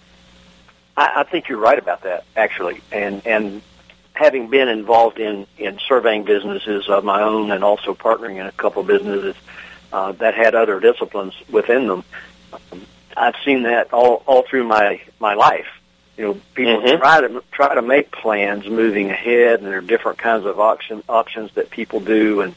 I, 0.96 1.20
I 1.20 1.22
think 1.24 1.48
you're 1.48 1.58
right 1.58 1.78
about 1.78 2.02
that, 2.02 2.24
actually, 2.36 2.80
and 2.92 3.26
and 3.26 3.62
having 4.12 4.48
been 4.48 4.68
involved 4.68 5.18
in 5.18 5.46
in 5.58 5.78
surveying 5.88 6.24
businesses 6.24 6.88
of 6.88 7.04
my 7.04 7.22
own 7.22 7.50
and 7.50 7.64
also 7.64 7.94
partnering 7.94 8.36
in 8.36 8.46
a 8.46 8.52
couple 8.52 8.82
of 8.82 8.86
businesses 8.86 9.36
uh, 9.92 10.12
that 10.12 10.34
had 10.34 10.54
other 10.54 10.80
disciplines 10.80 11.34
within 11.50 11.86
them, 11.88 12.04
um, 12.52 12.86
I've 13.16 13.36
seen 13.44 13.64
that 13.64 13.92
all 13.92 14.22
all 14.26 14.42
through 14.42 14.64
my 14.64 15.00
my 15.18 15.34
life. 15.34 15.68
You 16.16 16.24
know, 16.24 16.40
people 16.54 16.80
mm-hmm. 16.80 16.98
try 16.98 17.20
to 17.20 17.42
try 17.50 17.74
to 17.74 17.82
make 17.82 18.12
plans 18.12 18.68
moving 18.68 19.10
ahead, 19.10 19.60
and 19.60 19.66
there 19.66 19.78
are 19.78 19.82
different 19.82 20.18
kinds 20.18 20.46
of 20.46 20.60
option 20.60 21.02
options 21.08 21.52
that 21.54 21.70
people 21.70 22.00
do. 22.00 22.40
And 22.42 22.54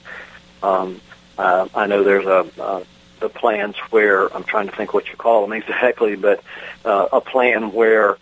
um, 0.62 1.02
uh, 1.38 1.68
I 1.74 1.88
know 1.88 2.04
there's 2.04 2.26
a 2.26 2.48
uh, 2.62 2.84
the 3.20 3.30
plans 3.30 3.76
where 3.90 4.32
I'm 4.36 4.44
trying 4.44 4.68
to 4.70 4.76
think 4.76 4.94
what 4.94 5.10
you 5.10 5.16
call 5.16 5.42
them 5.42 5.54
exactly, 5.62 6.16
but 6.16 6.44
uh, 6.86 7.08
a 7.12 7.22
plan 7.22 7.72
where 7.72 8.18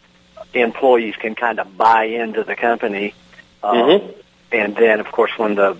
employees 0.61 1.15
can 1.15 1.35
kind 1.35 1.59
of 1.59 1.77
buy 1.77 2.05
into 2.05 2.43
the 2.43 2.55
company 2.55 3.13
um, 3.65 3.75
mm-hmm. 3.77 4.19
And 4.51 4.75
then, 4.75 4.99
of 4.99 5.11
course, 5.11 5.31
when 5.37 5.55
the 5.55 5.77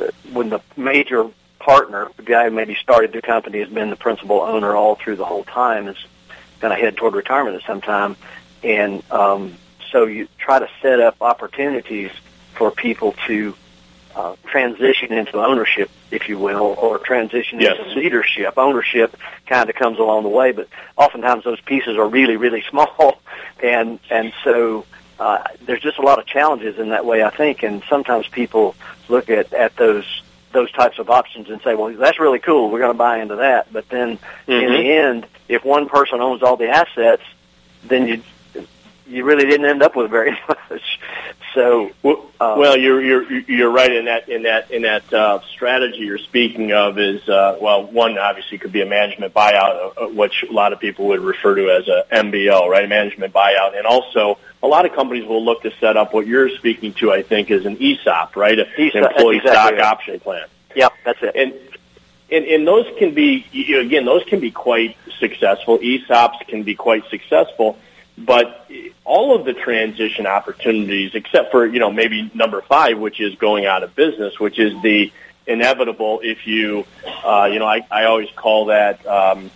uh, 0.00 0.06
when 0.32 0.48
the 0.48 0.60
major 0.76 1.28
partner, 1.58 2.10
the 2.16 2.24
guy 2.24 2.44
who 2.44 2.50
maybe 2.50 2.74
started 2.74 3.12
the 3.12 3.22
company, 3.22 3.60
has 3.60 3.68
been 3.68 3.90
the 3.90 3.96
principal 3.96 4.40
owner 4.40 4.74
all 4.74 4.96
through 4.96 5.16
the 5.16 5.24
whole 5.24 5.44
time, 5.44 5.86
is 5.86 5.96
going 6.60 6.76
to 6.76 6.82
head 6.82 6.96
toward 6.96 7.14
retirement 7.14 7.56
at 7.56 7.62
some 7.66 7.80
time, 7.80 8.16
and 8.62 9.02
um, 9.10 9.54
so 9.90 10.06
you 10.06 10.28
try 10.38 10.58
to 10.58 10.68
set 10.80 11.00
up 11.00 11.16
opportunities 11.20 12.10
for 12.54 12.70
people 12.70 13.14
to 13.26 13.54
uh, 14.14 14.36
transition 14.46 15.12
into 15.12 15.42
ownership, 15.42 15.90
if 16.10 16.28
you 16.28 16.38
will, 16.38 16.74
or 16.78 16.98
transition 16.98 17.60
yes. 17.60 17.78
into 17.78 17.98
leadership. 17.98 18.54
Ownership 18.56 19.16
kind 19.46 19.68
of 19.68 19.76
comes 19.76 19.98
along 19.98 20.24
the 20.24 20.28
way, 20.28 20.52
but 20.52 20.68
oftentimes 20.96 21.44
those 21.44 21.60
pieces 21.60 21.96
are 21.96 22.08
really, 22.08 22.36
really 22.36 22.62
small, 22.70 23.20
and 23.62 23.98
and 24.10 24.32
so 24.44 24.86
uh, 25.18 25.44
there's 25.66 25.80
just 25.80 25.98
a 25.98 26.02
lot 26.02 26.18
of 26.18 26.26
challenges 26.26 26.78
in 26.78 26.90
that 26.90 27.04
way, 27.04 27.22
I 27.22 27.30
think, 27.30 27.62
and 27.62 27.82
sometimes 27.88 28.26
people 28.28 28.74
look 29.08 29.30
at, 29.30 29.52
at 29.52 29.76
those 29.76 30.22
those 30.52 30.70
types 30.72 30.98
of 30.98 31.08
options 31.08 31.48
and 31.48 31.62
say, 31.62 31.74
well, 31.74 31.92
that's 31.94 32.20
really 32.20 32.38
cool. 32.38 32.70
We're 32.70 32.80
going 32.80 32.92
to 32.92 32.98
buy 32.98 33.18
into 33.18 33.36
that. 33.36 33.72
But 33.72 33.88
then 33.88 34.18
mm-hmm. 34.18 34.52
in 34.52 34.72
the 34.72 34.92
end, 34.92 35.26
if 35.48 35.64
one 35.64 35.88
person 35.88 36.20
owns 36.20 36.42
all 36.42 36.56
the 36.56 36.68
assets, 36.68 37.22
then 37.84 38.06
you 38.06 38.22
you 39.12 39.24
really 39.24 39.44
didn't 39.44 39.66
end 39.66 39.82
up 39.82 39.94
with 39.94 40.10
very 40.10 40.32
much. 40.48 41.00
So, 41.54 41.90
well, 42.02 42.30
uh, 42.40 42.56
well 42.58 42.78
you're 42.78 43.02
you're 43.02 43.30
you're 43.30 43.70
right 43.70 43.92
in 43.92 44.06
that 44.06 44.28
in 44.28 44.44
that 44.44 44.70
in 44.70 44.82
that 44.82 45.12
uh, 45.12 45.40
strategy 45.52 45.98
you're 45.98 46.18
speaking 46.18 46.72
of 46.72 46.98
is 46.98 47.28
uh, 47.28 47.58
well, 47.60 47.84
one 47.84 48.16
obviously 48.16 48.58
could 48.58 48.72
be 48.72 48.80
a 48.80 48.86
management 48.86 49.34
buyout, 49.34 49.92
uh, 50.00 50.08
which 50.08 50.44
a 50.48 50.52
lot 50.52 50.72
of 50.72 50.80
people 50.80 51.08
would 51.08 51.20
refer 51.20 51.54
to 51.54 51.70
as 51.70 51.88
a 51.88 52.06
MBO, 52.10 52.68
right? 52.68 52.84
A 52.84 52.88
management 52.88 53.34
buyout, 53.34 53.76
and 53.76 53.86
also 53.86 54.38
a 54.62 54.66
lot 54.66 54.86
of 54.86 54.94
companies 54.94 55.26
will 55.26 55.44
look 55.44 55.62
to 55.62 55.72
set 55.78 55.96
up 55.96 56.14
what 56.14 56.26
you're 56.26 56.48
speaking 56.56 56.94
to. 56.94 57.12
I 57.12 57.22
think 57.22 57.50
is 57.50 57.66
an 57.66 57.76
ESOP, 57.80 58.34
right? 58.34 58.58
An 58.58 58.66
employee 58.78 59.36
exactly 59.36 59.50
stock 59.50 59.72
right. 59.72 59.80
option 59.80 60.20
plan. 60.20 60.46
Yep, 60.74 60.92
that's 61.04 61.22
it. 61.22 61.36
And 61.36 61.52
and, 62.30 62.46
and 62.46 62.66
those 62.66 62.86
can 62.98 63.12
be 63.12 63.44
again, 63.78 64.06
those 64.06 64.24
can 64.24 64.40
be 64.40 64.50
quite 64.50 64.96
successful. 65.18 65.78
ESOPs 65.78 66.46
can 66.48 66.62
be 66.62 66.74
quite 66.74 67.04
successful 67.10 67.76
but 68.24 68.70
all 69.04 69.34
of 69.34 69.44
the 69.44 69.54
transition 69.54 70.26
opportunities, 70.26 71.14
except 71.14 71.50
for, 71.50 71.66
you 71.66 71.78
know, 71.78 71.90
maybe 71.90 72.30
number 72.34 72.62
five, 72.62 72.98
which 72.98 73.20
is 73.20 73.34
going 73.36 73.66
out 73.66 73.82
of 73.82 73.94
business, 73.94 74.38
which 74.38 74.58
is 74.58 74.80
the 74.82 75.12
inevitable 75.46 76.20
if 76.22 76.46
you, 76.46 76.86
uh, 77.24 77.48
you 77.52 77.58
know, 77.58 77.66
I, 77.66 77.86
I 77.90 78.04
always 78.04 78.30
call 78.36 78.66
that, 78.66 79.04
um, 79.06 79.50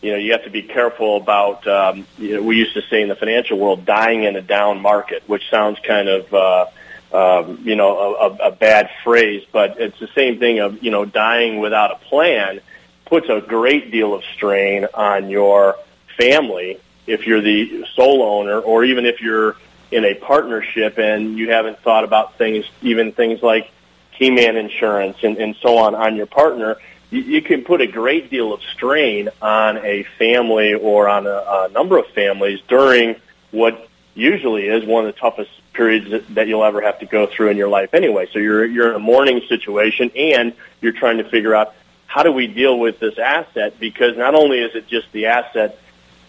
you 0.00 0.12
know, 0.12 0.18
you 0.18 0.32
have 0.32 0.44
to 0.44 0.50
be 0.50 0.62
careful 0.62 1.16
about, 1.16 1.66
um, 1.66 2.06
you 2.18 2.36
know, 2.36 2.42
we 2.42 2.56
used 2.56 2.74
to 2.74 2.82
say 2.82 3.02
in 3.02 3.08
the 3.08 3.16
financial 3.16 3.58
world, 3.58 3.84
dying 3.84 4.24
in 4.24 4.36
a 4.36 4.42
down 4.42 4.80
market, 4.80 5.22
which 5.26 5.48
sounds 5.50 5.78
kind 5.80 6.08
of, 6.08 6.32
uh, 6.34 6.66
um, 7.12 7.60
you 7.62 7.74
know, 7.74 8.14
a, 8.16 8.48
a 8.48 8.50
bad 8.50 8.90
phrase, 9.02 9.44
but 9.50 9.80
it's 9.80 9.98
the 9.98 10.08
same 10.14 10.38
thing 10.38 10.58
of, 10.58 10.82
you 10.82 10.90
know, 10.90 11.04
dying 11.04 11.58
without 11.58 11.90
a 11.90 11.96
plan 11.96 12.60
puts 13.06 13.28
a 13.28 13.40
great 13.40 13.90
deal 13.90 14.14
of 14.14 14.22
strain 14.34 14.86
on 14.94 15.30
your 15.30 15.76
family 16.18 16.78
if 17.06 17.26
you're 17.26 17.40
the 17.40 17.86
sole 17.94 18.22
owner 18.22 18.58
or 18.58 18.84
even 18.84 19.06
if 19.06 19.20
you're 19.20 19.56
in 19.90 20.04
a 20.04 20.14
partnership 20.14 20.98
and 20.98 21.38
you 21.38 21.50
haven't 21.50 21.78
thought 21.80 22.04
about 22.04 22.36
things, 22.36 22.64
even 22.82 23.12
things 23.12 23.42
like 23.42 23.70
key 24.12 24.30
man 24.30 24.56
insurance 24.56 25.18
and, 25.22 25.36
and 25.38 25.56
so 25.56 25.78
on 25.78 25.94
on 25.94 26.16
your 26.16 26.26
partner, 26.26 26.76
you, 27.10 27.20
you 27.20 27.42
can 27.42 27.62
put 27.64 27.80
a 27.80 27.86
great 27.86 28.30
deal 28.30 28.52
of 28.52 28.60
strain 28.62 29.28
on 29.40 29.78
a 29.78 30.04
family 30.18 30.74
or 30.74 31.08
on 31.08 31.26
a, 31.26 31.30
a 31.30 31.68
number 31.72 31.98
of 31.98 32.06
families 32.08 32.60
during 32.68 33.16
what 33.50 33.88
usually 34.14 34.66
is 34.66 34.84
one 34.84 35.06
of 35.06 35.14
the 35.14 35.20
toughest 35.20 35.50
periods 35.72 36.10
that, 36.10 36.34
that 36.34 36.48
you'll 36.48 36.64
ever 36.64 36.80
have 36.80 37.00
to 37.00 37.06
go 37.06 37.26
through 37.26 37.48
in 37.48 37.56
your 37.56 37.68
life 37.68 37.94
anyway. 37.94 38.28
So 38.32 38.38
you're, 38.38 38.64
you're 38.64 38.90
in 38.90 38.96
a 38.96 39.00
mourning 39.00 39.42
situation 39.48 40.10
and 40.16 40.54
you're 40.80 40.92
trying 40.92 41.18
to 41.18 41.24
figure 41.24 41.54
out 41.54 41.74
how 42.06 42.22
do 42.22 42.32
we 42.32 42.46
deal 42.46 42.78
with 42.78 43.00
this 43.00 43.18
asset 43.18 43.78
because 43.80 44.16
not 44.16 44.34
only 44.34 44.60
is 44.60 44.74
it 44.74 44.86
just 44.86 45.10
the 45.12 45.26
asset 45.26 45.78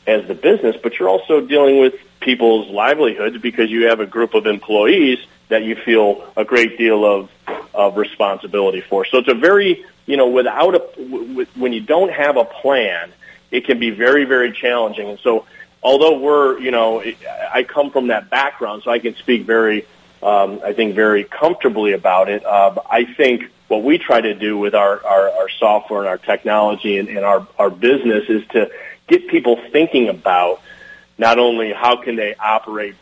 as 0.07 0.27
the 0.27 0.35
business, 0.35 0.75
but 0.81 0.99
you're 0.99 1.09
also 1.09 1.41
dealing 1.41 1.79
with 1.79 1.95
people's 2.19 2.69
livelihoods 2.69 3.37
because 3.37 3.69
you 3.69 3.87
have 3.87 3.99
a 3.99 4.05
group 4.05 4.33
of 4.33 4.45
employees 4.45 5.19
that 5.49 5.63
you 5.63 5.75
feel 5.75 6.25
a 6.35 6.45
great 6.45 6.77
deal 6.77 7.05
of 7.05 7.29
of 7.73 7.97
responsibility 7.97 8.81
for. 8.81 9.05
So 9.05 9.17
it's 9.17 9.27
a 9.27 9.33
very, 9.33 9.85
you 10.05 10.17
know, 10.17 10.29
without 10.29 10.75
a 10.75 10.79
when 11.55 11.73
you 11.73 11.81
don't 11.81 12.11
have 12.11 12.37
a 12.37 12.45
plan, 12.45 13.11
it 13.51 13.65
can 13.65 13.79
be 13.79 13.89
very 13.89 14.25
very 14.25 14.51
challenging. 14.51 15.09
And 15.09 15.19
so 15.19 15.45
although 15.83 16.17
we're, 16.17 16.59
you 16.59 16.71
know, 16.71 17.03
I 17.53 17.63
come 17.63 17.91
from 17.91 18.07
that 18.07 18.29
background, 18.29 18.83
so 18.83 18.91
I 18.91 18.99
can 18.99 19.15
speak 19.15 19.45
very, 19.45 19.85
um, 20.23 20.61
I 20.63 20.73
think, 20.73 20.95
very 20.95 21.23
comfortably 21.23 21.93
about 21.93 22.27
it. 22.29 22.45
Uh, 22.45 22.75
I 22.89 23.05
think 23.05 23.51
what 23.67 23.83
we 23.83 23.97
try 23.97 24.21
to 24.21 24.33
do 24.33 24.57
with 24.57 24.75
our, 24.75 25.03
our, 25.05 25.29
our 25.29 25.49
software 25.49 26.01
and 26.01 26.07
our 26.07 26.17
technology 26.17 26.97
and, 26.97 27.09
and 27.09 27.19
our, 27.19 27.47
our 27.57 27.69
business 27.69 28.25
is 28.29 28.45
to 28.49 28.69
get 29.07 29.27
people 29.27 29.59
thinking 29.71 30.09
about 30.09 30.61
not 31.17 31.39
only 31.39 31.71
how 31.71 31.95
can 31.97 32.15
they 32.15 32.35
operate 32.35 32.95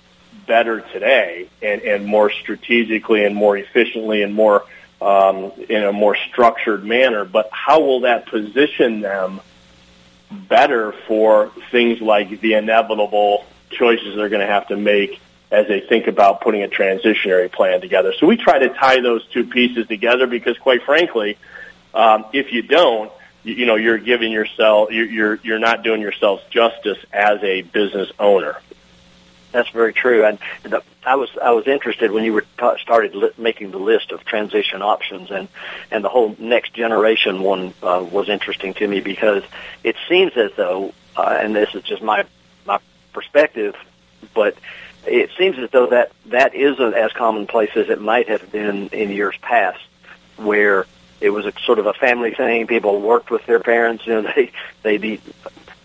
better 0.46 0.82
today 0.82 1.48
and, 1.62 1.82
and 1.82 2.06
more 2.06 2.32
strategically 2.32 3.24
and 3.26 3.36
more 3.36 3.58
efficiently 3.58 4.22
and 4.22 4.34
more 4.34 4.66
um, 5.02 5.52
in 5.70 5.84
a 5.84 5.92
more 5.92 6.16
structured 6.30 6.84
manner, 6.84 7.26
but 7.26 7.50
how 7.52 7.82
will 7.82 8.02
that 8.02 8.26
position 8.28 9.02
them 9.02 9.42
better 10.32 10.94
for 11.08 11.52
things 11.72 12.02
like 12.02 12.42
the 12.42 12.54
inevitable 12.54 13.46
choices 13.70 14.16
they're 14.16 14.30
going 14.30 14.46
to 14.46 14.52
have 14.52 14.68
to 14.68 14.78
make 14.78 15.20
as 15.52 15.68
they 15.68 15.80
think 15.82 16.08
about 16.08 16.42
putting 16.42 16.64
a 16.64 16.68
transitionary 16.68 17.52
plan 17.52 17.80
together. 17.80 18.14
So 18.20 18.26
we 18.26 18.38
try 18.38 18.60
to 18.60 18.70
tie 18.70 19.02
those 19.02 19.26
two 19.28 19.44
pieces 19.44 19.88
together 19.88 20.26
because, 20.26 20.58
quite 20.58 20.84
frankly, 20.84 21.38
um, 21.94 22.26
if 22.34 22.52
you 22.52 22.64
don't, 22.64 23.12
you, 23.44 23.54
you 23.54 23.66
know, 23.66 23.76
you're 23.76 23.98
giving 23.98 24.32
yourself, 24.32 24.92
you're, 24.92 25.06
you're 25.06 25.36
you're 25.44 25.60
not 25.60 25.84
doing 25.84 26.02
yourself 26.02 26.42
justice 26.50 26.98
as 27.12 27.42
a 27.44 27.62
business 27.62 28.12
owner. 28.20 28.58
That's 29.52 29.70
very 29.70 29.94
true. 29.94 30.26
And 30.26 30.40
the, 30.64 30.82
I 31.06 31.16
was 31.16 31.30
I 31.42 31.52
was 31.52 31.68
interested 31.68 32.12
when 32.12 32.24
you 32.24 32.34
were 32.34 32.46
ta- 32.58 32.78
started 32.78 33.14
li- 33.14 33.32
making 33.38 33.72
the 33.72 33.78
list 33.78 34.12
of 34.12 34.26
transition 34.26 34.82
options, 34.82 35.32
and 35.32 35.48
and 35.92 36.04
the 36.04 36.10
whole 36.10 36.36
next 36.40 36.74
generation 36.74 37.42
one 37.42 37.74
uh, 37.84 38.06
was 38.10 38.30
interesting 38.30 38.74
to 38.76 38.88
me 38.88 39.00
because 39.00 39.44
it 39.84 39.96
seems 40.10 40.36
as 40.38 40.52
though, 40.56 40.94
uh, 41.16 41.38
and 41.40 41.56
this 41.56 41.74
is 41.76 41.84
just 41.84 42.02
my 42.02 42.26
my 42.66 42.80
perspective, 43.12 43.76
but 44.34 44.58
it 45.06 45.30
seems 45.38 45.60
as 45.60 45.70
though 45.72 45.88
that 45.88 46.12
that 46.28 46.56
isn't 46.56 46.94
as 46.94 47.12
commonplace 47.12 47.72
as 47.76 47.90
it 47.90 48.02
might 48.02 48.30
have 48.30 48.52
been 48.52 48.88
in 48.88 49.12
years 49.12 49.36
past, 49.42 49.84
where 50.38 50.88
it 51.24 51.30
was 51.30 51.46
a 51.46 51.54
sort 51.66 51.80
of 51.80 51.86
a 51.86 51.94
family 51.94 52.32
thing. 52.32 52.68
People 52.68 53.00
worked 53.00 53.32
with 53.32 53.46
their 53.46 53.62
parents. 53.62 54.06
You 54.06 54.22
know, 54.22 54.32
they 54.36 54.52
they 54.84 54.98
be 54.98 55.22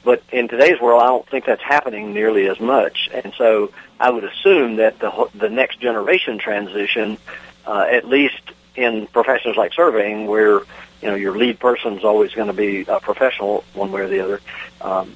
but 0.05 0.22
in 0.33 0.48
today's 0.48 0.81
world, 0.81 1.03
I 1.03 1.07
don't 1.07 1.29
think 1.29 1.44
that's 1.44 1.62
happening 1.62 2.12
nearly 2.12 2.48
as 2.48 2.59
much. 2.59 3.09
And 3.12 3.33
so 3.37 3.70
I 4.01 4.11
would 4.11 4.24
assume 4.24 4.77
that 4.77 4.98
the 4.98 5.29
the 5.35 5.48
next 5.48 5.81
generation 5.81 6.38
transition, 6.38 7.18
uh, 7.66 7.87
at 7.88 8.05
least 8.05 8.40
in 8.74 9.07
professions 9.07 9.57
like 9.57 9.72
surveying, 9.74 10.27
where 10.27 10.61
you 11.01 11.09
know 11.09 11.14
your 11.14 11.37
lead 11.37 11.61
person 11.61 11.96
is 11.96 12.05
always 12.05 12.33
going 12.33 12.48
to 12.48 12.53
be 12.53 12.85
a 12.88 12.98
professional 12.98 13.62
one 13.74 13.92
way 13.92 14.01
or 14.01 14.09
the 14.09 14.20
other, 14.20 14.40
um, 14.81 15.14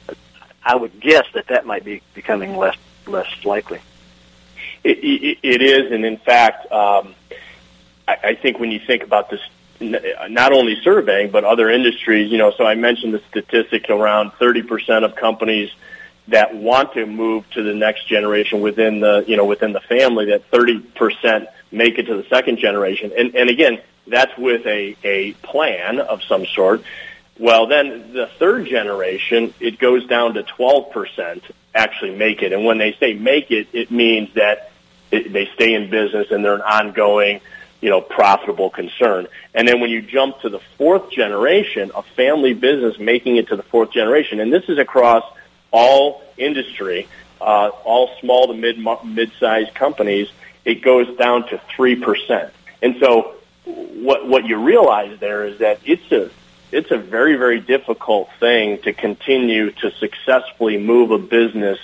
I 0.64 0.76
would 0.76 1.00
guess 1.00 1.26
that 1.34 1.48
that 1.48 1.66
might 1.66 1.84
be 1.84 2.00
becoming 2.14 2.56
less 2.56 2.76
less 3.08 3.26
likely. 3.44 3.80
it, 4.84 4.98
it, 4.98 5.38
it 5.42 5.62
is, 5.62 5.90
and 5.90 6.04
in 6.04 6.18
fact, 6.18 6.70
um, 6.70 7.16
I, 8.06 8.18
I 8.22 8.34
think 8.36 8.60
when 8.60 8.70
you 8.70 8.78
think 8.78 9.02
about 9.02 9.30
this 9.30 9.40
not 9.82 10.52
only 10.52 10.80
surveying 10.82 11.30
but 11.30 11.44
other 11.44 11.70
industries. 11.70 12.30
You 12.30 12.38
know, 12.38 12.52
so 12.56 12.64
I 12.64 12.74
mentioned 12.74 13.14
the 13.14 13.22
statistic 13.30 13.90
around 13.90 14.32
30% 14.32 15.04
of 15.04 15.16
companies 15.16 15.70
that 16.28 16.54
want 16.54 16.92
to 16.94 17.04
move 17.04 17.48
to 17.50 17.62
the 17.62 17.74
next 17.74 18.06
generation 18.06 18.60
within 18.60 19.00
the 19.00 19.24
you 19.26 19.36
know 19.36 19.44
within 19.44 19.72
the 19.72 19.80
family. 19.80 20.26
That 20.26 20.50
30% 20.50 21.46
make 21.70 21.98
it 21.98 22.04
to 22.04 22.16
the 22.16 22.28
second 22.28 22.58
generation, 22.58 23.12
and 23.16 23.34
and 23.34 23.50
again, 23.50 23.80
that's 24.06 24.36
with 24.38 24.66
a 24.66 24.96
a 25.04 25.32
plan 25.34 26.00
of 26.00 26.22
some 26.22 26.46
sort. 26.46 26.82
Well, 27.38 27.66
then 27.66 28.12
the 28.12 28.28
third 28.38 28.66
generation, 28.66 29.54
it 29.58 29.78
goes 29.78 30.06
down 30.06 30.34
to 30.34 30.42
12% 30.42 31.42
actually 31.74 32.14
make 32.14 32.42
it. 32.42 32.52
And 32.52 32.64
when 32.64 32.78
they 32.78 32.92
say 33.00 33.14
make 33.14 33.50
it, 33.50 33.68
it 33.72 33.90
means 33.90 34.34
that 34.34 34.70
it, 35.10 35.32
they 35.32 35.48
stay 35.54 35.74
in 35.74 35.90
business 35.90 36.30
and 36.30 36.44
they're 36.44 36.54
an 36.54 36.60
ongoing 36.60 37.40
you 37.82 37.90
know, 37.90 38.00
profitable 38.00 38.70
concern. 38.70 39.26
And 39.52 39.68
then 39.68 39.80
when 39.80 39.90
you 39.90 40.00
jump 40.00 40.40
to 40.40 40.48
the 40.48 40.60
fourth 40.78 41.10
generation, 41.10 41.90
a 41.94 42.02
family 42.02 42.54
business 42.54 42.98
making 42.98 43.36
it 43.36 43.48
to 43.48 43.56
the 43.56 43.64
fourth 43.64 43.92
generation, 43.92 44.40
and 44.40 44.50
this 44.50 44.64
is 44.68 44.78
across 44.78 45.24
all 45.72 46.22
industry, 46.38 47.08
uh, 47.40 47.70
all 47.84 48.10
small 48.20 48.46
to 48.46 48.54
mid 48.54 48.78
mid-sized 49.04 49.74
companies, 49.74 50.28
it 50.64 50.76
goes 50.82 51.14
down 51.16 51.48
to 51.48 51.60
three 51.74 51.96
percent. 51.96 52.54
And 52.80 52.96
so, 53.00 53.34
what 53.64 54.28
what 54.28 54.46
you 54.46 54.58
realize 54.58 55.18
there 55.18 55.44
is 55.44 55.58
that 55.58 55.80
it's 55.84 56.10
a 56.12 56.30
it's 56.70 56.92
a 56.92 56.98
very 56.98 57.34
very 57.34 57.58
difficult 57.58 58.30
thing 58.38 58.80
to 58.82 58.92
continue 58.92 59.72
to 59.72 59.90
successfully 59.90 60.78
move 60.78 61.10
a 61.10 61.18
business 61.18 61.80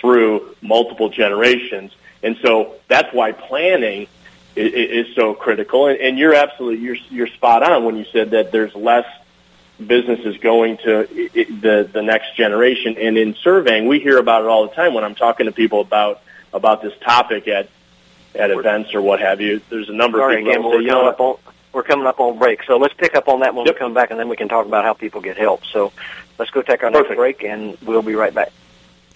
through 0.00 0.54
multiple 0.62 1.08
generations. 1.08 1.92
And 2.22 2.36
so 2.42 2.74
that's 2.88 3.12
why 3.12 3.32
planning 3.32 4.06
is, 4.56 5.06
is 5.08 5.14
so 5.14 5.34
critical. 5.34 5.86
And, 5.86 5.98
and 6.00 6.18
you're 6.18 6.34
absolutely 6.34 6.84
you're 6.84 6.96
you're 7.10 7.26
spot 7.28 7.62
on 7.62 7.84
when 7.84 7.96
you 7.96 8.04
said 8.12 8.30
that 8.30 8.52
there's 8.52 8.74
less 8.74 9.06
businesses 9.84 10.36
going 10.38 10.76
to 10.78 11.08
the 11.32 11.88
the 11.90 12.02
next 12.02 12.36
generation. 12.36 12.96
And 12.98 13.16
in 13.16 13.34
surveying, 13.34 13.86
we 13.86 14.00
hear 14.00 14.18
about 14.18 14.42
it 14.42 14.48
all 14.48 14.66
the 14.68 14.74
time 14.74 14.94
when 14.94 15.04
I'm 15.04 15.14
talking 15.14 15.46
to 15.46 15.52
people 15.52 15.80
about 15.80 16.22
about 16.52 16.82
this 16.82 16.92
topic 17.00 17.48
at 17.48 17.68
at 18.34 18.50
events 18.50 18.94
or 18.94 19.02
what 19.02 19.20
have 19.20 19.40
you. 19.40 19.60
There's 19.70 19.88
a 19.88 19.92
number 19.92 20.18
Sorry, 20.18 20.40
of 20.40 20.46
people. 20.46 20.72
Again, 20.78 20.84
we're, 20.84 20.88
coming 20.88 21.08
up 21.08 21.20
on, 21.20 21.36
we're 21.72 21.82
coming 21.82 22.06
up 22.06 22.20
on 22.20 22.38
break, 22.38 22.62
so 22.64 22.76
let's 22.76 22.94
pick 22.94 23.14
up 23.14 23.28
on 23.28 23.40
that 23.40 23.54
when 23.54 23.66
yep. 23.66 23.74
we 23.74 23.78
come 23.78 23.94
back, 23.94 24.10
and 24.10 24.20
then 24.20 24.28
we 24.28 24.36
can 24.36 24.48
talk 24.48 24.66
about 24.66 24.84
how 24.84 24.92
people 24.92 25.20
get 25.20 25.36
help. 25.36 25.64
So 25.66 25.92
let's 26.38 26.50
go 26.50 26.62
take 26.62 26.82
our 26.82 26.90
Perfect. 26.90 27.10
next 27.10 27.16
break, 27.16 27.44
and 27.44 27.76
we'll 27.82 28.02
be 28.02 28.14
right 28.14 28.34
back. 28.34 28.52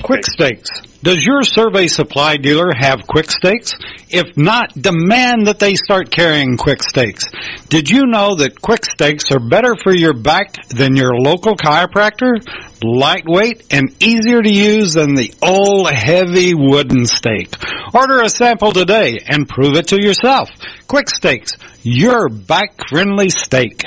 Quick 0.03 0.27
Stakes. 0.27 0.71
Does 1.03 1.25
your 1.25 1.43
survey 1.43 1.87
supply 1.87 2.37
dealer 2.37 2.71
have 2.75 3.07
Quick 3.07 3.31
Stakes? 3.31 3.75
If 4.09 4.37
not, 4.37 4.73
demand 4.75 5.47
that 5.47 5.59
they 5.59 5.75
start 5.75 6.11
carrying 6.11 6.57
Quick 6.57 6.83
Stakes. 6.83 7.25
Did 7.69 7.91
you 7.91 8.07
know 8.07 8.35
that 8.37 8.61
Quick 8.61 8.85
Stakes 8.85 9.31
are 9.31 9.41
better 9.41 9.75
for 9.83 9.95
your 9.95 10.15
back 10.15 10.55
than 10.69 10.97
your 10.97 11.15
local 11.15 11.57
chiropractor? 11.57 12.35
Lightweight 12.83 13.65
and 13.71 13.95
easier 14.03 14.43
to 14.43 14.51
use 14.51 14.95
than 14.95 15.15
the 15.15 15.33
old 15.43 15.91
heavy 15.91 16.55
wooden 16.55 17.07
stake. 17.07 17.55
Order 17.93 18.23
a 18.23 18.29
sample 18.29 18.73
today 18.73 19.21
and 19.27 19.49
prove 19.49 19.77
it 19.77 19.89
to 19.89 20.03
yourself. 20.03 20.49
Quick 20.87 21.09
Stakes, 21.09 21.57
your 21.83 22.29
back 22.29 22.89
friendly 22.89 23.31
stake. 23.31 23.85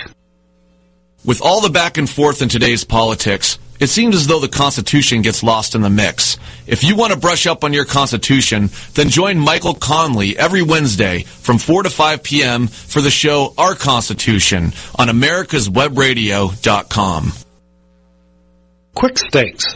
With 1.26 1.42
all 1.42 1.62
the 1.62 1.70
back 1.70 1.98
and 1.98 2.10
forth 2.10 2.42
in 2.42 2.50
today's 2.50 2.84
politics, 2.84 3.60
it 3.80 3.88
seems 3.88 4.16
as 4.16 4.28
though 4.28 4.40
the 4.40 4.48
Constitution 4.48 5.22
gets 5.22 5.44
lost 5.44 5.76
in 5.76 5.82
the 5.82 5.90
mix. 5.90 6.38
If 6.66 6.82
you 6.84 6.96
want 6.96 7.12
to 7.14 7.20
brush 7.20 7.46
up 7.48 7.64
on 7.64 7.74
your 7.74 7.86
Constitution, 7.86 8.70
then 8.94 9.10
join 9.10 9.40
Michael 9.40 9.74
Conley 9.74 10.38
every 10.38 10.62
Wednesday 10.62 11.24
from 11.24 11.58
4 11.58 11.84
to 11.84 11.90
5 11.90 12.24
p.m. 12.24 12.68
for 12.68 13.02
the 13.02 13.12
show 13.12 13.54
Our 13.58 13.76
Constitution 13.76 14.72
on 14.96 15.08
americaswebradio.com. 15.08 17.34
Quick 18.94 19.18
Stakes 19.20 19.76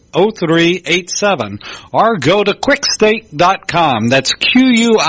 0387 0.13 1.59
or 1.91 2.17
go 2.17 2.43
to 2.43 2.53
quikstake.com. 2.53 4.09
That's 4.09 4.33
Q-U-I-K-S-T-A-K-E 4.33 4.99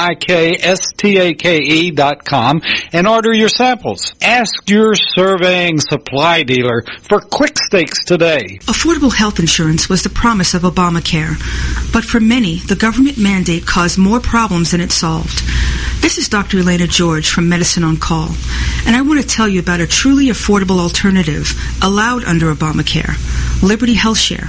dot 1.92 2.24
com 2.24 2.62
and 2.92 3.06
order 3.06 3.32
your 3.32 3.48
samples. 3.48 4.14
Ask 4.22 4.68
your 4.68 4.94
surveying 4.94 5.80
supply 5.80 6.42
dealer 6.42 6.84
for 7.08 7.20
quick 7.20 7.58
stakes 7.58 8.04
today. 8.04 8.58
Affordable 8.62 9.12
health 9.14 9.38
insurance 9.38 9.88
was 9.88 10.02
the 10.02 10.10
promise 10.10 10.54
of 10.54 10.62
Obamacare, 10.62 11.36
but 11.92 12.04
for 12.04 12.20
many, 12.20 12.56
the 12.58 12.76
government 12.76 13.18
mandate 13.18 13.66
caused 13.66 13.98
more 13.98 14.20
problems 14.20 14.70
than 14.70 14.80
it 14.80 14.92
solved. 14.92 15.42
This 16.00 16.18
is 16.18 16.28
Dr. 16.28 16.58
Elena 16.58 16.86
George 16.86 17.28
from 17.30 17.48
Medicine 17.48 17.84
on 17.84 17.96
Call, 17.96 18.28
and 18.86 18.96
I 18.96 19.02
want 19.02 19.20
to 19.20 19.26
tell 19.26 19.48
you 19.48 19.60
about 19.60 19.80
a 19.80 19.86
truly 19.86 20.26
affordable 20.26 20.80
alternative 20.80 21.52
allowed 21.82 22.24
under 22.24 22.52
Obamacare, 22.52 23.14
Liberty 23.62 23.94
Health 23.94 24.18
Share. 24.18 24.48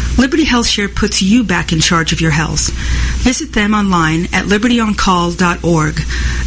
Liberty 0.17 0.45
HealthShare 0.45 0.93
puts 0.93 1.21
you 1.21 1.43
back 1.43 1.71
in 1.71 1.79
charge 1.79 2.11
of 2.13 2.21
your 2.21 2.31
health. 2.31 2.69
Visit 3.23 3.53
them 3.53 3.73
online 3.73 4.25
at 4.33 4.45
libertyoncall.org. 4.45 6.01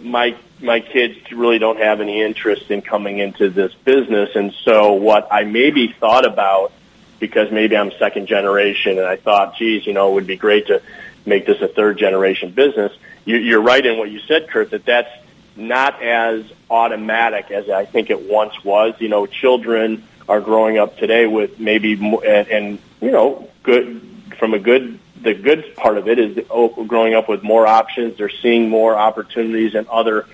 my 0.02 0.36
my 0.62 0.80
kids 0.80 1.32
really 1.32 1.60
don't 1.60 1.80
have 1.80 2.00
any 2.00 2.22
interest 2.22 2.72
in 2.72 2.82
coming 2.82 3.20
into 3.20 3.50
this 3.50 3.74
business, 3.74 4.36
and 4.36 4.54
so 4.64 4.94
what 4.94 5.28
I 5.32 5.44
maybe 5.44 5.88
thought 6.00 6.26
about 6.26 6.72
because 7.20 7.50
maybe 7.54 7.78
I'm 7.78 7.92
second 8.00 8.28
generation, 8.28 8.98
and 8.98 9.08
I 9.08 9.16
thought, 9.16 9.56
geez, 9.56 9.88
you 9.88 9.94
know, 9.94 10.12
it 10.12 10.14
would 10.16 10.28
be 10.28 10.36
great 10.36 10.68
to 10.68 10.82
make 11.26 11.46
this 11.46 11.62
a 11.62 11.70
third 11.70 11.98
generation 11.98 12.52
business. 12.52 12.92
You, 13.24 13.38
you're 13.38 13.62
right 13.62 13.86
in 13.86 13.98
what 13.98 14.12
you 14.12 14.20
said, 14.20 14.50
Curt, 14.50 14.72
that 14.72 14.84
that's 14.84 15.10
not 15.56 16.04
as 16.04 16.44
automatic 16.70 17.50
as 17.50 17.70
I 17.70 17.86
think 17.86 18.10
it 18.10 18.30
once 18.30 18.62
was. 18.66 18.96
You 19.00 19.08
know, 19.08 19.26
children 19.26 20.04
are 20.28 20.42
growing 20.42 20.78
up 20.78 20.98
today 20.98 21.26
with 21.26 21.62
maybe 21.62 21.96
more, 21.96 22.26
and, 22.26 22.48
and 22.50 22.80
you 23.02 23.12
know, 23.12 23.50
good 23.64 24.02
from 24.38 24.54
a 24.54 24.60
good. 24.60 25.00
The 25.24 25.34
good 25.34 25.76
part 25.76 25.98
of 25.98 26.08
it 26.08 26.20
is 26.20 26.46
oh, 26.50 26.86
growing 26.86 27.14
up 27.14 27.30
with 27.30 27.44
more 27.44 27.66
options. 27.66 28.18
They're 28.18 28.30
seeing 28.30 28.70
more 28.70 28.96
opportunities 28.96 29.74
in 29.74 29.88
other 29.90 30.28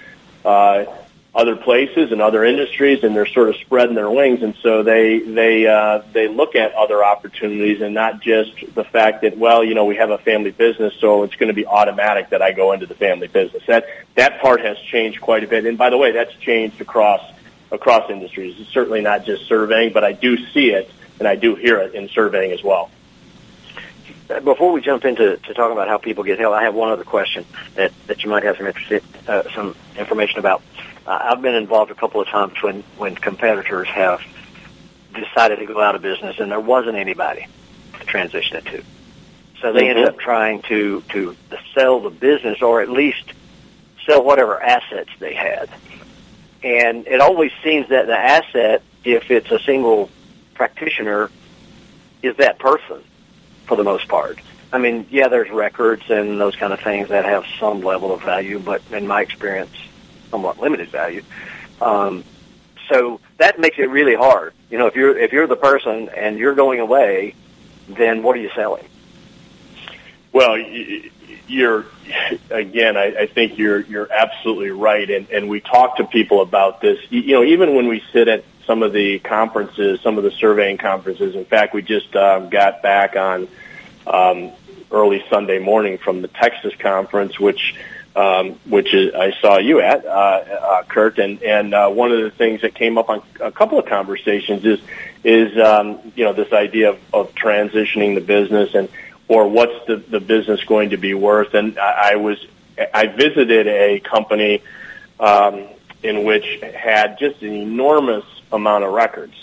uh, 0.43 0.85
other 1.33 1.55
places 1.55 2.11
and 2.11 2.21
other 2.21 2.43
industries, 2.43 3.03
and 3.03 3.15
they're 3.15 3.27
sort 3.27 3.49
of 3.49 3.55
spreading 3.57 3.93
their 3.95 4.09
wings. 4.09 4.41
And 4.41 4.55
so 4.63 4.83
they 4.83 5.19
they 5.19 5.67
uh, 5.67 6.01
they 6.11 6.27
look 6.27 6.55
at 6.55 6.73
other 6.73 7.03
opportunities 7.03 7.81
and 7.81 7.93
not 7.93 8.21
just 8.21 8.51
the 8.73 8.83
fact 8.83 9.21
that 9.21 9.37
well, 9.37 9.63
you 9.63 9.75
know, 9.75 9.85
we 9.85 9.95
have 9.95 10.09
a 10.09 10.17
family 10.17 10.51
business, 10.51 10.93
so 10.99 11.23
it's 11.23 11.35
going 11.35 11.49
to 11.49 11.53
be 11.53 11.67
automatic 11.67 12.29
that 12.29 12.41
I 12.41 12.51
go 12.51 12.71
into 12.71 12.87
the 12.87 12.95
family 12.95 13.27
business. 13.27 13.63
That 13.67 13.85
that 14.15 14.41
part 14.41 14.61
has 14.61 14.77
changed 14.79 15.21
quite 15.21 15.43
a 15.43 15.47
bit. 15.47 15.65
And 15.65 15.77
by 15.77 15.91
the 15.91 15.97
way, 15.97 16.11
that's 16.11 16.33
changed 16.35 16.81
across 16.81 17.21
across 17.71 18.09
industries. 18.09 18.59
It's 18.59 18.71
certainly 18.71 19.01
not 19.01 19.25
just 19.25 19.45
surveying, 19.45 19.93
but 19.93 20.03
I 20.03 20.13
do 20.13 20.35
see 20.47 20.71
it 20.71 20.89
and 21.19 21.27
I 21.27 21.35
do 21.35 21.55
hear 21.55 21.79
it 21.79 21.93
in 21.93 22.09
surveying 22.09 22.51
as 22.51 22.63
well. 22.63 22.89
Before 24.29 24.71
we 24.71 24.81
jump 24.81 25.05
into 25.05 25.37
to 25.37 25.53
talking 25.55 25.71
about 25.71 25.87
how 25.87 25.97
people 25.97 26.23
get 26.23 26.37
help, 26.37 26.53
I 26.53 26.61
have 26.61 26.75
one 26.75 26.91
other 26.91 27.03
question 27.03 27.45
that, 27.73 27.91
that 28.05 28.23
you 28.23 28.29
might 28.29 28.43
have 28.43 28.57
some 28.57 28.67
interest, 28.67 29.03
uh, 29.27 29.43
some 29.55 29.75
information 29.97 30.37
about. 30.37 30.61
Uh, 31.07 31.17
I've 31.19 31.41
been 31.41 31.55
involved 31.55 31.89
a 31.89 31.95
couple 31.95 32.21
of 32.21 32.27
times 32.27 32.61
when, 32.61 32.83
when 32.97 33.15
competitors 33.15 33.87
have 33.87 34.21
decided 35.15 35.57
to 35.57 35.65
go 35.65 35.81
out 35.81 35.95
of 35.95 36.03
business 36.03 36.39
and 36.39 36.51
there 36.51 36.59
wasn't 36.59 36.95
anybody 36.95 37.47
to 37.99 38.05
transition 38.05 38.57
it 38.57 38.65
to. 38.67 38.83
So 39.61 39.73
they 39.73 39.81
mm-hmm. 39.81 39.89
ended 39.89 40.05
up 40.05 40.19
trying 40.19 40.61
to, 40.63 41.01
to 41.09 41.35
sell 41.73 41.99
the 41.99 42.11
business 42.11 42.61
or 42.61 42.81
at 42.81 42.89
least 42.89 43.33
sell 44.05 44.23
whatever 44.23 44.61
assets 44.61 45.09
they 45.17 45.33
had. 45.33 45.71
And 46.61 47.07
it 47.07 47.19
always 47.19 47.51
seems 47.63 47.89
that 47.89 48.05
the 48.05 48.17
asset, 48.17 48.83
if 49.03 49.31
it's 49.31 49.49
a 49.49 49.59
single 49.59 50.11
practitioner, 50.53 51.31
is 52.21 52.37
that 52.37 52.59
person 52.59 53.03
for 53.69 53.77
the 53.77 53.83
most 53.85 54.09
part. 54.09 54.39
I 54.73 54.79
mean, 54.79 55.07
yeah, 55.09 55.29
there's 55.29 55.49
records 55.49 56.03
and 56.09 56.41
those 56.41 56.55
kind 56.55 56.73
of 56.73 56.81
things 56.81 57.09
that 57.09 57.23
have 57.23 57.45
some 57.59 57.81
level 57.81 58.11
of 58.13 58.21
value, 58.21 58.59
but 58.59 58.81
in 58.91 59.07
my 59.07 59.21
experience, 59.21 59.71
somewhat 60.29 60.59
limited 60.59 60.89
value. 60.89 61.23
Um, 61.81 62.23
so 62.89 63.21
that 63.37 63.59
makes 63.59 63.79
it 63.79 63.89
really 63.89 64.15
hard. 64.15 64.53
You 64.69 64.77
know, 64.77 64.87
if 64.87 64.95
you're 64.95 65.17
if 65.17 65.31
you're 65.31 65.47
the 65.47 65.55
person 65.55 66.09
and 66.09 66.37
you're 66.37 66.55
going 66.55 66.79
away, 66.79 67.35
then 67.87 68.21
what 68.21 68.35
are 68.35 68.39
you 68.39 68.49
selling? 68.53 68.85
Well, 70.31 70.57
you're 71.47 71.85
again. 72.49 72.97
I, 72.97 73.21
I 73.21 73.27
think 73.27 73.57
you're 73.57 73.81
you're 73.81 74.11
absolutely 74.11 74.71
right, 74.71 75.09
and 75.09 75.29
and 75.29 75.49
we 75.49 75.61
talk 75.61 75.97
to 75.97 76.03
people 76.03 76.41
about 76.41 76.81
this. 76.81 76.99
You 77.09 77.33
know, 77.33 77.43
even 77.43 77.75
when 77.75 77.87
we 77.87 78.03
sit 78.11 78.27
at 78.27 78.43
some 78.69 78.83
of 78.83 78.93
the 78.93 79.17
conferences, 79.17 79.99
some 80.01 80.19
of 80.19 80.23
the 80.23 80.29
surveying 80.29 80.77
conferences. 80.77 81.35
In 81.35 81.43
fact, 81.43 81.73
we 81.73 81.81
just 81.81 82.15
um, 82.15 82.51
got 82.51 82.83
back 82.83 83.15
on 83.15 83.47
um, 84.05 84.51
early 84.91 85.23
Sunday 85.27 85.57
morning 85.57 85.97
from 85.97 86.21
the 86.21 86.27
Texas 86.27 86.75
conference, 86.75 87.39
which 87.39 87.75
um, 88.15 88.59
which 88.67 88.93
is, 88.93 89.15
I 89.15 89.31
saw 89.41 89.57
you 89.57 89.81
at, 89.81 90.05
uh, 90.05 90.09
uh, 90.09 90.83
Curt, 90.83 91.17
and 91.17 91.41
and 91.41 91.73
uh, 91.73 91.89
one 91.89 92.11
of 92.11 92.21
the 92.21 92.29
things 92.29 92.61
that 92.61 92.75
came 92.75 92.99
up 92.99 93.09
on 93.09 93.23
a 93.39 93.51
couple 93.51 93.79
of 93.79 93.87
conversations 93.87 94.63
is 94.63 94.79
is 95.23 95.57
um, 95.57 95.99
you 96.15 96.25
know 96.25 96.33
this 96.33 96.53
idea 96.53 96.91
of, 96.91 96.99
of 97.11 97.33
transitioning 97.33 98.13
the 98.13 98.21
business 98.21 98.75
and 98.75 98.87
or 99.27 99.47
what's 99.47 99.83
the 99.87 99.95
the 99.95 100.19
business 100.19 100.63
going 100.65 100.91
to 100.91 100.97
be 100.97 101.15
worth. 101.15 101.55
And 101.55 101.79
I, 101.79 102.11
I 102.11 102.15
was 102.17 102.37
I 102.93 103.07
visited 103.07 103.65
a 103.65 103.99
company 103.99 104.61
um, 105.19 105.65
in 106.03 106.23
which 106.23 106.45
had 106.61 107.17
just 107.17 107.41
an 107.41 107.53
enormous 107.53 108.25
amount 108.51 108.83
of 108.83 108.93
records, 108.93 109.35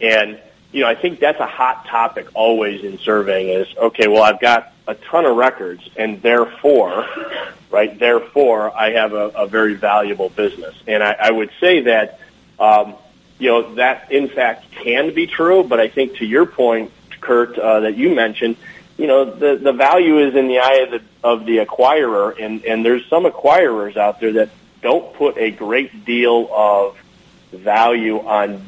and 0.00 0.40
you 0.72 0.82
know 0.82 0.88
I 0.88 0.94
think 0.94 1.20
that's 1.20 1.40
a 1.40 1.46
hot 1.46 1.86
topic 1.86 2.28
always 2.34 2.82
in 2.82 2.98
surveying 2.98 3.48
is 3.48 3.68
okay. 3.76 4.08
Well, 4.08 4.22
I've 4.22 4.40
got 4.40 4.72
a 4.88 4.94
ton 4.94 5.26
of 5.26 5.36
records, 5.36 5.88
and 5.96 6.20
therefore, 6.22 7.06
right? 7.70 7.96
Therefore, 7.98 8.74
I 8.74 8.92
have 8.92 9.12
a, 9.12 9.28
a 9.28 9.46
very 9.46 9.74
valuable 9.74 10.30
business, 10.30 10.74
and 10.86 11.02
I, 11.02 11.12
I 11.12 11.30
would 11.30 11.50
say 11.60 11.82
that, 11.82 12.20
um, 12.58 12.94
you 13.38 13.50
know, 13.50 13.74
that 13.74 14.10
in 14.10 14.28
fact 14.28 14.70
can 14.72 15.14
be 15.14 15.26
true. 15.26 15.62
But 15.62 15.78
I 15.78 15.88
think 15.88 16.16
to 16.16 16.24
your 16.24 16.46
point, 16.46 16.90
Curt, 17.20 17.58
uh, 17.58 17.80
that 17.80 17.96
you 17.96 18.14
mentioned, 18.14 18.56
you 18.96 19.06
know, 19.06 19.26
the 19.26 19.56
the 19.56 19.72
value 19.72 20.26
is 20.26 20.34
in 20.34 20.48
the 20.48 20.58
eye 20.58 20.86
of 20.86 20.90
the 20.90 21.02
of 21.22 21.46
the 21.46 21.58
acquirer, 21.58 22.34
and 22.40 22.64
and 22.64 22.84
there's 22.84 23.06
some 23.06 23.24
acquirers 23.24 23.96
out 23.96 24.20
there 24.20 24.32
that 24.32 24.48
don't 24.80 25.12
put 25.14 25.36
a 25.36 25.50
great 25.50 26.04
deal 26.04 26.48
of 26.52 26.96
value 27.52 28.20
on 28.20 28.64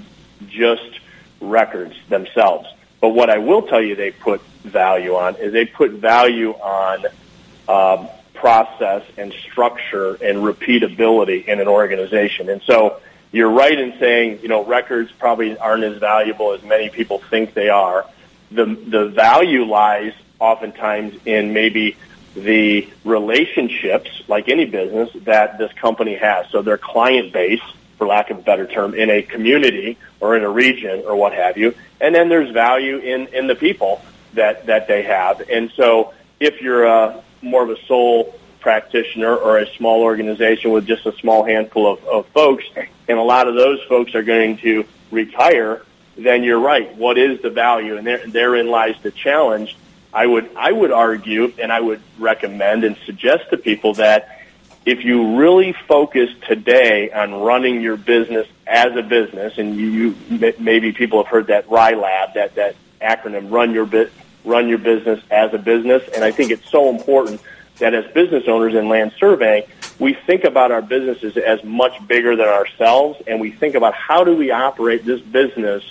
just 0.49 1.01
records 1.41 1.95
themselves. 2.09 2.69
But 3.01 3.11
what 3.11 3.31
I 3.31 3.39
will 3.39 3.63
tell 3.63 3.81
you 3.81 3.97
they 3.97 4.11
put 4.11 4.43
value 4.63 5.15
on 5.15 5.37
is 5.37 5.53
they 5.53 5.65
put 5.67 5.93
value 5.93 6.53
on 6.53 7.07
um, 7.69 8.09
process 8.35 9.03
and 9.17 9.33
structure 9.33 10.15
and 10.15 10.39
repeatability 10.39 11.47
in 11.47 11.61
an 11.61 11.69
organization. 11.69 12.49
And 12.49 12.63
so 12.63 13.01
you're 13.33 13.51
right 13.51 13.79
in 13.79 13.99
saying, 13.99 14.41
you 14.43 14.49
know, 14.49 14.65
records 14.65 15.11
probably 15.13 15.57
aren't 15.57 15.85
as 15.85 15.99
valuable 15.99 16.53
as 16.53 16.63
many 16.63 16.89
people 16.89 17.19
think 17.31 17.55
they 17.55 17.69
are. 17.69 18.07
the 18.51 18.65
the 18.65 19.09
value 19.09 19.65
lies 19.65 20.13
oftentimes 20.39 21.15
in 21.25 21.53
maybe 21.53 21.97
the 22.35 22.89
relationships, 23.05 24.23
like 24.29 24.49
any 24.49 24.65
business, 24.65 25.11
that 25.25 25.59
this 25.59 25.73
company 25.75 26.15
has. 26.15 26.47
So 26.51 26.63
their 26.63 26.79
client 26.79 27.33
base, 27.33 27.63
for 28.01 28.07
lack 28.07 28.31
of 28.31 28.39
a 28.39 28.43
better 28.43 28.67
term, 28.67 28.95
in 28.95 29.11
a 29.11 29.21
community 29.21 29.99
or 30.21 30.35
in 30.35 30.43
a 30.43 30.49
region 30.49 31.05
or 31.07 31.15
what 31.15 31.35
have 31.35 31.59
you. 31.59 31.75
And 32.01 32.15
then 32.15 32.31
there's 32.31 32.51
value 32.51 32.97
in, 32.97 33.27
in 33.29 33.47
the 33.47 33.55
people 33.55 34.01
that, 34.33 34.67
that 34.67 34.89
they 34.89 35.03
have. 35.03 35.43
And 35.51 35.71
so 35.77 36.15
if 36.41 36.63
you're 36.63 36.87
a, 36.87 37.23
more 37.43 37.63
of 37.63 37.69
a 37.69 37.77
sole 37.85 38.35
practitioner 38.61 39.37
or 39.37 39.59
a 39.59 39.67
small 39.77 40.03
organization 40.03 40.73
with 40.73 40.87
just 40.87 41.05
a 41.05 41.13
small 41.19 41.45
handful 41.45 41.93
of, 41.93 42.03
of 42.05 42.27
folks, 42.29 42.65
and 43.07 43.19
a 43.19 43.23
lot 43.23 43.47
of 43.49 43.55
those 43.55 43.83
folks 43.83 44.15
are 44.15 44.23
going 44.23 44.57
to 44.59 44.87
retire, 45.11 45.83
then 46.17 46.43
you're 46.43 46.59
right. 46.59 46.97
What 46.97 47.19
is 47.19 47.43
the 47.43 47.51
value? 47.51 47.99
And 47.99 48.07
there, 48.07 48.27
therein 48.27 48.69
lies 48.69 48.97
the 49.03 49.11
challenge. 49.11 49.77
I 50.13 50.27
would 50.27 50.51
I 50.57 50.73
would 50.73 50.91
argue 50.91 51.53
and 51.59 51.71
I 51.71 51.81
would 51.81 52.01
recommend 52.19 52.83
and 52.83 52.97
suggest 53.05 53.51
to 53.51 53.59
people 53.59 53.95
that 53.95 54.40
if 54.87 55.05
you 55.05 55.37
really 55.37 55.73
focus 55.73 56.31
today 56.47 57.11
on 57.11 57.35
running 57.35 57.81
your 57.81 57.97
business 57.97 58.47
as 58.67 58.97
a 58.97 59.03
business, 59.03 59.59
and 59.59 59.77
you, 59.77 60.15
you 60.31 60.55
maybe 60.59 60.93
people 60.93 61.23
have 61.23 61.31
heard 61.31 61.49
that 61.49 61.69
RILAB, 61.69 62.35
that 62.35 62.55
that 62.55 62.77
acronym, 63.01 63.51
run 63.51 63.73
your 63.73 63.87
bit, 63.87 64.13
run 64.45 64.69
your 64.69 64.79
business 64.79 65.23
as 65.31 65.53
a 65.53 65.59
business, 65.59 66.03
and 66.15 66.25
I 66.25 66.33
think 66.33 66.51
it's 66.51 66.71
so 66.71 66.89
important 66.89 67.41
that 67.79 67.95
as 67.95 68.11
business 68.13 68.45
owners 68.47 68.75
in 68.75 68.89
land 68.89 69.13
surveying, 69.19 69.65
we 69.99 70.15
think 70.15 70.45
about 70.45 70.71
our 70.71 70.83
businesses 70.83 71.37
as 71.37 71.63
much 71.65 72.07
bigger 72.07 72.37
than 72.37 72.49
ourselves, 72.49 73.23
and 73.27 73.41
we 73.41 73.51
think 73.51 73.75
about 73.75 73.95
how 73.95 74.25
do 74.25 74.37
we 74.37 74.51
operate 74.51 75.05
this 75.05 75.21
business 75.21 75.85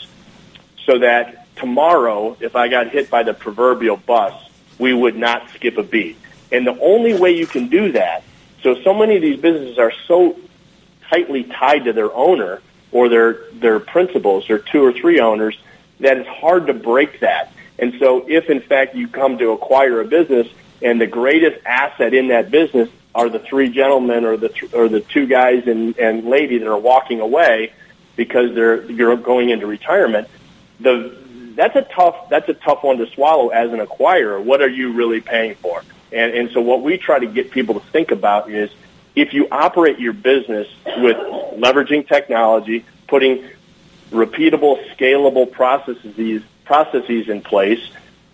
so 0.85 0.99
that 0.99 1.47
tomorrow, 1.55 2.35
if 2.39 2.55
I 2.55 2.69
got 2.69 2.89
hit 2.89 3.09
by 3.09 3.23
the 3.23 3.33
proverbial 3.33 3.97
bus, 3.97 4.33
we 4.79 4.93
would 4.93 5.15
not 5.15 5.49
skip 5.51 5.77
a 5.77 5.83
beat. 5.83 6.17
And 6.51 6.65
the 6.65 6.79
only 6.79 7.13
way 7.13 7.31
you 7.31 7.45
can 7.45 7.67
do 7.67 7.91
that, 7.91 8.23
so 8.63 8.81
so 8.83 8.93
many 8.93 9.15
of 9.15 9.21
these 9.21 9.39
businesses 9.39 9.77
are 9.77 9.93
so 10.07 10.37
tightly 11.09 11.43
tied 11.43 11.85
to 11.85 11.93
their 11.93 12.13
owner 12.13 12.61
or 12.91 13.09
their 13.09 13.45
their 13.53 13.79
principals, 13.79 14.47
their 14.47 14.59
two 14.59 14.83
or 14.83 14.93
three 14.93 15.19
owners, 15.19 15.57
that 15.99 16.17
it's 16.17 16.29
hard 16.29 16.67
to 16.67 16.73
break 16.73 17.19
that. 17.21 17.51
And 17.77 17.95
so 17.99 18.25
if 18.27 18.49
in 18.49 18.61
fact 18.61 18.95
you 18.95 19.07
come 19.07 19.37
to 19.37 19.51
acquire 19.51 20.01
a 20.01 20.05
business 20.05 20.47
and 20.81 20.99
the 20.99 21.07
greatest 21.07 21.65
asset 21.65 22.13
in 22.13 22.29
that 22.29 22.51
business 22.51 22.89
are 23.15 23.29
the 23.29 23.39
three 23.39 23.69
gentlemen 23.69 24.25
or 24.25 24.37
the 24.37 24.49
th- 24.49 24.73
or 24.73 24.87
the 24.87 25.01
two 25.01 25.25
guys 25.25 25.67
and, 25.67 25.97
and 25.97 26.25
lady 26.25 26.57
that 26.59 26.67
are 26.67 26.77
walking 26.77 27.19
away 27.21 27.73
because 28.15 28.53
they're 28.53 28.83
you're 28.91 29.15
going 29.15 29.49
into 29.49 29.65
retirement, 29.65 30.27
the 30.79 31.17
that's 31.55 31.75
a 31.75 31.81
tough 31.81 32.29
that's 32.29 32.47
a 32.49 32.53
tough 32.53 32.83
one 32.83 32.97
to 32.97 33.07
swallow 33.07 33.49
as 33.49 33.71
an 33.71 33.79
acquirer. 33.79 34.41
What 34.43 34.61
are 34.61 34.69
you 34.69 34.93
really 34.93 35.21
paying 35.21 35.55
for? 35.55 35.83
And 36.11 36.33
and 36.33 36.51
so 36.51 36.61
what 36.61 36.81
we 36.81 36.97
try 36.97 37.19
to 37.19 37.27
get 37.27 37.51
people 37.51 37.79
to 37.79 37.85
think 37.87 38.11
about 38.11 38.49
is 38.49 38.69
if 39.15 39.33
you 39.33 39.47
operate 39.51 39.99
your 39.99 40.13
business 40.13 40.67
with 40.85 41.17
leveraging 41.57 42.07
technology, 42.07 42.85
putting 43.07 43.49
repeatable, 44.11 44.83
scalable 44.95 45.51
processes 45.51 46.43
processes 46.65 47.29
in 47.29 47.41
place, 47.41 47.81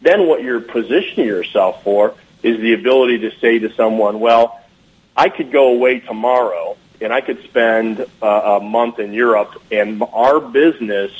then 0.02 0.28
what 0.28 0.44
you're 0.44 0.60
positioning 0.60 1.28
yourself 1.28 1.84
for 1.84 2.14
is 2.44 2.60
the 2.60 2.74
ability 2.74 3.20
to 3.20 3.32
say 3.40 3.60
to 3.60 3.74
someone, 3.74 4.20
well, 4.20 4.62
I 5.16 5.30
could 5.30 5.52
go 5.52 5.70
away 5.70 6.00
tomorrow 6.02 6.78
and 7.02 7.14
I 7.14 7.22
could 7.22 7.44
spend 7.44 8.06
uh, 8.22 8.26
a 8.26 8.60
month 8.60 9.00
in 9.00 9.14
Europe 9.14 9.62
and 9.72 10.04
our 10.14 10.40
business 10.40 11.12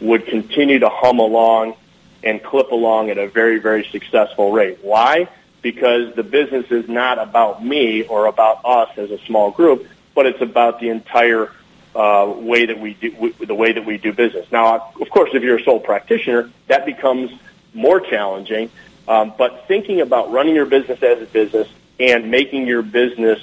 would 0.00 0.26
continue 0.26 0.78
to 0.78 0.88
hum 0.88 1.18
along 1.18 1.74
and 2.22 2.42
clip 2.42 2.70
along 2.70 3.10
at 3.10 3.18
a 3.18 3.28
very, 3.28 3.58
very 3.58 3.84
successful 3.90 4.52
rate. 4.52 4.78
Why? 4.82 5.28
Because 5.62 6.14
the 6.14 6.22
business 6.22 6.70
is 6.70 6.88
not 6.88 7.18
about 7.18 7.64
me 7.64 8.04
or 8.04 8.26
about 8.26 8.64
us 8.64 8.96
as 8.96 9.10
a 9.10 9.18
small 9.26 9.50
group, 9.50 9.86
but 10.14 10.26
it's 10.26 10.40
about 10.40 10.80
the 10.80 10.90
entire 10.90 11.52
uh, 11.94 12.32
way 12.36 12.66
that 12.66 12.78
we 12.78 12.94
do 12.94 13.32
the 13.40 13.54
way 13.54 13.72
that 13.72 13.84
we 13.84 13.96
do 13.96 14.12
business. 14.12 14.46
Now, 14.52 14.92
of 15.00 15.10
course, 15.10 15.30
if 15.32 15.42
you're 15.42 15.56
a 15.56 15.62
sole 15.62 15.80
practitioner, 15.80 16.50
that 16.68 16.84
becomes 16.84 17.32
more 17.72 18.00
challenging. 18.00 18.70
Um, 19.08 19.32
but 19.38 19.66
thinking 19.68 20.00
about 20.00 20.30
running 20.32 20.54
your 20.54 20.66
business 20.66 21.02
as 21.02 21.22
a 21.22 21.26
business 21.26 21.68
and 21.98 22.30
making 22.30 22.66
your 22.66 22.82
business 22.82 23.38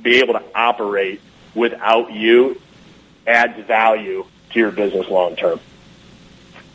be 0.00 0.20
able 0.20 0.34
to 0.34 0.42
operate 0.54 1.20
without 1.54 2.12
you 2.12 2.60
adds 3.26 3.58
value 3.66 4.24
to 4.50 4.58
your 4.58 4.70
business 4.70 5.08
long 5.08 5.36
term. 5.36 5.60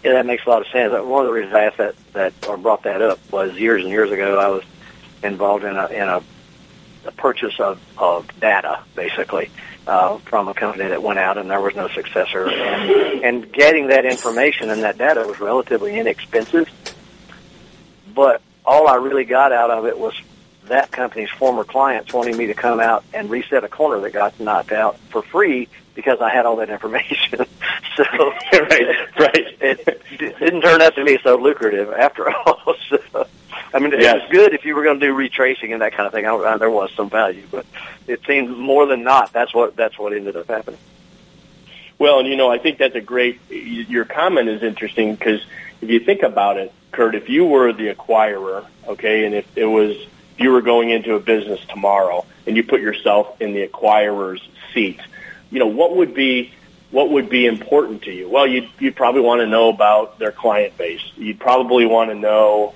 Yeah, 0.04 0.14
that 0.14 0.26
makes 0.26 0.46
a 0.46 0.50
lot 0.50 0.62
of 0.62 0.68
sense. 0.68 0.92
One 0.92 1.26
of 1.26 1.28
the 1.28 1.34
reasons 1.34 1.54
I 1.54 1.64
asked 1.66 1.78
that, 1.78 1.96
that 2.14 2.34
or 2.48 2.58
brought 2.58 2.84
that 2.84 3.02
up 3.02 3.20
was 3.32 3.54
years 3.54 3.82
and 3.84 3.92
years 3.92 4.12
ago 4.12 4.40
I 4.40 4.48
was 4.50 4.64
involved 5.24 5.64
in 5.64 5.76
a 5.76 5.88
in 5.88 6.08
a, 6.08 6.22
a 7.06 7.12
purchase 7.14 7.60
of, 7.60 7.80
of 7.98 8.28
data, 8.40 8.84
basically, 8.96 9.50
uh, 9.88 10.18
from 10.20 10.48
a 10.48 10.54
company 10.54 10.88
that 10.88 11.02
went 11.02 11.20
out 11.20 11.38
and 11.38 11.50
there 11.50 11.60
was 11.60 11.76
no 11.76 11.88
successor, 11.90 12.48
and 12.48 13.24
and 13.24 13.52
getting 13.52 13.88
that 13.88 14.06
information 14.06 14.70
and 14.70 14.84
that 14.84 14.98
data 14.98 15.26
was 15.28 15.40
relatively 15.40 15.98
inexpensive, 15.98 16.70
but 18.14 18.42
all 18.66 18.88
I 18.88 18.96
really 18.96 19.26
got 19.26 19.52
out 19.52 19.72
of 19.72 19.86
it 19.86 19.98
was 19.98 20.14
that 20.66 20.92
company's 20.92 21.30
former 21.30 21.64
clients 21.64 22.14
wanting 22.14 22.38
me 22.38 22.48
to 22.48 22.54
come 22.54 22.80
out 22.80 23.04
and 23.14 23.30
reset 23.30 23.64
a 23.64 23.70
corner 23.70 24.02
that 24.02 24.12
got 24.12 24.40
knocked 24.40 24.72
out 24.72 25.00
for 25.10 25.22
free 25.22 25.68
because 25.98 26.22
I 26.22 26.30
had 26.30 26.46
all 26.46 26.58
that 26.58 26.70
information. 26.70 27.40
so 27.98 28.04
right, 28.54 29.20
right. 29.20 29.58
It, 29.60 30.02
didn't 30.40 30.62
turn 30.62 30.80
out 30.80 30.94
to 30.96 31.04
be 31.04 31.18
so 31.24 31.36
lucrative 31.38 31.92
after 31.92 32.30
all. 32.46 32.76
so, 32.88 33.28
I 33.74 33.80
mean, 33.80 33.92
Yes. 33.98 34.16
it 34.16 34.22
was 34.22 34.32
good 34.32 34.54
if 34.54 34.64
you 34.64 34.76
were 34.76 34.84
going 34.84 35.00
to 35.00 35.06
do 35.08 35.14
retracing 35.14 35.74
and 35.74 35.82
that 35.82 35.94
kind 35.94 36.06
of 36.06 36.14
thing. 36.14 36.28
I, 36.28 36.36
I, 36.36 36.58
there 36.58 36.70
was 36.70 36.92
some 36.96 37.10
value, 37.10 37.48
but 37.50 37.66
it 38.06 38.22
seemed 38.28 38.56
more 38.56 38.86
than 38.86 39.04
not 39.04 39.34
that's 39.34 39.54
what 39.56 39.76
that's 39.76 39.98
what 39.98 40.14
ended 40.14 40.38
up 40.38 40.48
happening. 40.48 40.80
Well, 41.98 42.20
and 42.20 42.28
you 42.28 42.36
know, 42.38 42.50
I 42.52 42.60
think 42.60 42.78
that's 42.78 42.96
a 42.96 43.02
great. 43.02 43.40
Your 43.50 44.06
comment 44.06 44.50
is 44.50 44.62
interesting 44.62 45.16
because 45.16 45.44
if 45.82 45.90
you 45.90 46.00
think 46.00 46.22
about 46.22 46.58
it, 46.58 46.72
Curt, 46.92 47.16
if 47.16 47.28
you 47.28 47.46
were 47.46 47.74
the 47.74 47.92
acquirer, 47.92 48.68
okay, 48.88 49.26
and 49.26 49.34
if 49.34 49.58
it 49.58 49.66
was 49.66 49.92
if 50.36 50.40
you 50.44 50.52
were 50.52 50.62
going 50.62 50.92
into 50.92 51.16
a 51.16 51.20
business 51.20 51.60
tomorrow 51.68 52.24
and 52.46 52.56
you 52.56 52.64
put 52.64 52.82
yourself 52.82 53.42
in 53.42 53.54
the 53.54 53.64
acquirer's 53.64 54.48
seat, 54.76 55.00
you 55.52 55.60
know, 55.60 55.68
what 55.68 55.96
would 55.96 56.14
be 56.14 56.54
what 56.90 57.10
would 57.10 57.30
be 57.30 57.46
important 57.46 58.04
to 58.04 58.12
you? 58.12 58.30
Well, 58.30 58.48
you'd 58.48 58.70
you'd 58.80 58.96
probably 58.96 59.22
want 59.22 59.42
to 59.42 59.48
know 59.48 59.70
about 59.70 60.20
their 60.20 60.32
client 60.32 60.78
base. 60.78 61.02
You'd 61.16 61.40
probably 61.40 61.86
want 61.86 62.10
to 62.12 62.16
know 62.16 62.74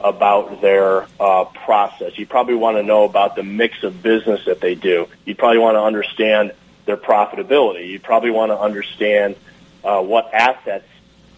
about 0.00 0.60
their 0.60 1.06
uh, 1.20 1.44
process. 1.44 2.18
You 2.18 2.26
probably 2.26 2.54
want 2.54 2.76
to 2.76 2.82
know 2.82 3.04
about 3.04 3.36
the 3.36 3.42
mix 3.42 3.82
of 3.82 4.02
business 4.02 4.44
that 4.46 4.60
they 4.60 4.74
do. 4.74 5.08
You'd 5.24 5.38
probably 5.38 5.58
want 5.58 5.76
to 5.76 5.82
understand 5.82 6.52
their 6.84 6.96
profitability. 6.96 7.88
You'd 7.88 8.02
probably 8.02 8.30
want 8.30 8.50
to 8.50 8.58
understand 8.58 9.36
uh, 9.82 10.02
what 10.02 10.32
assets 10.34 10.86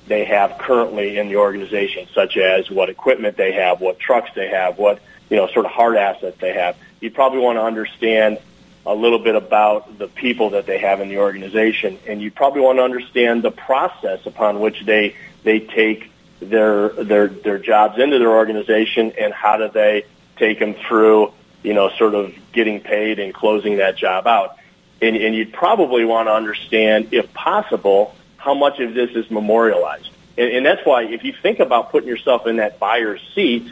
they 0.07 0.25
have 0.25 0.59
currently 0.59 1.19
in 1.19 1.29
the 1.29 1.37
organization, 1.37 2.07
such 2.15 2.37
as 2.37 2.71
what 2.71 2.89
equipment 2.89 3.37
they 3.37 3.53
have, 3.53 3.81
what 3.81 3.99
trucks 3.99 4.31
they 4.35 4.49
have, 4.49 4.79
what 4.79 5.01
you 5.29 5.37
know 5.37 5.49
sort 5.49 5.67
of 5.67 5.73
hard 5.73 5.97
assets 5.97 6.37
they 6.41 6.53
have. 6.53 6.77
You'd 7.01 7.15
probably 7.15 7.41
want 7.41 7.59
to 7.59 7.63
understand 7.63 8.39
a 8.87 8.95
little 8.95 9.19
bit 9.19 9.35
about 9.35 9.99
the 9.99 10.07
people 10.07 10.51
that 10.51 10.67
they 10.67 10.79
have 10.79 11.01
in 11.01 11.09
the 11.09 11.19
organization, 11.19 11.99
and 12.07 12.23
you 12.23 12.31
probably 12.31 12.61
want 12.61 12.79
to 12.79 12.83
understand 12.83 13.43
the 13.43 13.51
process 13.51 14.25
upon 14.27 14.61
which 14.61 14.85
they 14.85 15.17
they 15.43 15.61
take 15.61 16.11
their 16.41 16.91
their 16.91 17.27
their 17.29 17.59
jobs 17.59 17.99
into 17.99 18.19
their 18.19 18.31
organization, 18.31 19.13
and 19.19 19.35
how 19.35 19.57
do 19.57 19.69
they 19.69 20.05
take 20.37 20.59
them 20.59 20.75
through, 20.75 21.33
you 21.63 21.75
know, 21.75 21.91
sort 21.97 22.15
of 22.15 22.35
getting 22.53 22.81
paid 22.81 23.19
and 23.19 23.35
closing 23.35 23.79
that 23.79 23.97
job 23.97 24.27
out. 24.27 24.57
And, 25.01 25.17
and 25.17 25.35
you'd 25.35 25.53
probably 25.53 26.05
want 26.05 26.29
to 26.29 26.33
understand, 26.33 27.09
if 27.13 27.33
possible, 27.35 28.15
how 28.37 28.55
much 28.55 28.81
of 28.81 28.95
this 28.95 29.11
is 29.11 29.31
memorialized. 29.31 30.11
And, 30.39 30.51
and 30.51 30.67
that's 30.67 30.85
why, 30.87 31.05
if 31.05 31.25
you 31.25 31.35
think 31.43 31.59
about 31.59 31.91
putting 31.91 32.09
yourself 32.09 32.47
in 32.47 32.57
that 32.57 32.79
buyer's 32.79 33.21
seat, 33.35 33.71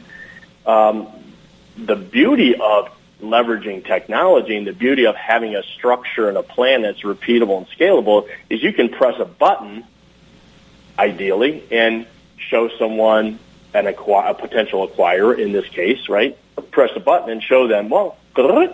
um, 0.66 1.08
the 1.76 1.96
beauty 1.96 2.56
of 2.56 2.90
leveraging 3.20 3.84
technology 3.84 4.56
and 4.56 4.66
the 4.66 4.72
beauty 4.72 5.06
of 5.06 5.16
having 5.16 5.54
a 5.54 5.62
structure 5.62 6.28
and 6.28 6.36
a 6.36 6.42
plan 6.42 6.82
that's 6.82 7.02
repeatable 7.02 7.58
and 7.58 7.66
scalable 7.68 8.28
is 8.50 8.62
you 8.62 8.72
can 8.72 8.88
press 8.88 9.18
a 9.18 9.24
button, 9.24 9.84
ideally, 10.98 11.64
and 11.70 12.06
show 12.36 12.68
someone 12.78 13.38
an 13.72 13.86
a 13.86 14.34
potential 14.34 14.86
acquirer 14.86 15.38
in 15.38 15.52
this 15.52 15.68
case, 15.68 16.08
right? 16.08 16.38
Press 16.70 16.90
a 16.94 17.00
button 17.00 17.30
and 17.30 17.42
show 17.42 17.66
them, 17.66 17.88
well, 17.88 18.16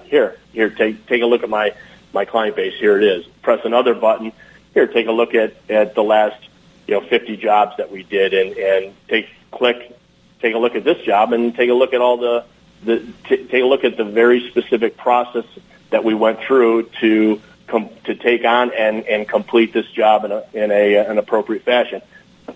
here, 0.07 0.39
here, 0.53 0.71
take 0.71 1.07
take 1.07 1.23
a 1.23 1.27
look 1.27 1.43
at 1.43 1.51
my 1.51 1.75
my 2.13 2.25
client 2.25 2.57
base. 2.57 2.75
Here 2.79 2.97
it 2.97 3.05
is. 3.05 3.27
Press 3.43 3.61
another 3.65 3.95
button. 3.95 4.33
Here, 4.75 4.87
take 4.87 5.07
a 5.07 5.13
look 5.13 5.35
at 5.35 5.55
at 5.69 5.95
the 5.95 6.03
last 6.03 6.41
you 6.87 6.95
know 6.95 7.07
50 7.07 7.37
jobs 7.37 7.77
that 7.77 7.91
we 7.91 8.03
did, 8.03 8.35
and 8.35 8.57
and 8.57 8.95
take 9.09 9.29
click, 9.51 9.97
take 10.41 10.55
a 10.55 10.59
look 10.59 10.75
at 10.77 10.85
this 10.85 10.99
job, 11.05 11.33
and 11.33 11.55
take 11.55 11.71
a 11.71 11.75
look 11.75 11.93
at 11.93 12.01
all 12.01 12.17
the 12.17 12.45
the 12.85 13.07
take 13.25 13.53
a 13.53 13.65
look 13.65 13.85
at 13.85 13.97
the 13.97 14.05
very 14.05 14.49
specific 14.51 14.97
process 14.97 15.45
that 15.91 16.05
we 16.05 16.15
went 16.15 16.41
through 16.41 16.85
to 17.01 17.41
com- 17.67 17.91
to 18.05 18.15
take 18.15 18.45
on 18.45 18.73
and 18.73 19.05
and 19.07 19.29
complete 19.29 19.73
this 19.73 19.87
job 19.91 20.25
in 20.25 20.33
a 20.33 20.45
in 20.53 20.71
a 20.71 20.97
an 20.97 21.19
appropriate 21.19 21.63
fashion. 21.65 22.03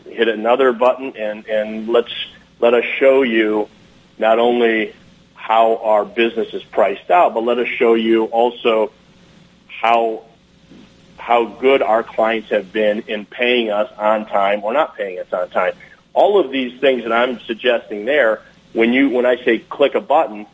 hit 0.06 0.28
another 0.28 0.72
button 0.72 1.16
and, 1.16 1.46
and 1.46 1.88
let's 1.88 2.12
let 2.60 2.74
us 2.74 2.84
show 2.98 3.22
you 3.22 3.68
not 4.18 4.38
only 4.38 4.94
how 5.34 5.76
our 5.76 6.04
business 6.04 6.54
is 6.54 6.62
priced 6.64 7.10
out, 7.10 7.34
but 7.34 7.42
let 7.42 7.58
us 7.58 7.68
show 7.68 7.94
you 7.94 8.24
also 8.26 8.92
how 9.68 10.24
how 11.18 11.44
good 11.46 11.82
our 11.82 12.02
clients 12.02 12.50
have 12.50 12.72
been 12.72 13.00
in 13.06 13.24
paying 13.24 13.70
us 13.70 13.90
on 13.98 14.26
time 14.26 14.62
or 14.62 14.72
not 14.72 14.96
paying 14.96 15.18
us 15.18 15.32
on 15.32 15.48
time. 15.50 15.72
All 16.12 16.38
of 16.38 16.50
these 16.50 16.80
things 16.80 17.02
that 17.02 17.12
I'm 17.12 17.40
suggesting 17.40 18.04
there, 18.04 18.42
when 18.74 18.92
you 18.92 19.08
when 19.08 19.24
I 19.24 19.42
say 19.42 19.58
click 19.60 19.94
a 19.94 20.00
button, 20.00 20.46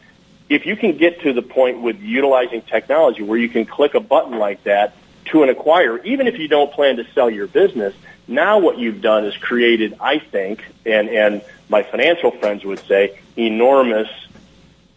if 0.48 0.66
you 0.66 0.76
can 0.76 0.96
get 0.96 1.22
to 1.22 1.32
the 1.32 1.42
point 1.42 1.82
with 1.82 2.00
utilizing 2.00 2.62
technology 2.62 3.22
where 3.22 3.38
you 3.38 3.48
can 3.48 3.64
click 3.64 3.94
a 3.94 4.00
button 4.00 4.38
like 4.38 4.62
that 4.64 4.94
to 5.26 5.42
an 5.42 5.54
acquirer, 5.54 6.04
even 6.04 6.26
if 6.26 6.38
you 6.38 6.48
don't 6.48 6.72
plan 6.72 6.96
to 6.96 7.06
sell 7.12 7.30
your 7.30 7.46
business, 7.46 7.94
now 8.28 8.58
what 8.58 8.78
you've 8.78 9.00
done 9.00 9.24
is 9.24 9.36
created, 9.36 9.96
I 10.00 10.18
think, 10.18 10.64
and, 10.86 11.08
and 11.08 11.42
my 11.68 11.82
financial 11.82 12.30
friends 12.30 12.64
would 12.64 12.80
say, 12.86 13.18
enormous 13.36 14.08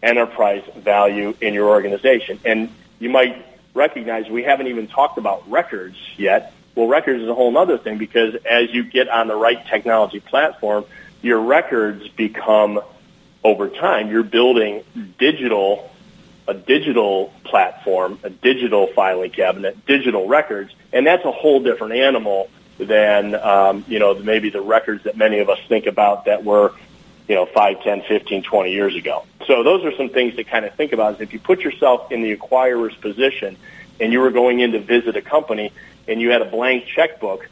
enterprise 0.02 0.62
value 0.76 1.34
in 1.40 1.54
your 1.54 1.68
organization. 1.68 2.38
And 2.44 2.68
you 2.98 3.10
might 3.10 3.44
recognize 3.74 4.28
we 4.28 4.42
haven't 4.42 4.68
even 4.68 4.86
talked 4.86 5.18
about 5.18 5.48
records 5.50 5.96
yet. 6.16 6.52
Well, 6.74 6.88
records 6.88 7.22
is 7.22 7.28
a 7.28 7.34
whole 7.34 7.56
other 7.56 7.78
thing 7.78 7.98
because 7.98 8.34
as 8.44 8.70
you 8.70 8.84
get 8.84 9.08
on 9.08 9.28
the 9.28 9.36
right 9.36 9.64
technology 9.66 10.20
platform, 10.20 10.84
your 11.22 11.40
records 11.40 12.06
become 12.08 12.80
over 13.44 13.68
time. 13.68 14.10
You're 14.10 14.24
building 14.24 14.82
digital, 15.18 15.90
a 16.48 16.54
digital 16.54 17.32
platform, 17.44 18.18
a 18.22 18.30
digital 18.30 18.86
filing 18.88 19.30
cabinet, 19.30 19.86
digital 19.86 20.26
records, 20.26 20.72
and 20.92 21.06
that's 21.06 21.24
a 21.24 21.30
whole 21.30 21.62
different 21.62 21.94
animal 21.94 22.48
than 22.78 23.34
um, 23.36 23.84
you 23.86 23.98
know 23.98 24.14
maybe 24.14 24.50
the 24.50 24.60
records 24.60 25.04
that 25.04 25.16
many 25.16 25.38
of 25.38 25.48
us 25.48 25.58
think 25.68 25.86
about 25.86 26.24
that 26.24 26.42
were 26.42 26.72
you 27.28 27.34
know 27.34 27.46
5, 27.46 27.82
10, 27.82 28.02
15, 28.02 28.42
20 28.42 28.72
years 28.72 28.96
ago. 28.96 29.24
So 29.46 29.62
those 29.62 29.84
are 29.84 29.94
some 29.96 30.08
things 30.08 30.36
to 30.36 30.44
kind 30.44 30.64
of 30.64 30.74
think 30.74 30.92
about. 30.92 31.14
Is 31.14 31.20
if 31.20 31.32
you 31.32 31.38
put 31.38 31.60
yourself 31.60 32.10
in 32.10 32.22
the 32.22 32.32
acquirer's 32.32 32.94
position 32.94 33.56
and 34.00 34.12
you 34.12 34.20
were 34.20 34.30
going 34.30 34.60
in 34.60 34.72
to 34.72 34.80
visit 34.80 35.16
a 35.16 35.22
company 35.22 35.72
and 36.08 36.20
you 36.20 36.30
had 36.30 36.42
a 36.42 36.46
blank 36.46 36.86
checkbook, 36.86 37.48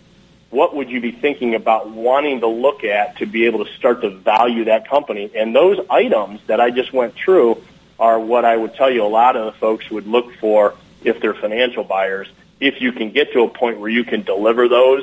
what 0.52 0.76
would 0.76 0.88
you 0.88 1.00
be 1.00 1.10
thinking 1.10 1.56
about 1.56 1.90
wanting 1.90 2.40
to 2.40 2.46
look 2.46 2.84
at 2.84 3.16
to 3.16 3.26
be 3.26 3.46
able 3.46 3.64
to 3.64 3.72
start 3.74 4.02
to 4.02 4.10
value 4.10 4.66
that 4.66 4.88
company? 4.88 5.32
And 5.34 5.52
those 5.52 5.84
items 5.90 6.40
that 6.46 6.60
I 6.60 6.70
just 6.70 6.92
went 6.92 7.14
through 7.14 7.60
are 7.98 8.20
what 8.20 8.44
I 8.44 8.56
would 8.56 8.74
tell 8.74 8.90
you 8.90 9.02
a 9.02 9.08
lot 9.08 9.34
of 9.34 9.46
the 9.46 9.58
folks 9.58 9.90
would 9.90 10.06
look 10.06 10.32
for 10.36 10.74
if 11.02 11.20
they're 11.20 11.34
financial 11.34 11.82
buyers 11.82 12.28
if 12.62 12.80
you 12.80 12.92
can 12.92 13.10
get 13.10 13.32
to 13.32 13.42
a 13.42 13.48
point 13.48 13.80
where 13.80 13.90
you 13.90 14.04
can 14.04 14.22
deliver 14.22 14.68
those 14.68 15.02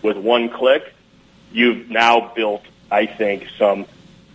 with 0.00 0.16
one 0.16 0.48
click, 0.48 0.94
you've 1.50 1.90
now 1.90 2.32
built, 2.34 2.62
I 2.88 3.06
think, 3.06 3.48
some 3.58 3.84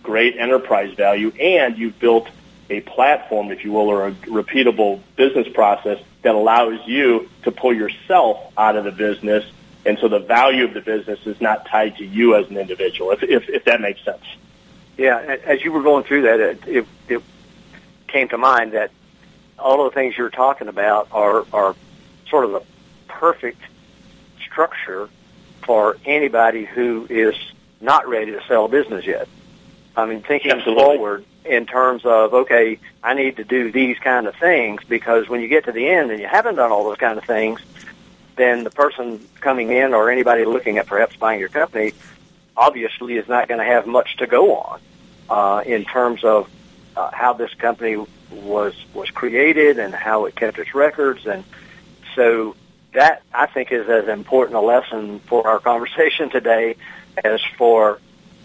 great 0.02 0.36
enterprise 0.36 0.92
value 0.92 1.32
and 1.40 1.78
you've 1.78 1.98
built 1.98 2.28
a 2.68 2.82
platform, 2.82 3.50
if 3.50 3.64
you 3.64 3.72
will, 3.72 3.88
or 3.88 4.08
a 4.08 4.12
repeatable 4.12 5.00
business 5.16 5.48
process 5.48 5.98
that 6.20 6.34
allows 6.34 6.78
you 6.86 7.30
to 7.44 7.50
pull 7.50 7.72
yourself 7.72 8.52
out 8.58 8.76
of 8.76 8.84
the 8.84 8.92
business. 8.92 9.46
And 9.86 9.98
so 10.00 10.08
the 10.08 10.18
value 10.18 10.64
of 10.64 10.74
the 10.74 10.80
business 10.80 11.20
is 11.26 11.40
not 11.40 11.66
tied 11.66 11.96
to 11.98 12.04
you 12.04 12.34
as 12.34 12.50
an 12.50 12.56
individual, 12.56 13.12
if, 13.12 13.22
if, 13.22 13.48
if 13.48 13.64
that 13.66 13.80
makes 13.80 14.04
sense. 14.04 14.24
Yeah, 14.98 15.18
as 15.44 15.62
you 15.62 15.70
were 15.70 15.82
going 15.82 16.02
through 16.04 16.22
that, 16.22 16.40
it, 16.40 16.66
it, 16.66 16.86
it 17.08 17.22
came 18.08 18.28
to 18.28 18.38
mind 18.38 18.72
that 18.72 18.90
all 19.58 19.86
of 19.86 19.92
the 19.92 19.94
things 19.94 20.18
you're 20.18 20.28
talking 20.28 20.68
about 20.68 21.08
are, 21.12 21.46
are 21.52 21.76
sort 22.28 22.44
of 22.46 22.52
the 22.52 22.62
perfect 23.06 23.60
structure 24.44 25.08
for 25.64 25.96
anybody 26.04 26.64
who 26.64 27.06
is 27.08 27.34
not 27.80 28.08
ready 28.08 28.32
to 28.32 28.42
sell 28.48 28.64
a 28.64 28.68
business 28.68 29.06
yet. 29.06 29.28
I 29.96 30.06
mean, 30.06 30.22
thinking 30.22 30.50
Absolutely. 30.50 30.82
forward 30.82 31.24
in 31.44 31.66
terms 31.66 32.04
of, 32.04 32.34
okay, 32.34 32.78
I 33.02 33.14
need 33.14 33.36
to 33.36 33.44
do 33.44 33.70
these 33.70 33.98
kind 33.98 34.26
of 34.26 34.34
things 34.34 34.82
because 34.88 35.28
when 35.28 35.40
you 35.40 35.48
get 35.48 35.64
to 35.66 35.72
the 35.72 35.88
end 35.88 36.10
and 36.10 36.20
you 36.20 36.26
haven't 36.26 36.56
done 36.56 36.72
all 36.72 36.84
those 36.84 36.98
kind 36.98 37.18
of 37.18 37.24
things, 37.24 37.60
then 38.36 38.64
the 38.64 38.70
person 38.70 39.26
coming 39.40 39.70
in 39.70 39.94
or 39.94 40.10
anybody 40.10 40.44
looking 40.44 40.78
at 40.78 40.86
perhaps 40.86 41.16
buying 41.16 41.40
your 41.40 41.48
company 41.48 41.92
obviously 42.56 43.16
is 43.16 43.28
not 43.28 43.48
going 43.48 43.58
to 43.58 43.64
have 43.64 43.86
much 43.86 44.16
to 44.18 44.26
go 44.26 44.56
on 44.56 44.80
uh, 45.28 45.62
in 45.66 45.84
terms 45.84 46.24
of 46.24 46.48
uh, 46.96 47.10
how 47.12 47.32
this 47.32 47.52
company 47.54 47.96
was 48.30 48.74
was 48.94 49.10
created 49.10 49.78
and 49.78 49.94
how 49.94 50.24
it 50.24 50.34
kept 50.34 50.58
its 50.58 50.74
records 50.74 51.26
and 51.26 51.44
so 52.14 52.56
that 52.92 53.22
I 53.32 53.46
think 53.46 53.70
is 53.70 53.88
as 53.88 54.08
important 54.08 54.56
a 54.56 54.60
lesson 54.60 55.20
for 55.20 55.46
our 55.46 55.58
conversation 55.72 56.30
today 56.30 56.76
as 57.22 57.40
for 57.56 58.00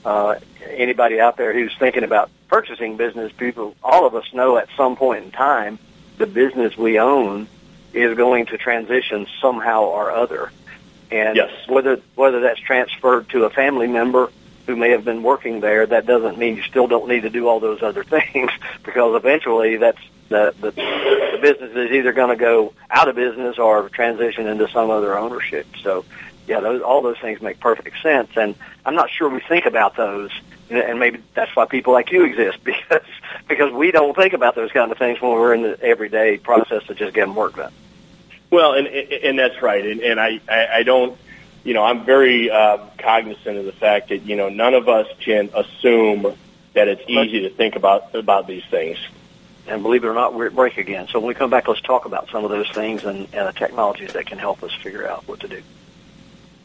uh, 0.05 0.35
anybody 0.65 1.19
out 1.19 1.37
there 1.37 1.53
who's 1.53 1.75
thinking 1.77 2.03
about 2.03 2.29
purchasing 2.47 2.97
business. 2.97 3.31
People, 3.31 3.75
all 3.83 4.05
of 4.05 4.15
us 4.15 4.25
know 4.33 4.57
at 4.57 4.67
some 4.75 4.95
point 4.95 5.25
in 5.25 5.31
time 5.31 5.79
the 6.17 6.27
business 6.27 6.77
we 6.77 6.99
own 6.99 7.47
is 7.93 8.15
going 8.17 8.47
to 8.47 8.57
transition 8.57 9.27
somehow 9.41 9.83
or 9.83 10.11
other, 10.11 10.51
and 11.11 11.35
yes. 11.35 11.51
whether 11.67 11.99
whether 12.15 12.41
that's 12.41 12.59
transferred 12.59 13.29
to 13.29 13.45
a 13.45 13.49
family 13.49 13.87
member 13.87 14.31
who 14.67 14.75
may 14.75 14.91
have 14.91 15.03
been 15.03 15.23
working 15.23 15.59
there, 15.59 15.85
that 15.85 16.05
doesn't 16.05 16.37
mean 16.37 16.55
you 16.55 16.63
still 16.63 16.87
don't 16.87 17.07
need 17.07 17.21
to 17.21 17.29
do 17.29 17.47
all 17.47 17.59
those 17.59 17.81
other 17.81 18.03
things 18.33 18.51
because 18.83 19.15
eventually 19.15 19.77
that's 19.77 20.01
the 20.29 20.53
the, 20.59 20.71
the 20.71 21.39
business 21.41 21.71
is 21.75 21.91
either 21.91 22.13
going 22.13 22.29
to 22.29 22.35
go 22.35 22.73
out 22.89 23.07
of 23.07 23.15
business 23.15 23.59
or 23.59 23.89
transition 23.89 24.47
into 24.47 24.67
some 24.69 24.89
other 24.89 25.17
ownership. 25.17 25.67
So, 25.83 26.05
yeah, 26.47 26.59
those, 26.61 26.81
all 26.81 27.01
those 27.01 27.19
things 27.19 27.41
make 27.41 27.59
perfect 27.59 28.01
sense, 28.01 28.29
and 28.35 28.55
I'm 28.85 28.95
not 28.95 29.09
sure 29.09 29.29
we 29.29 29.41
think 29.41 29.65
about 29.65 29.95
those, 29.95 30.31
and 30.69 30.99
maybe 30.99 31.21
that's 31.33 31.55
why 31.55 31.65
people 31.65 31.93
like 31.93 32.11
you 32.11 32.23
exist 32.23 32.59
because 32.63 33.05
because 33.47 33.71
we 33.73 33.91
don't 33.91 34.15
think 34.15 34.33
about 34.33 34.55
those 34.55 34.71
kind 34.71 34.91
of 34.91 34.97
things 34.97 35.21
when 35.21 35.31
we're 35.31 35.53
in 35.53 35.61
the 35.61 35.81
everyday 35.81 36.37
process 36.37 36.89
of 36.89 36.97
just 36.97 37.13
getting 37.13 37.35
work 37.35 37.57
done. 37.57 37.73
Well, 38.51 38.73
and 38.73 38.87
and 38.87 39.39
that's 39.39 39.61
right, 39.61 39.85
and, 39.85 40.01
and 40.01 40.19
I, 40.19 40.39
I 40.47 40.67
I 40.75 40.83
don't 40.83 41.17
you 41.63 41.73
know, 41.73 41.83
I'm 41.83 42.05
very 42.05 42.49
uh, 42.49 42.79
cognizant 42.97 43.57
of 43.57 43.65
the 43.65 43.71
fact 43.71 44.09
that 44.09 44.23
you 44.23 44.35
know 44.35 44.49
none 44.49 44.73
of 44.73 44.89
us 44.89 45.07
can 45.19 45.49
assume 45.53 46.35
that 46.73 46.87
it's 46.87 47.03
easy 47.07 47.41
to 47.41 47.49
think 47.49 47.75
about 47.75 48.15
about 48.15 48.47
these 48.47 48.63
things. 48.69 48.97
And 49.67 49.83
believe 49.83 50.03
it 50.03 50.07
or 50.07 50.13
not, 50.13 50.33
we're 50.33 50.47
at 50.47 50.55
break 50.55 50.77
again. 50.77 51.07
So 51.11 51.19
when 51.19 51.27
we 51.27 51.33
come 51.35 51.51
back, 51.51 51.67
let's 51.67 51.81
talk 51.81 52.05
about 52.05 52.29
some 52.31 52.43
of 52.43 52.49
those 52.49 52.69
things 52.71 53.03
and, 53.03 53.27
and 53.31 53.47
the 53.47 53.53
technologies 53.53 54.13
that 54.13 54.25
can 54.25 54.39
help 54.39 54.63
us 54.63 54.73
figure 54.81 55.07
out 55.07 55.27
what 55.27 55.41
to 55.41 55.47
do. 55.47 55.61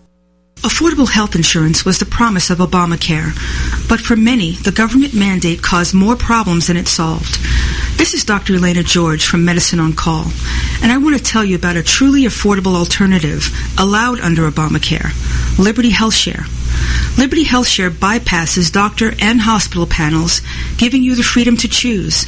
Affordable 0.61 1.09
health 1.09 1.35
insurance 1.35 1.83
was 1.83 1.97
the 1.97 2.05
promise 2.05 2.51
of 2.51 2.59
Obamacare, 2.59 3.33
but 3.89 3.99
for 3.99 4.15
many, 4.15 4.51
the 4.51 4.71
government 4.71 5.11
mandate 5.11 5.63
caused 5.63 5.95
more 5.95 6.15
problems 6.15 6.67
than 6.67 6.77
it 6.77 6.87
solved. 6.87 7.39
This 7.97 8.13
is 8.13 8.23
Dr. 8.23 8.53
Elaina 8.53 8.83
George 8.83 9.25
from 9.25 9.43
Medicine 9.43 9.79
on 9.79 9.93
Call, 9.93 10.25
and 10.83 10.91
I 10.91 10.99
want 10.99 11.17
to 11.17 11.23
tell 11.23 11.43
you 11.43 11.55
about 11.55 11.77
a 11.77 11.83
truly 11.83 12.25
affordable 12.25 12.75
alternative 12.75 13.49
allowed 13.79 14.19
under 14.19 14.49
Obamacare, 14.49 15.09
Liberty 15.57 15.89
HealthShare. 15.89 16.45
Liberty 17.17 17.43
HealthShare 17.43 17.89
bypasses 17.89 18.71
doctor 18.71 19.13
and 19.19 19.41
hospital 19.41 19.87
panels, 19.87 20.41
giving 20.77 21.01
you 21.01 21.15
the 21.15 21.23
freedom 21.23 21.57
to 21.57 21.67
choose. 21.67 22.27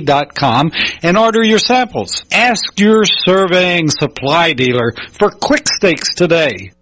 dot 0.00 0.34
com 0.34 0.72
and 1.02 1.18
order 1.18 1.42
your 1.42 1.58
samples. 1.58 2.24
Ask 2.32 2.78
your 2.80 3.04
surveying 3.04 3.90
supply 3.90 4.52
dealer 4.52 4.94
for 5.12 5.30
quick 5.30 5.68
stakes 5.68 6.14
today. 6.14 6.72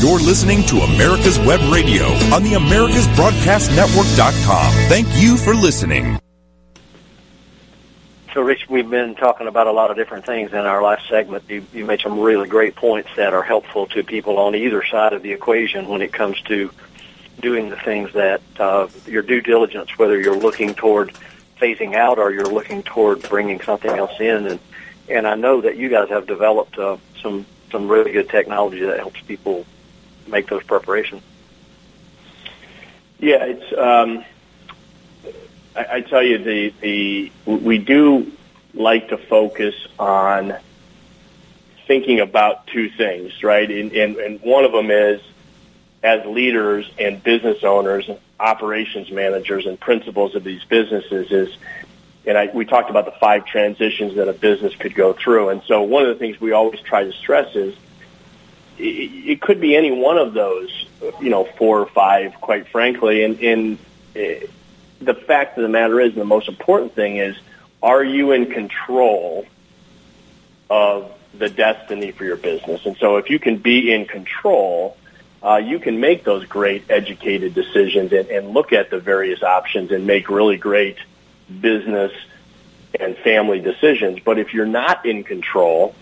You're 0.00 0.20
listening 0.20 0.62
to 0.64 0.80
America's 0.80 1.38
Web 1.38 1.60
Radio 1.72 2.04
on 2.34 2.42
the 2.42 2.52
AmericasBroadcastNetwork.com. 2.52 4.72
Thank 4.88 5.08
you 5.16 5.38
for 5.38 5.54
listening. 5.54 6.18
So, 8.36 8.42
Rich, 8.42 8.68
we've 8.68 8.90
been 8.90 9.14
talking 9.14 9.46
about 9.46 9.66
a 9.66 9.72
lot 9.72 9.90
of 9.90 9.96
different 9.96 10.26
things 10.26 10.52
in 10.52 10.58
our 10.58 10.82
last 10.82 11.08
segment. 11.08 11.44
You, 11.48 11.64
you 11.72 11.86
made 11.86 12.02
some 12.02 12.20
really 12.20 12.46
great 12.46 12.76
points 12.76 13.08
that 13.16 13.32
are 13.32 13.42
helpful 13.42 13.86
to 13.86 14.04
people 14.04 14.38
on 14.38 14.54
either 14.54 14.84
side 14.84 15.14
of 15.14 15.22
the 15.22 15.32
equation 15.32 15.88
when 15.88 16.02
it 16.02 16.12
comes 16.12 16.38
to 16.42 16.70
doing 17.40 17.70
the 17.70 17.76
things 17.76 18.12
that 18.12 18.42
uh, 18.58 18.88
your 19.06 19.22
due 19.22 19.40
diligence, 19.40 19.96
whether 19.96 20.20
you're 20.20 20.36
looking 20.36 20.74
toward 20.74 21.16
phasing 21.58 21.94
out 21.94 22.18
or 22.18 22.30
you're 22.30 22.44
looking 22.44 22.82
toward 22.82 23.22
bringing 23.22 23.58
something 23.62 23.90
else 23.90 24.20
in. 24.20 24.46
And 24.46 24.60
and 25.08 25.26
I 25.26 25.34
know 25.34 25.62
that 25.62 25.78
you 25.78 25.88
guys 25.88 26.10
have 26.10 26.26
developed 26.26 26.78
uh, 26.78 26.98
some 27.22 27.46
some 27.72 27.88
really 27.88 28.12
good 28.12 28.28
technology 28.28 28.80
that 28.80 28.98
helps 28.98 29.22
people 29.22 29.64
make 30.26 30.46
those 30.48 30.62
preparations. 30.62 31.22
Yeah, 33.18 33.46
it's. 33.46 33.78
Um, 33.78 34.26
I, 35.76 35.86
I 35.96 36.00
tell 36.00 36.22
you, 36.22 36.38
the 36.38 36.74
the 36.80 37.32
we 37.44 37.78
do 37.78 38.32
like 38.74 39.08
to 39.08 39.18
focus 39.18 39.74
on 39.98 40.54
thinking 41.86 42.20
about 42.20 42.66
two 42.66 42.90
things, 42.90 43.42
right? 43.42 43.70
And, 43.70 43.92
and, 43.92 44.16
and 44.16 44.40
one 44.40 44.64
of 44.64 44.72
them 44.72 44.90
is 44.90 45.20
as 46.02 46.24
leaders 46.26 46.90
and 46.98 47.22
business 47.22 47.64
owners, 47.64 48.08
operations 48.38 49.10
managers, 49.10 49.66
and 49.66 49.78
principals 49.78 50.34
of 50.34 50.44
these 50.44 50.62
businesses 50.64 51.30
is, 51.30 51.56
and 52.26 52.36
I, 52.36 52.50
we 52.52 52.64
talked 52.64 52.90
about 52.90 53.06
the 53.06 53.14
five 53.18 53.46
transitions 53.46 54.16
that 54.16 54.28
a 54.28 54.32
business 54.32 54.74
could 54.74 54.94
go 54.94 55.12
through. 55.12 55.50
And 55.50 55.62
so 55.62 55.82
one 55.82 56.02
of 56.02 56.08
the 56.08 56.16
things 56.16 56.40
we 56.40 56.52
always 56.52 56.80
try 56.80 57.04
to 57.04 57.12
stress 57.12 57.54
is 57.54 57.74
it, 58.78 58.82
it 58.82 59.40
could 59.40 59.60
be 59.60 59.76
any 59.76 59.92
one 59.92 60.18
of 60.18 60.34
those, 60.34 60.86
you 61.20 61.30
know, 61.30 61.44
four 61.44 61.80
or 61.80 61.86
five, 61.86 62.34
quite 62.40 62.68
frankly. 62.68 63.24
And, 63.24 63.40
and 63.40 63.78
eh, 64.14 64.46
the 65.00 65.14
fact 65.14 65.58
of 65.58 65.62
the 65.62 65.68
matter 65.68 66.00
is, 66.00 66.12
and 66.12 66.20
the 66.20 66.24
most 66.24 66.48
important 66.48 66.94
thing 66.94 67.16
is, 67.16 67.36
are 67.82 68.02
you 68.02 68.32
in 68.32 68.50
control 68.50 69.46
of 70.70 71.12
the 71.38 71.48
destiny 71.48 72.10
for 72.10 72.24
your 72.24 72.36
business? 72.36 72.84
And 72.86 72.96
so 72.96 73.16
if 73.16 73.30
you 73.30 73.38
can 73.38 73.58
be 73.58 73.92
in 73.92 74.06
control, 74.06 74.96
uh, 75.42 75.56
you 75.56 75.78
can 75.78 76.00
make 76.00 76.24
those 76.24 76.44
great 76.46 76.90
educated 76.90 77.54
decisions 77.54 78.12
and, 78.12 78.28
and 78.28 78.50
look 78.50 78.72
at 78.72 78.90
the 78.90 78.98
various 78.98 79.42
options 79.42 79.92
and 79.92 80.06
make 80.06 80.28
really 80.28 80.56
great 80.56 80.96
business 81.60 82.12
and 82.98 83.16
family 83.18 83.60
decisions. 83.60 84.20
But 84.24 84.38
if 84.38 84.54
you're 84.54 84.66
not 84.66 85.04
in 85.04 85.24
control, 85.24 85.94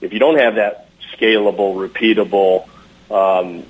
if 0.00 0.12
you 0.12 0.18
don't 0.18 0.38
have 0.38 0.56
that 0.56 0.88
scalable, 1.16 1.76
repeatable 1.88 2.68
um, 3.10 3.64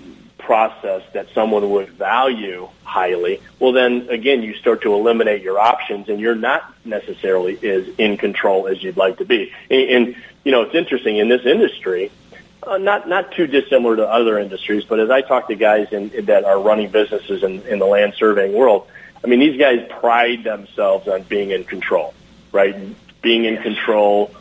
process 0.45 1.03
that 1.13 1.29
someone 1.35 1.71
would 1.71 1.91
value 1.91 2.69
highly, 2.85 3.41
well 3.59 3.73
then 3.73 4.09
again 4.11 4.43
you 4.43 4.55
start 4.55 4.83
to 4.83 4.95
eliminate 4.95 5.43
your 5.43 5.59
options 5.59 6.09
and 6.09 6.21
you're 6.21 6.35
not 6.35 6.63
necessarily 6.85 7.57
as 7.69 7.89
in 7.99 8.17
control 8.17 8.67
as 8.67 8.83
you'd 8.83 8.97
like 8.97 9.19
to 9.19 9.25
be. 9.25 9.53
And, 9.71 9.91
and 9.91 10.17
you 10.45 10.53
know 10.53 10.63
it's 10.63 10.75
interesting 10.75 11.17
in 11.17 11.29
this 11.29 11.45
industry, 11.47 12.11
uh, 12.63 12.79
not 12.79 13.09
not 13.09 13.33
too 13.33 13.47
dissimilar 13.47 13.97
to 13.97 14.07
other 14.07 14.39
industries, 14.39 14.85
but 14.85 15.01
as 15.01 15.11
I 15.11 15.23
talk 15.23 15.49
to 15.49 15.55
guys 15.55 15.89
in, 15.93 16.27
that 16.27 16.45
are 16.45 16.61
running 16.61 16.91
businesses 16.91 17.43
in, 17.43 17.63
in 17.63 17.79
the 17.79 17.87
land 17.87 18.15
surveying 18.17 18.53
world, 18.53 18.89
I 19.25 19.27
mean 19.27 19.41
these 19.41 19.59
guys 19.59 19.87
pride 20.01 20.45
themselves 20.45 21.09
on 21.09 21.23
being 21.23 21.51
in 21.51 21.65
control, 21.65 22.15
right? 22.53 22.77
Being 23.23 23.45
in 23.45 23.63
control 23.63 24.33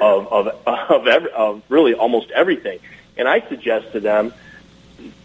of 0.00 0.26
of 0.28 0.46
of, 0.66 1.06
every, 1.06 1.30
of 1.30 1.62
really 1.68 1.94
almost 1.94 2.30
everything. 2.30 2.78
And 3.16 3.28
I 3.28 3.46
suggest 3.48 3.92
to 3.92 4.00
them 4.00 4.32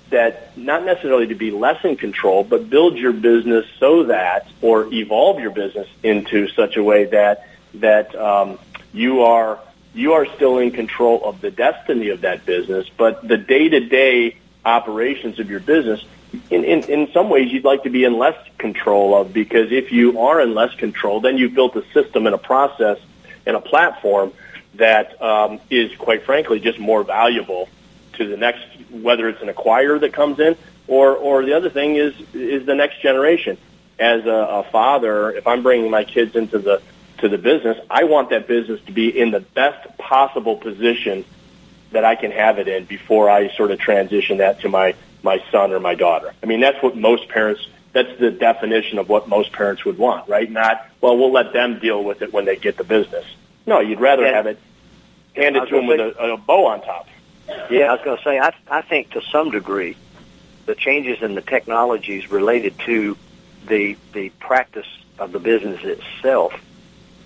that 0.10 0.58
not 0.58 0.86
necessarily 0.86 1.28
to 1.28 1.36
be 1.36 1.51
less 1.51 1.84
in 1.84 1.97
control, 1.97 2.43
but 2.43 2.70
build 2.70 2.97
your 2.97 3.14
business 3.14 3.66
so 3.80 4.05
that, 4.05 4.47
or 4.62 4.91
evolve 4.93 5.39
your 5.39 5.51
business 5.51 5.88
into 6.03 6.47
such 6.49 6.78
a 6.78 6.84
way 6.84 7.05
that 7.05 7.47
that 7.76 8.16
um, 8.16 8.58
you 8.93 9.22
are 9.22 9.60
you 9.93 10.14
are 10.14 10.26
still 10.36 10.60
in 10.60 10.72
control 10.72 11.24
of 11.26 11.41
the 11.41 11.51
destiny 11.51 12.10
of 12.10 12.22
that 12.22 12.45
business, 12.45 12.88
but 12.97 13.28
the 13.28 13.38
day 13.38 13.68
to 13.70 13.80
day 13.82 14.38
operations 14.64 15.39
of 15.39 15.49
your 15.49 15.60
business, 15.60 16.03
in, 16.49 16.64
in 16.64 16.84
in 16.84 17.12
some 17.12 17.30
ways, 17.30 17.51
you'd 17.51 17.66
like 17.66 17.84
to 17.84 17.89
be 17.89 18.03
in 18.03 18.18
less 18.18 18.38
control 18.58 19.16
of 19.16 19.34
because 19.34 19.72
if 19.72 19.91
you 19.91 20.20
are 20.20 20.41
in 20.41 20.53
less 20.53 20.74
control, 20.76 21.20
then 21.20 21.38
you've 21.38 21.53
built 21.53 21.76
a 21.76 21.84
system 21.91 22.26
and 22.26 22.36
a 22.36 22.39
process 22.39 22.99
and 23.45 23.55
a 23.55 23.62
platform 23.62 24.32
that 24.76 25.22
um, 25.22 25.60
is, 25.70 25.95
quite 25.97 26.24
frankly, 26.24 26.60
just 26.60 26.80
more 26.80 27.03
valuable 27.03 27.68
to 28.14 28.28
the 28.28 28.38
next, 28.38 28.66
whether 28.92 29.28
it's 29.30 29.42
an 29.42 29.50
acquirer 29.50 30.00
that 30.00 30.14
comes 30.14 30.40
in, 30.40 30.56
or 30.88 31.16
or 31.16 31.44
the 31.46 31.54
other 31.54 31.70
thing 31.70 31.96
is 31.96 32.14
is 32.34 32.66
the 32.66 32.76
next 32.76 33.02
generation. 33.02 33.58
As 34.00 34.26
a, 34.26 34.30
a 34.30 34.64
father, 34.72 35.32
if 35.32 35.48
I'm 35.48 35.64
bringing 35.64 35.90
my 35.90 36.04
kids 36.04 36.36
into 36.36 36.60
the 36.60 36.82
to 37.20 37.30
the 37.30 37.38
business, 37.38 37.78
I 37.90 38.04
want 38.04 38.30
that 38.30 38.48
business 38.48 38.80
to 38.86 38.92
be 38.92 39.10
in 39.18 39.32
the 39.32 39.40
best 39.40 39.98
possible 39.98 40.56
position 40.56 41.26
that 41.92 42.06
I 42.06 42.16
can 42.16 42.32
have 42.32 42.60
it 42.60 42.68
in 42.68 42.86
before 42.86 43.30
I 43.30 43.50
sort 43.56 43.72
of 43.72 43.80
transition 43.80 44.38
that 44.38 44.62
to 44.62 44.70
my 44.70 44.94
my 45.24 45.42
son 45.52 45.72
or 45.74 45.80
my 45.80 45.96
daughter. 45.96 46.34
I 46.44 46.46
mean, 46.46 46.60
that's 46.60 46.82
what 46.84 46.96
most 46.96 47.28
parents. 47.30 47.68
That's 47.94 48.20
the 48.20 48.30
definition 48.30 49.00
of 49.00 49.10
what 49.10 49.28
most 49.28 49.52
parents 49.52 49.84
would 49.84 49.98
want, 49.98 50.30
right? 50.30 50.50
Not 50.52 50.88
well, 51.02 51.18
we'll 51.18 51.32
let 51.32 51.54
them 51.54 51.80
deal 51.80 52.04
with 52.04 52.22
it 52.22 52.32
when 52.32 52.46
they 52.46 52.56
get 52.56 52.78
the 52.78 52.84
business. 52.84 53.26
No, 53.66 53.80
you'd 53.80 54.00
rather 54.00 54.24
And- 54.26 54.36
have 54.36 54.46
it 54.46 54.60
handed 55.36 55.68
to 55.70 55.76
them 55.76 55.88
with 55.88 56.00
a, 56.00 56.34
a 56.34 56.38
bow 56.38 56.68
on 56.68 56.82
top. 56.82 57.08
Yeah, 57.70 57.86
I 57.86 57.93
was 57.93 58.02
going 58.04 58.18
to 58.18 58.24
say, 58.24 58.39
I, 58.39 58.54
I 58.70 58.82
think 58.82 59.12
to 59.12 59.22
some 59.32 59.52
degree, 59.52 59.95
the 60.66 60.76
changes 60.76 61.22
in 61.22 61.36
the 61.36 61.41
technologies 61.41 62.30
related 62.30 62.78
to 62.80 63.18
the 63.68 63.98
the 64.14 64.30
practice 64.39 64.88
of 65.20 65.32
the 65.32 65.39
business 65.39 65.84
itself, 65.84 66.54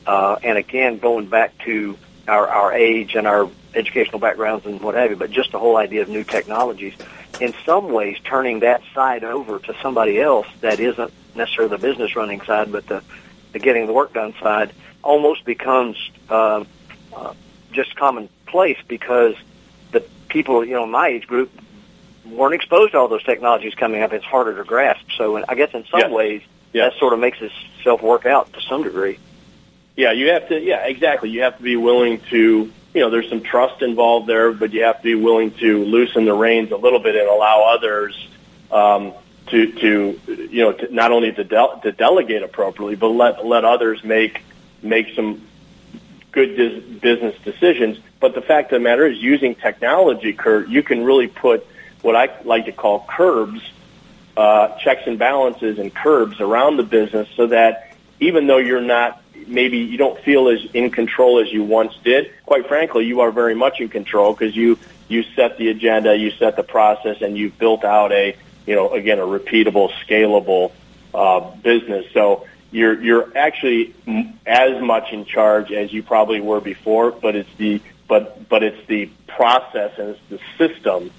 uh, 0.05 0.37
and 0.43 0.57
again, 0.57 0.97
going 0.97 1.27
back 1.27 1.57
to 1.65 1.97
our, 2.27 2.47
our 2.47 2.73
age 2.73 3.15
and 3.15 3.27
our 3.27 3.49
educational 3.73 4.19
backgrounds 4.19 4.65
and 4.65 4.81
what 4.81 4.95
have 4.95 5.09
you, 5.09 5.15
but 5.15 5.31
just 5.31 5.51
the 5.51 5.59
whole 5.59 5.77
idea 5.77 6.01
of 6.01 6.09
new 6.09 6.23
technologies, 6.23 6.93
in 7.39 7.53
some 7.65 7.91
ways, 7.91 8.17
turning 8.23 8.59
that 8.59 8.81
side 8.93 9.23
over 9.23 9.59
to 9.59 9.75
somebody 9.81 10.19
else 10.19 10.47
that 10.61 10.79
isn't 10.79 11.11
necessarily 11.35 11.75
the 11.75 11.81
business 11.81 12.15
running 12.15 12.41
side, 12.41 12.71
but 12.71 12.85
the, 12.87 13.03
the 13.53 13.59
getting 13.59 13.87
the 13.87 13.93
work 13.93 14.13
done 14.13 14.33
side, 14.41 14.71
almost 15.03 15.45
becomes 15.45 15.97
uh, 16.29 16.63
uh, 17.13 17.33
just 17.71 17.95
commonplace 17.95 18.77
because 18.87 19.35
people, 20.31 20.65
you 20.65 20.73
know, 20.73 20.85
my 20.85 21.09
age 21.09 21.27
group 21.27 21.51
weren't 22.25 22.53
exposed 22.55 22.93
to 22.93 22.97
all 22.97 23.07
those 23.07 23.23
technologies 23.23 23.75
coming 23.75 24.01
up. 24.01 24.13
It's 24.13 24.25
harder 24.25 24.55
to 24.57 24.63
grasp. 24.63 25.05
So 25.17 25.43
I 25.47 25.55
guess 25.55 25.71
in 25.73 25.85
some 25.85 25.99
Yes. 25.99 26.11
ways, 26.11 26.41
Yes. 26.73 26.93
that 26.93 26.99
sort 26.99 27.13
of 27.13 27.19
makes 27.19 27.39
itself 27.41 28.01
work 28.01 28.25
out 28.25 28.51
to 28.53 28.61
some 28.61 28.83
degree. 28.83 29.19
Yeah, 29.97 30.13
you 30.13 30.29
have 30.29 30.47
to. 30.47 30.59
Yeah, 30.59 30.85
exactly. 30.85 31.29
You 31.29 31.41
have 31.43 31.57
to 31.57 31.63
be 31.63 31.75
willing 31.75 32.21
to. 32.29 32.71
You 32.93 32.99
know, 33.01 33.09
there's 33.09 33.29
some 33.29 33.41
trust 33.41 33.81
involved 33.81 34.27
there, 34.27 34.51
but 34.51 34.73
you 34.73 34.83
have 34.83 34.97
to 34.97 35.03
be 35.03 35.15
willing 35.15 35.51
to 35.55 35.83
loosen 35.85 36.25
the 36.25 36.33
reins 36.33 36.71
a 36.71 36.77
little 36.77 36.99
bit 36.99 37.15
and 37.15 37.27
allow 37.27 37.63
others 37.73 38.15
um, 38.71 39.13
to 39.47 39.71
to 39.73 40.19
you 40.27 40.63
know 40.63 40.71
to, 40.73 40.93
not 40.93 41.11
only 41.11 41.31
to, 41.33 41.43
del- 41.43 41.79
to 41.81 41.91
delegate 41.91 42.41
appropriately, 42.43 42.95
but 42.95 43.09
let 43.09 43.45
let 43.45 43.65
others 43.65 44.03
make 44.03 44.41
make 44.81 45.13
some 45.15 45.41
good 46.31 46.55
dis- 46.55 46.83
business 46.99 47.35
decisions. 47.43 47.97
But 48.19 48.35
the 48.35 48.41
fact 48.41 48.71
of 48.71 48.79
the 48.79 48.83
matter 48.83 49.05
is, 49.05 49.17
using 49.17 49.55
technology, 49.55 50.33
Curt, 50.33 50.69
you 50.69 50.83
can 50.83 51.03
really 51.03 51.27
put 51.27 51.65
what 52.01 52.15
I 52.15 52.29
like 52.43 52.65
to 52.65 52.71
call 52.71 53.05
curbs, 53.07 53.61
uh, 54.37 54.77
checks 54.79 55.03
and 55.05 55.19
balances, 55.19 55.79
and 55.79 55.93
curbs 55.93 56.39
around 56.39 56.77
the 56.77 56.83
business, 56.83 57.27
so 57.35 57.47
that 57.47 57.95
even 58.19 58.47
though 58.47 58.57
you're 58.57 58.81
not 58.81 59.21
maybe 59.47 59.79
you 59.79 59.97
don't 59.97 60.19
feel 60.21 60.49
as 60.49 60.59
in 60.73 60.91
control 60.91 61.39
as 61.39 61.51
you 61.51 61.63
once 61.63 61.93
did. 62.03 62.31
Quite 62.45 62.67
frankly, 62.67 63.05
you 63.05 63.21
are 63.21 63.31
very 63.31 63.55
much 63.55 63.79
in 63.79 63.89
control 63.89 64.33
because 64.33 64.55
you 64.55 64.77
you 65.07 65.23
set 65.35 65.57
the 65.57 65.69
agenda, 65.69 66.15
you 66.15 66.31
set 66.31 66.55
the 66.55 66.63
process, 66.63 67.21
and 67.21 67.37
you've 67.37 67.57
built 67.57 67.83
out 67.83 68.11
a 68.11 68.35
you 68.65 68.75
know 68.75 68.91
again 68.91 69.19
a 69.19 69.23
repeatable, 69.23 69.91
scalable 70.05 70.71
uh, 71.13 71.39
business. 71.57 72.05
So 72.13 72.47
you're 72.71 73.01
you're 73.01 73.37
actually 73.37 73.93
as 74.45 74.81
much 74.81 75.11
in 75.11 75.25
charge 75.25 75.71
as 75.71 75.91
you 75.91 76.03
probably 76.03 76.39
were 76.39 76.61
before, 76.61 77.11
but 77.11 77.35
it's 77.35 77.49
the 77.57 77.81
but 78.07 78.47
but 78.49 78.63
it's 78.63 78.87
the 78.87 79.09
process 79.27 79.91
and 79.97 80.09
it's 80.09 80.21
the 80.29 80.39
system 80.57 81.11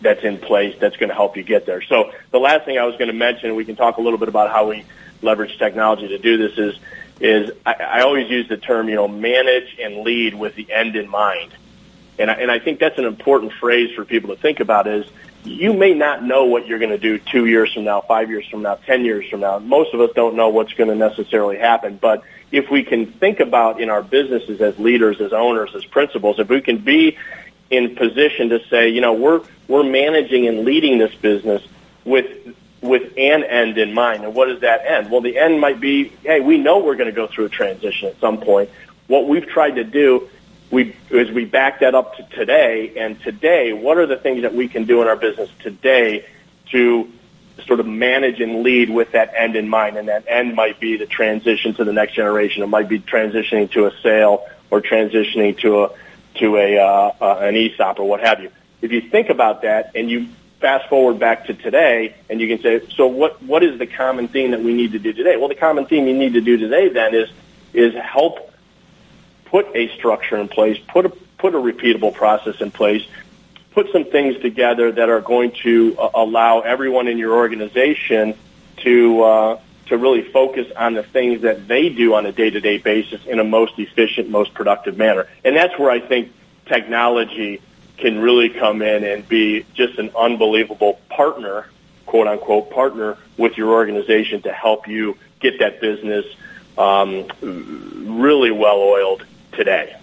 that's 0.00 0.22
in 0.22 0.38
place 0.38 0.76
that's 0.80 0.96
going 0.96 1.08
to 1.08 1.14
help 1.14 1.36
you 1.36 1.42
get 1.42 1.66
there. 1.66 1.82
So 1.82 2.12
the 2.30 2.38
last 2.38 2.64
thing 2.64 2.78
I 2.78 2.84
was 2.84 2.96
going 2.96 3.08
to 3.08 3.16
mention, 3.16 3.54
we 3.54 3.64
can 3.64 3.76
talk 3.76 3.98
a 3.98 4.00
little 4.00 4.18
bit 4.18 4.28
about 4.28 4.50
how 4.50 4.68
we 4.68 4.84
leverage 5.22 5.58
technology 5.58 6.08
to 6.08 6.18
do 6.18 6.36
this 6.36 6.58
is 6.58 6.78
is 7.20 7.50
I, 7.66 7.74
I 7.74 8.00
always 8.00 8.30
use 8.30 8.48
the 8.48 8.56
term 8.56 8.88
you 8.88 8.94
know 8.94 9.08
manage 9.08 9.76
and 9.80 9.98
lead 9.98 10.34
with 10.34 10.54
the 10.54 10.70
end 10.70 10.96
in 10.96 11.08
mind, 11.08 11.52
and 12.18 12.30
I, 12.30 12.34
and 12.34 12.50
I 12.50 12.58
think 12.58 12.78
that's 12.78 12.98
an 12.98 13.04
important 13.04 13.52
phrase 13.54 13.94
for 13.94 14.04
people 14.04 14.34
to 14.34 14.40
think 14.40 14.60
about 14.60 14.86
is 14.86 15.06
you 15.44 15.72
may 15.72 15.94
not 15.94 16.22
know 16.22 16.44
what 16.44 16.66
you're 16.66 16.78
going 16.78 16.90
to 16.90 16.98
do 16.98 17.18
two 17.18 17.46
years 17.46 17.72
from 17.72 17.84
now, 17.84 18.00
five 18.00 18.30
years 18.30 18.46
from 18.46 18.62
now, 18.62 18.74
ten 18.74 19.04
years 19.04 19.28
from 19.28 19.40
now. 19.40 19.58
Most 19.58 19.94
of 19.94 20.00
us 20.00 20.10
don't 20.14 20.36
know 20.36 20.50
what's 20.50 20.72
going 20.74 20.90
to 20.90 20.96
necessarily 20.96 21.58
happen, 21.58 21.98
but 22.00 22.22
if 22.52 22.70
we 22.70 22.82
can 22.82 23.06
think 23.06 23.40
about 23.40 23.80
in 23.80 23.90
our 23.90 24.02
businesses 24.02 24.60
as 24.60 24.78
leaders, 24.78 25.20
as 25.20 25.32
owners, 25.32 25.74
as 25.74 25.84
principals, 25.84 26.38
if 26.38 26.48
we 26.48 26.60
can 26.60 26.78
be 26.78 27.16
in 27.70 27.94
position 27.96 28.48
to 28.50 28.60
say, 28.68 28.88
you 28.88 29.00
know, 29.00 29.14
we're 29.14 29.42
we're 29.68 29.84
managing 29.84 30.48
and 30.48 30.64
leading 30.64 30.98
this 30.98 31.14
business 31.14 31.62
with 32.04 32.26
with 32.80 33.12
an 33.16 33.44
end 33.44 33.78
in 33.78 33.92
mind. 33.94 34.24
And 34.24 34.34
what 34.34 34.50
is 34.50 34.60
that 34.60 34.84
end? 34.84 35.10
Well, 35.10 35.20
the 35.20 35.38
end 35.38 35.60
might 35.60 35.80
be, 35.80 36.08
hey, 36.22 36.40
we 36.40 36.58
know 36.58 36.78
we're 36.78 36.96
going 36.96 37.10
to 37.10 37.14
go 37.14 37.26
through 37.26 37.46
a 37.46 37.50
transition 37.50 38.08
at 38.08 38.18
some 38.20 38.40
point. 38.40 38.70
What 39.06 39.28
we've 39.28 39.46
tried 39.46 39.72
to 39.72 39.84
do 39.84 40.28
we 40.70 40.96
is 41.10 41.30
we 41.30 41.44
back 41.44 41.80
that 41.80 41.94
up 41.94 42.16
to 42.16 42.22
today. 42.24 42.92
And 42.96 43.20
today, 43.20 43.72
what 43.72 43.98
are 43.98 44.06
the 44.06 44.16
things 44.16 44.42
that 44.42 44.54
we 44.54 44.68
can 44.68 44.84
do 44.84 45.02
in 45.02 45.08
our 45.08 45.16
business 45.16 45.50
today 45.60 46.26
to 46.70 47.10
sort 47.66 47.80
of 47.80 47.86
manage 47.86 48.40
and 48.40 48.62
lead 48.62 48.90
with 48.90 49.12
that 49.12 49.32
end 49.36 49.56
in 49.56 49.68
mind? 49.68 49.96
And 49.96 50.08
that 50.08 50.24
end 50.28 50.54
might 50.54 50.78
be 50.80 50.96
the 50.96 51.06
transition 51.06 51.74
to 51.74 51.84
the 51.84 51.92
next 51.92 52.14
generation. 52.14 52.62
It 52.62 52.68
might 52.68 52.88
be 52.88 53.00
transitioning 53.00 53.70
to 53.72 53.86
a 53.86 53.92
sale 54.00 54.46
or 54.70 54.80
transitioning 54.80 55.58
to 55.58 55.84
a 55.84 55.90
to 56.36 56.56
a 56.56 56.78
uh, 56.78 57.12
uh, 57.20 57.38
an 57.40 57.56
ESOP 57.56 57.98
or 57.98 58.08
what 58.08 58.20
have 58.20 58.40
you. 58.40 58.50
If 58.80 58.92
you 58.92 59.00
think 59.00 59.28
about 59.28 59.62
that 59.62 59.92
and 59.94 60.08
you 60.08 60.28
fast 60.60 60.88
forward 60.88 61.18
back 61.18 61.46
to 61.46 61.54
today, 61.54 62.14
and 62.28 62.40
you 62.40 62.46
can 62.46 62.62
say, 62.62 62.86
so 62.94 63.08
what 63.08 63.42
what 63.42 63.64
is 63.64 63.78
the 63.78 63.86
common 63.86 64.28
theme 64.28 64.52
that 64.52 64.62
we 64.62 64.72
need 64.72 64.92
to 64.92 64.98
do 65.00 65.12
today? 65.12 65.36
Well, 65.36 65.48
the 65.48 65.54
common 65.56 65.86
theme 65.86 66.06
you 66.06 66.16
need 66.16 66.34
to 66.34 66.40
do 66.40 66.56
today 66.56 66.88
then 66.88 67.14
is 67.14 67.28
is 67.72 67.94
help 67.94 68.49
put 69.50 69.66
a 69.74 69.88
structure 69.96 70.36
in 70.36 70.48
place, 70.48 70.78
put 70.88 71.06
a 71.06 71.10
put 71.38 71.54
a 71.54 71.58
repeatable 71.58 72.14
process 72.14 72.60
in 72.60 72.70
place, 72.70 73.02
put 73.72 73.90
some 73.92 74.04
things 74.04 74.40
together 74.40 74.92
that 74.92 75.08
are 75.08 75.20
going 75.20 75.52
to 75.62 75.96
uh, 75.98 76.10
allow 76.14 76.60
everyone 76.60 77.08
in 77.08 77.18
your 77.18 77.34
organization 77.34 78.34
to 78.76 79.22
uh, 79.22 79.60
to 79.86 79.98
really 79.98 80.22
focus 80.22 80.70
on 80.76 80.94
the 80.94 81.02
things 81.02 81.42
that 81.42 81.66
they 81.66 81.88
do 81.88 82.14
on 82.14 82.24
a 82.24 82.32
day 82.32 82.48
to 82.48 82.60
day 82.60 82.78
basis 82.78 83.24
in 83.26 83.40
a 83.40 83.44
most 83.44 83.78
efficient, 83.78 84.30
most 84.30 84.54
productive 84.54 84.96
manner. 84.96 85.26
And 85.44 85.56
that's 85.56 85.76
where 85.78 85.90
I 85.90 85.98
think 85.98 86.32
technology 86.66 87.60
can 87.96 88.20
really 88.20 88.48
come 88.48 88.82
in 88.82 89.02
and 89.02 89.28
be 89.28 89.66
just 89.74 89.98
an 89.98 90.10
unbelievable 90.16 91.00
partner, 91.08 91.66
quote 92.06 92.28
unquote, 92.28 92.70
partner 92.70 93.18
with 93.36 93.58
your 93.58 93.70
organization 93.72 94.42
to 94.42 94.52
help 94.52 94.86
you 94.86 95.18
get 95.40 95.58
that 95.58 95.80
business 95.80 96.24
um, 96.78 97.26
really 97.42 98.52
well 98.52 98.78
oiled 98.78 99.24
today. 99.60 99.94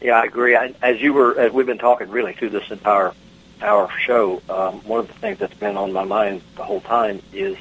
Yeah, 0.00 0.20
I 0.20 0.26
agree. 0.26 0.54
I, 0.54 0.72
as 0.80 1.00
you 1.00 1.12
were, 1.12 1.36
as 1.36 1.52
we've 1.52 1.66
been 1.66 1.78
talking 1.78 2.08
really 2.08 2.34
through 2.34 2.50
this 2.50 2.70
entire 2.70 3.12
our 3.60 3.90
show, 3.98 4.40
um, 4.48 4.80
one 4.82 5.00
of 5.00 5.08
the 5.08 5.14
things 5.14 5.40
that's 5.40 5.54
been 5.54 5.76
on 5.76 5.92
my 5.92 6.04
mind 6.04 6.40
the 6.54 6.62
whole 6.62 6.80
time 6.80 7.20
is 7.32 7.56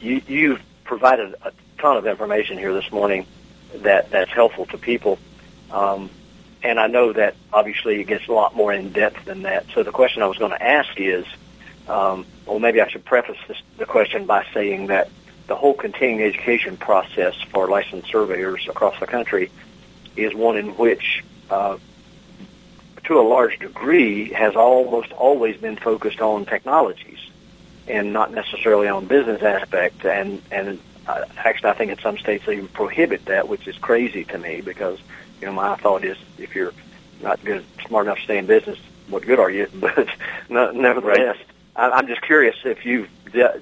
you, 0.00 0.22
you've 0.26 0.60
provided 0.82 1.36
a 1.42 1.52
ton 1.78 1.96
of 1.96 2.06
information 2.08 2.58
here 2.58 2.74
this 2.74 2.90
morning 2.90 3.26
that 3.76 4.10
that's 4.10 4.32
helpful 4.32 4.66
to 4.66 4.76
people. 4.78 5.20
Um, 5.70 6.10
and 6.64 6.80
I 6.80 6.88
know 6.88 7.12
that 7.12 7.36
obviously 7.52 8.00
it 8.00 8.08
gets 8.08 8.26
a 8.26 8.32
lot 8.32 8.56
more 8.56 8.72
in 8.72 8.90
depth 8.90 9.24
than 9.24 9.42
that. 9.42 9.66
So 9.72 9.84
the 9.84 9.92
question 9.92 10.22
I 10.24 10.26
was 10.26 10.38
going 10.38 10.50
to 10.50 10.62
ask 10.62 10.98
is, 10.98 11.26
um, 11.86 12.26
well, 12.44 12.58
maybe 12.58 12.80
I 12.80 12.88
should 12.88 13.04
preface 13.04 13.38
this, 13.46 13.62
the 13.78 13.86
question 13.86 14.26
by 14.26 14.46
saying 14.52 14.88
that 14.88 15.10
the 15.50 15.56
whole 15.56 15.74
continuing 15.74 16.22
education 16.22 16.76
process 16.76 17.34
for 17.50 17.68
licensed 17.68 18.08
surveyors 18.08 18.68
across 18.68 18.98
the 19.00 19.06
country 19.06 19.50
is 20.14 20.32
one 20.32 20.56
in 20.56 20.68
which, 20.76 21.24
uh, 21.50 21.76
to 23.02 23.18
a 23.18 23.26
large 23.26 23.58
degree, 23.58 24.32
has 24.32 24.54
almost 24.54 25.10
always 25.10 25.56
been 25.56 25.74
focused 25.74 26.20
on 26.20 26.46
technologies 26.46 27.18
and 27.88 28.12
not 28.12 28.32
necessarily 28.32 28.86
on 28.86 29.06
business 29.06 29.42
aspect. 29.42 30.04
And 30.04 30.40
and 30.52 30.78
uh, 31.08 31.24
actually, 31.36 31.70
I 31.70 31.74
think 31.74 31.90
in 31.90 31.98
some 31.98 32.16
states 32.16 32.46
they 32.46 32.60
prohibit 32.60 33.24
that, 33.24 33.48
which 33.48 33.66
is 33.66 33.76
crazy 33.76 34.24
to 34.26 34.38
me 34.38 34.60
because 34.60 35.00
you 35.40 35.48
know, 35.48 35.52
my 35.52 35.74
thought 35.74 36.04
is 36.04 36.16
if 36.38 36.54
you're 36.54 36.74
not 37.20 37.44
good, 37.44 37.64
smart 37.88 38.06
enough 38.06 38.18
to 38.18 38.22
stay 38.22 38.38
in 38.38 38.46
business, 38.46 38.78
what 39.08 39.26
good 39.26 39.40
are 39.40 39.50
you? 39.50 39.66
But 39.80 40.06
nevertheless, 40.48 41.38
right. 41.76 41.92
I'm 41.92 42.06
just 42.06 42.22
curious 42.22 42.54
if 42.64 42.86
you've 42.86 43.08
de- 43.32 43.60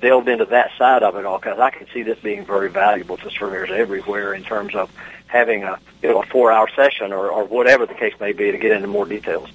delved 0.00 0.28
into 0.28 0.46
that 0.46 0.70
side 0.78 1.02
of 1.02 1.16
it 1.16 1.24
all, 1.24 1.38
because 1.38 1.58
I 1.58 1.70
can 1.70 1.86
see 1.92 2.02
this 2.02 2.18
being 2.18 2.44
very 2.44 2.70
valuable 2.70 3.16
to 3.18 3.30
surveyors 3.30 3.70
everywhere 3.70 4.34
in 4.34 4.42
terms 4.42 4.74
of 4.74 4.90
having 5.26 5.62
a 5.62 5.78
you 6.02 6.08
know 6.08 6.22
a 6.22 6.26
four 6.26 6.50
hour 6.50 6.68
session 6.74 7.12
or, 7.12 7.30
or 7.30 7.44
whatever 7.44 7.86
the 7.86 7.94
case 7.94 8.14
may 8.18 8.32
be 8.32 8.50
to 8.50 8.58
get 8.58 8.72
into 8.72 8.88
more 8.88 9.04
details. 9.04 9.48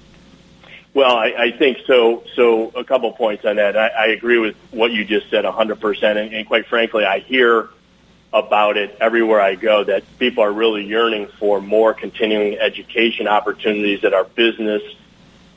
Well, 0.94 1.14
I, 1.14 1.34
I 1.36 1.50
think 1.50 1.78
so. 1.86 2.24
So 2.36 2.70
a 2.70 2.82
couple 2.82 3.12
points 3.12 3.44
on 3.44 3.56
that. 3.56 3.76
I, 3.76 3.88
I 3.88 4.06
agree 4.06 4.38
with 4.38 4.56
what 4.70 4.92
you 4.92 5.04
just 5.04 5.28
said 5.28 5.44
100%. 5.44 6.02
And, 6.02 6.32
and 6.32 6.46
quite 6.46 6.66
frankly, 6.68 7.04
I 7.04 7.18
hear 7.18 7.68
about 8.32 8.78
it 8.78 8.96
everywhere 8.98 9.38
I 9.38 9.56
go 9.56 9.84
that 9.84 10.04
people 10.18 10.42
are 10.42 10.52
really 10.52 10.86
yearning 10.86 11.26
for 11.38 11.60
more 11.60 11.92
continuing 11.92 12.58
education 12.58 13.28
opportunities 13.28 14.00
that 14.02 14.14
are 14.14 14.24
business 14.24 14.82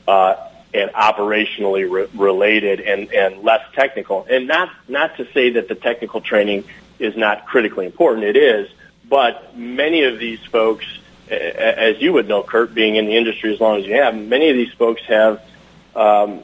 uh, 0.10 0.49
and 0.74 0.92
operationally 0.92 1.90
re- 1.90 2.08
related 2.14 2.80
and, 2.80 3.12
and 3.14 3.44
less 3.44 3.62
technical. 3.74 4.26
And 4.30 4.48
not 4.48 4.70
not 4.88 5.18
to 5.18 5.32
say 5.34 5.52
that 5.52 5.68
the 5.68 5.76
technical 5.76 6.22
training 6.22 6.66
is 7.00 7.16
not 7.16 7.46
critically 7.46 7.86
important. 7.86 8.26
It 8.26 8.38
is, 8.38 8.70
but 9.08 9.58
many 9.58 10.04
of 10.04 10.20
these 10.20 10.40
folks, 10.46 10.86
as 11.30 12.02
you 12.02 12.14
would 12.14 12.28
know, 12.28 12.44
Curt, 12.44 12.74
being 12.74 12.96
in 12.96 13.06
the 13.06 13.16
industry 13.16 13.54
as 13.54 13.60
long 13.60 13.80
as 13.80 13.86
you 13.86 13.96
have, 13.96 14.16
many 14.16 14.50
of 14.50 14.56
these 14.56 14.74
folks 14.74 15.02
have. 15.04 15.42
Um, 15.96 16.44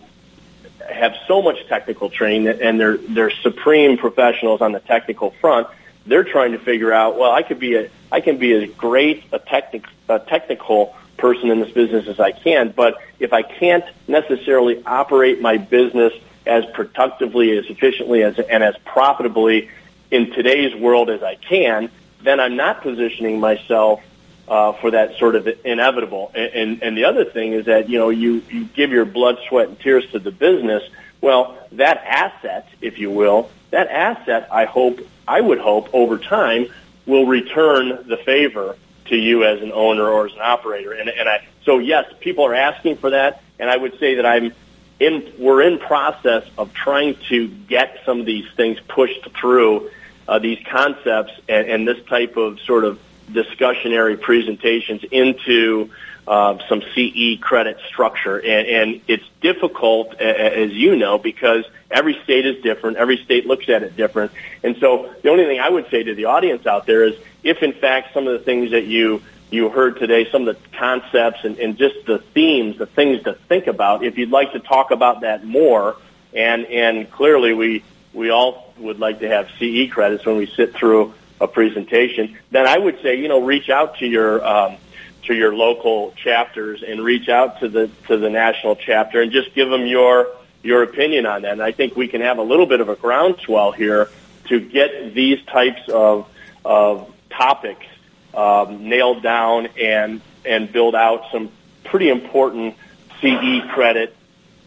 have 0.92 1.16
so 1.28 1.42
much 1.42 1.66
technical 1.68 2.12
training 2.12 2.48
and 2.48 2.80
they're 2.80 2.98
they're 2.98 3.32
supreme 3.32 3.98
professionals 3.98 4.62
on 4.62 4.72
the 4.72 4.80
technical 4.80 5.32
front 5.42 5.68
they're 6.06 6.24
trying 6.24 6.52
to 6.52 6.60
figure 6.60 6.94
out, 6.94 7.18
well, 7.18 7.32
I 7.32 7.42
could 7.42 7.60
be 7.60 7.76
a, 7.76 7.90
I 8.12 8.22
can 8.22 8.38
be 8.38 8.54
as 8.54 8.70
great 8.72 9.24
a, 9.32 9.40
technic, 9.40 9.86
a 10.08 10.20
technical 10.20 10.96
person 11.18 11.50
in 11.50 11.60
this 11.60 11.72
business 11.72 12.08
as 12.08 12.20
I 12.20 12.32
can, 12.32 12.70
but 12.76 12.98
if 13.20 13.34
I 13.34 13.42
can't 13.42 13.86
necessarily 14.08 14.84
operate 14.86 15.42
my 15.42 15.58
business 15.58 16.14
as 16.46 16.66
productively, 16.74 17.58
as 17.58 17.66
efficiently, 17.68 18.24
as, 18.24 18.38
and 18.38 18.64
as 18.64 18.76
profitably 18.86 19.70
in 20.12 20.32
today's 20.32 20.76
world 20.76 21.10
as 21.10 21.24
I 21.24 21.36
can, 21.36 21.90
then 22.22 22.40
I'm 22.40 22.56
not 22.56 22.82
positioning 22.82 23.40
myself 23.40 24.02
uh, 24.48 24.74
for 24.74 24.92
that 24.92 25.18
sort 25.18 25.36
of 25.36 25.48
inevitable. 25.66 26.32
And, 26.36 26.54
and, 26.54 26.84
and 26.84 26.98
the 26.98 27.06
other 27.06 27.26
thing 27.26 27.54
is 27.54 27.66
that, 27.66 27.90
you 27.90 27.98
know, 27.98 28.10
you, 28.10 28.44
you 28.50 28.66
give 28.66 28.92
your 28.92 29.06
blood, 29.06 29.40
sweat, 29.48 29.70
and 29.70 29.80
tears 29.80 30.10
to 30.12 30.20
the 30.20 30.32
business. 30.32 30.84
Well, 31.22 31.58
that 31.74 32.04
asset, 32.06 32.68
if 32.82 33.00
you 33.00 33.10
will, 33.10 33.50
that 33.72 33.90
asset, 33.90 34.48
I 34.52 34.66
hope, 34.66 35.00
I 35.28 35.42
would 35.42 35.60
hope 35.60 35.90
over 35.94 36.18
time 36.18 36.68
will 37.06 37.26
return 37.26 38.08
the 38.08 38.18
favor 38.18 38.78
to 39.06 39.16
you 39.16 39.44
as 39.44 39.62
an 39.62 39.72
owner 39.72 40.08
or 40.08 40.28
as 40.28 40.34
an 40.34 40.42
operator. 40.42 40.94
And, 40.94 41.10
and 41.10 41.30
I, 41.30 41.46
so 41.64 41.80
yes, 41.80 42.12
people 42.20 42.46
are 42.46 42.56
asking 42.56 42.98
for 42.98 43.12
that. 43.12 43.42
And 43.60 43.70
I 43.70 43.78
would 43.78 44.00
say 44.00 44.16
that 44.16 44.26
I'm 44.26 44.54
in, 45.00 45.34
we're 45.38 45.62
in 45.62 45.80
process 45.80 46.44
of 46.58 46.74
trying 46.74 47.18
to 47.30 47.48
get 47.48 48.00
some 48.06 48.20
of 48.20 48.26
these 48.26 48.46
things 48.56 48.80
pushed 48.88 49.30
through, 49.40 49.90
uh, 50.28 50.40
these 50.40 50.60
concepts 50.70 51.34
and, 51.48 51.68
and 51.68 51.88
this 51.88 52.04
type 52.06 52.38
of 52.38 52.60
sort 52.62 52.84
of 52.84 53.00
discussionary 53.30 54.20
presentations 54.20 55.04
into 55.12 55.90
uh, 56.28 56.58
some 56.68 56.82
CE 56.94 57.40
credit 57.40 57.78
structure, 57.88 58.38
and, 58.38 58.68
and 58.68 59.02
it's 59.08 59.24
difficult, 59.42 60.16
as 60.16 60.72
you 60.72 60.96
know, 60.96 61.18
because 61.18 61.66
every 61.92 62.20
state 62.24 62.46
is 62.46 62.64
different. 62.64 62.98
Every 62.98 63.18
state 63.18 63.46
looks 63.46 63.70
at 63.70 63.84
it 63.84 63.96
different, 63.96 64.32
and 64.64 64.76
so 64.78 65.14
the 65.22 65.30
only 65.30 65.46
thing 65.46 65.60
I 65.60 65.70
would 65.70 65.90
say 65.90 66.04
to 66.04 66.16
the 66.16 66.26
audience 66.26 66.66
out 66.66 66.88
there 66.88 67.04
is, 67.04 67.16
if 67.44 67.62
in 67.62 67.74
fact 67.74 68.14
some 68.14 68.28
of 68.28 68.34
the 68.34 68.40
things 68.40 68.72
that 68.72 68.86
you 68.86 69.22
you 69.52 69.70
heard 69.70 70.00
today, 70.00 70.30
some 70.32 70.48
of 70.48 70.56
the 70.56 70.78
concepts 70.78 71.44
and, 71.44 71.58
and 71.60 71.78
just 71.78 72.06
the 72.06 72.20
themes, 72.20 72.78
the 72.78 72.86
things 72.86 73.24
to 73.24 73.34
think 73.34 73.68
about, 73.68 74.04
if 74.04 74.18
you'd 74.18 74.32
like 74.32 74.54
to 74.54 74.60
talk 74.60 74.92
about 74.92 75.22
that 75.22 75.46
more, 75.46 75.96
and 76.34 76.66
and 76.66 77.10
clearly 77.12 77.54
we 77.54 77.84
we 78.14 78.30
all 78.30 78.74
would 78.78 79.00
like 79.00 79.20
to 79.20 79.28
have 79.28 79.50
CE 79.60 79.92
credits 79.92 80.26
when 80.26 80.38
we 80.38 80.48
sit 80.48 80.76
through 80.76 81.14
a 81.40 81.48
presentation, 81.48 82.38
then 82.50 82.66
I 82.68 82.78
would 82.78 83.02
say 83.02 83.16
you 83.20 83.28
know 83.28 83.42
reach 83.42 83.70
out 83.70 84.00
to 84.00 84.08
your 84.08 84.46
um, 84.46 84.78
to 85.26 85.34
your 85.34 85.56
local 85.56 86.14
chapters 86.14 86.84
and 86.84 87.02
reach 87.02 87.30
out 87.30 87.60
to 87.60 87.68
the 87.68 87.90
to 88.08 88.18
the 88.18 88.30
national 88.30 88.76
chapter 88.76 89.22
and 89.22 89.32
just 89.32 89.54
give 89.54 89.70
them 89.70 89.86
your 89.86 90.28
your 90.64 90.84
opinion 90.84 91.26
on 91.26 91.44
that. 91.44 91.54
And 91.54 91.62
I 91.62 91.72
think 91.72 91.96
we 91.96 92.08
can 92.08 92.22
have 92.22 92.38
a 92.38 92.44
little 92.44 92.66
bit 92.66 92.82
of 92.82 92.90
a 92.90 92.96
groundswell 92.96 93.72
here 93.72 94.10
to 94.46 94.60
get 94.60 95.14
these 95.14 95.44
types 95.46 95.82
of 95.90 96.28
of 96.64 97.14
topics 97.30 97.86
um, 98.34 98.90
nailed 98.90 99.24
down 99.24 99.68
and 99.80 100.22
and 100.46 100.72
build 100.72 100.96
out 100.96 101.26
some 101.32 101.52
pretty 101.84 102.10
important 102.10 102.76
CE 103.22 103.62
credit 103.72 104.16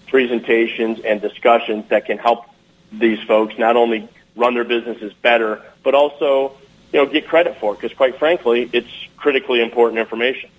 presentations 0.09 1.01
and 1.01 1.21
discussions 1.21 1.89
that 1.89 2.07
can 2.07 2.19
help 2.19 2.45
these 2.93 3.23
folks 3.27 3.59
not 3.59 3.77
only 3.77 4.09
run 4.35 4.55
their 4.55 4.65
businesses 4.65 5.13
better, 5.21 5.63
but 5.83 5.95
also 5.95 6.57
you 6.93 6.99
know 6.99 7.07
get 7.07 7.27
credit 7.27 7.59
for 7.59 7.75
because 7.75 7.93
quite 7.93 8.19
frankly, 8.19 8.69
it's 8.73 8.91
critically 9.17 9.61
important 9.61 9.99
information. 9.99 10.51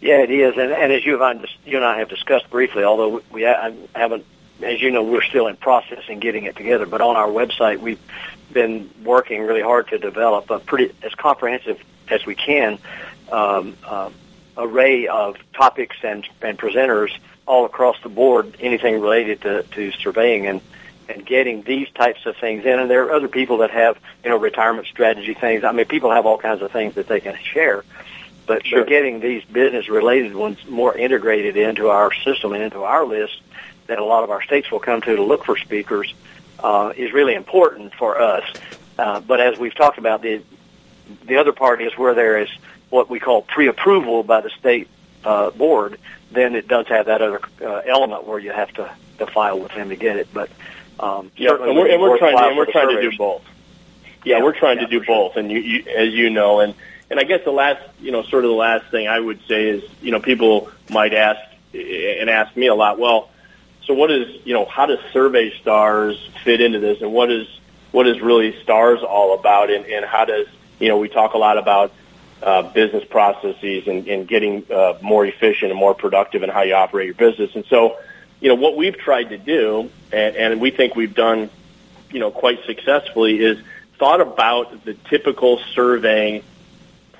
Yeah, 0.00 0.18
it 0.18 0.30
is, 0.30 0.56
and, 0.56 0.72
and 0.72 0.92
as 0.92 1.06
you 1.06 1.22
and, 1.22 1.40
I, 1.40 1.44
you 1.64 1.76
and 1.76 1.84
I 1.84 1.98
have 1.98 2.08
discussed 2.08 2.50
briefly, 2.50 2.82
although 2.82 3.22
we 3.30 3.42
haven't, 3.42 4.26
as 4.60 4.82
you 4.82 4.90
know, 4.90 5.04
we're 5.04 5.22
still 5.22 5.46
in 5.46 5.56
process 5.56 6.02
in 6.08 6.18
getting 6.18 6.44
it 6.44 6.56
together. 6.56 6.86
But 6.86 7.00
on 7.00 7.14
our 7.14 7.28
website, 7.28 7.78
we've 7.78 8.00
been 8.52 8.90
working 9.04 9.42
really 9.42 9.62
hard 9.62 9.88
to 9.88 9.98
develop 9.98 10.50
a 10.50 10.58
pretty 10.58 10.92
as 11.02 11.14
comprehensive 11.14 11.80
as 12.08 12.26
we 12.26 12.34
can 12.34 12.78
um, 13.30 13.76
uh, 13.86 14.10
array 14.56 15.06
of 15.06 15.36
topics 15.52 15.96
and 16.02 16.28
and 16.42 16.58
presenters 16.58 17.16
all 17.46 17.64
across 17.64 17.96
the 18.02 18.08
board, 18.08 18.56
anything 18.60 19.00
related 19.00 19.40
to, 19.42 19.62
to 19.62 19.92
surveying 19.92 20.46
and 20.46 20.60
and 21.14 21.26
getting 21.26 21.62
these 21.62 21.88
types 21.90 22.26
of 22.26 22.36
things 22.36 22.64
in. 22.64 22.78
And 22.78 22.90
there 22.90 23.04
are 23.04 23.12
other 23.12 23.28
people 23.28 23.58
that 23.58 23.70
have, 23.70 23.98
you 24.24 24.30
know, 24.30 24.36
retirement 24.36 24.86
strategy 24.86 25.34
things. 25.34 25.64
I 25.64 25.72
mean, 25.72 25.86
people 25.86 26.10
have 26.10 26.26
all 26.26 26.38
kinds 26.38 26.62
of 26.62 26.70
things 26.70 26.94
that 26.94 27.08
they 27.08 27.20
can 27.20 27.36
share. 27.42 27.84
But, 28.46 28.66
sure. 28.66 28.84
getting 28.84 29.20
these 29.20 29.44
business 29.44 29.88
related 29.88 30.34
ones 30.34 30.58
more 30.68 30.96
integrated 30.96 31.56
into 31.56 31.90
our 31.90 32.12
system 32.12 32.52
and 32.52 32.62
into 32.62 32.82
our 32.82 33.04
list 33.04 33.40
that 33.86 33.98
a 33.98 34.04
lot 34.04 34.24
of 34.24 34.30
our 34.30 34.42
states 34.42 34.70
will 34.70 34.80
come 34.80 35.00
to 35.02 35.16
to 35.16 35.22
look 35.22 35.44
for 35.44 35.56
speakers 35.56 36.12
uh, 36.58 36.92
is 36.96 37.12
really 37.12 37.34
important 37.34 37.94
for 37.94 38.20
us. 38.20 38.44
Uh, 38.98 39.20
but 39.20 39.40
as 39.40 39.58
we've 39.58 39.74
talked 39.74 39.98
about, 39.98 40.22
the 40.22 40.42
the 41.26 41.36
other 41.36 41.52
part 41.52 41.82
is 41.82 41.92
where 41.98 42.14
there 42.14 42.38
is 42.38 42.48
what 42.88 43.10
we 43.10 43.18
call 43.18 43.42
pre-approval 43.42 44.22
by 44.22 44.40
the 44.40 44.50
state 44.50 44.88
uh, 45.24 45.50
board. 45.50 45.98
Then 46.30 46.54
it 46.54 46.68
does 46.68 46.86
have 46.88 47.06
that 47.06 47.20
other 47.20 47.40
uh, 47.60 47.82
element 47.86 48.26
where 48.26 48.38
you 48.38 48.52
have 48.52 48.72
to, 48.74 48.90
to 49.18 49.26
file 49.26 49.58
with 49.58 49.74
them 49.74 49.88
to 49.88 49.96
get 49.96 50.16
it. 50.16 50.28
But 50.32 50.50
um, 51.00 51.30
yeah, 51.36 51.50
and 51.50 51.76
we're, 51.76 51.90
and 51.90 52.00
we're 52.00 52.18
trying 52.18 52.36
to 52.36 52.44
and 52.44 52.56
we're 52.56 52.70
trying 52.70 52.88
to 52.94 53.10
do 53.10 53.16
both. 53.16 53.42
Yeah, 54.24 54.38
yeah 54.38 54.42
we're 54.42 54.58
trying 54.58 54.78
yeah, 54.78 54.86
to 54.86 54.90
do 54.90 55.04
both, 55.04 55.32
sure. 55.32 55.40
and 55.40 55.50
you, 55.50 55.58
you, 55.58 55.84
as 55.96 56.12
you 56.12 56.30
know, 56.30 56.60
and 56.60 56.74
and 57.10 57.20
I 57.20 57.24
guess 57.24 57.44
the 57.44 57.50
last, 57.52 57.82
you 58.00 58.10
know, 58.10 58.22
sort 58.22 58.44
of 58.44 58.50
the 58.50 58.56
last 58.56 58.90
thing 58.90 59.06
I 59.06 59.20
would 59.20 59.40
say 59.46 59.68
is, 59.68 59.84
you 60.00 60.12
know, 60.12 60.20
people 60.20 60.70
might 60.88 61.12
ask 61.12 61.40
and 61.74 62.30
ask 62.30 62.56
me 62.56 62.68
a 62.68 62.74
lot. 62.74 62.98
Well, 62.98 63.28
so 63.84 63.94
what 63.94 64.10
is, 64.10 64.40
you 64.46 64.54
know, 64.54 64.64
how 64.64 64.86
does 64.86 64.98
SurveyStars 65.12 66.16
fit 66.42 66.60
into 66.60 66.80
this, 66.80 67.02
and 67.02 67.12
what 67.12 67.30
is 67.30 67.46
what 67.90 68.06
is 68.06 68.20
really 68.22 68.60
Stars 68.62 69.02
all 69.02 69.38
about, 69.38 69.70
and, 69.70 69.84
and 69.84 70.04
how 70.04 70.24
does, 70.24 70.46
you 70.78 70.88
know, 70.88 70.98
we 70.98 71.08
talk 71.08 71.34
a 71.34 71.38
lot 71.38 71.58
about 71.58 71.92
uh, 72.42 72.62
business 72.62 73.04
processes 73.04 73.86
and, 73.86 74.08
and 74.08 74.26
getting 74.26 74.64
uh, 74.72 74.94
more 75.02 75.26
efficient 75.26 75.70
and 75.70 75.78
more 75.78 75.94
productive 75.94 76.42
in 76.42 76.48
how 76.48 76.62
you 76.62 76.74
operate 76.74 77.06
your 77.06 77.14
business, 77.14 77.54
and 77.54 77.64
so 77.66 77.98
you 78.42 78.48
know, 78.48 78.56
what 78.56 78.76
we've 78.76 78.98
tried 78.98 79.30
to 79.30 79.38
do, 79.38 79.88
and, 80.10 80.34
and 80.34 80.60
we 80.60 80.72
think 80.72 80.96
we've 80.96 81.14
done, 81.14 81.48
you 82.10 82.18
know, 82.18 82.32
quite 82.32 82.58
successfully, 82.66 83.38
is 83.38 83.56
thought 84.00 84.20
about 84.20 84.84
the 84.84 84.94
typical 85.08 85.60
surveying 85.74 86.42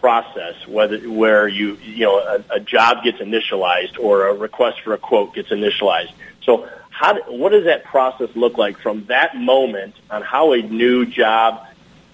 process, 0.00 0.66
whether 0.66 0.98
where 1.08 1.46
you 1.46 1.78
you 1.84 2.06
know 2.06 2.18
a, 2.18 2.56
a 2.56 2.60
job 2.60 3.04
gets 3.04 3.18
initialized 3.18 4.00
or 4.00 4.26
a 4.26 4.34
request 4.34 4.80
for 4.80 4.94
a 4.94 4.98
quote 4.98 5.32
gets 5.32 5.50
initialized. 5.50 6.10
So 6.42 6.68
how 6.90 7.22
what 7.30 7.52
does 7.52 7.66
that 7.66 7.84
process 7.84 8.30
look 8.34 8.58
like 8.58 8.78
from 8.78 9.04
that 9.04 9.36
moment 9.36 9.94
on 10.10 10.22
how 10.22 10.54
a 10.54 10.60
new 10.60 11.06
job 11.06 11.64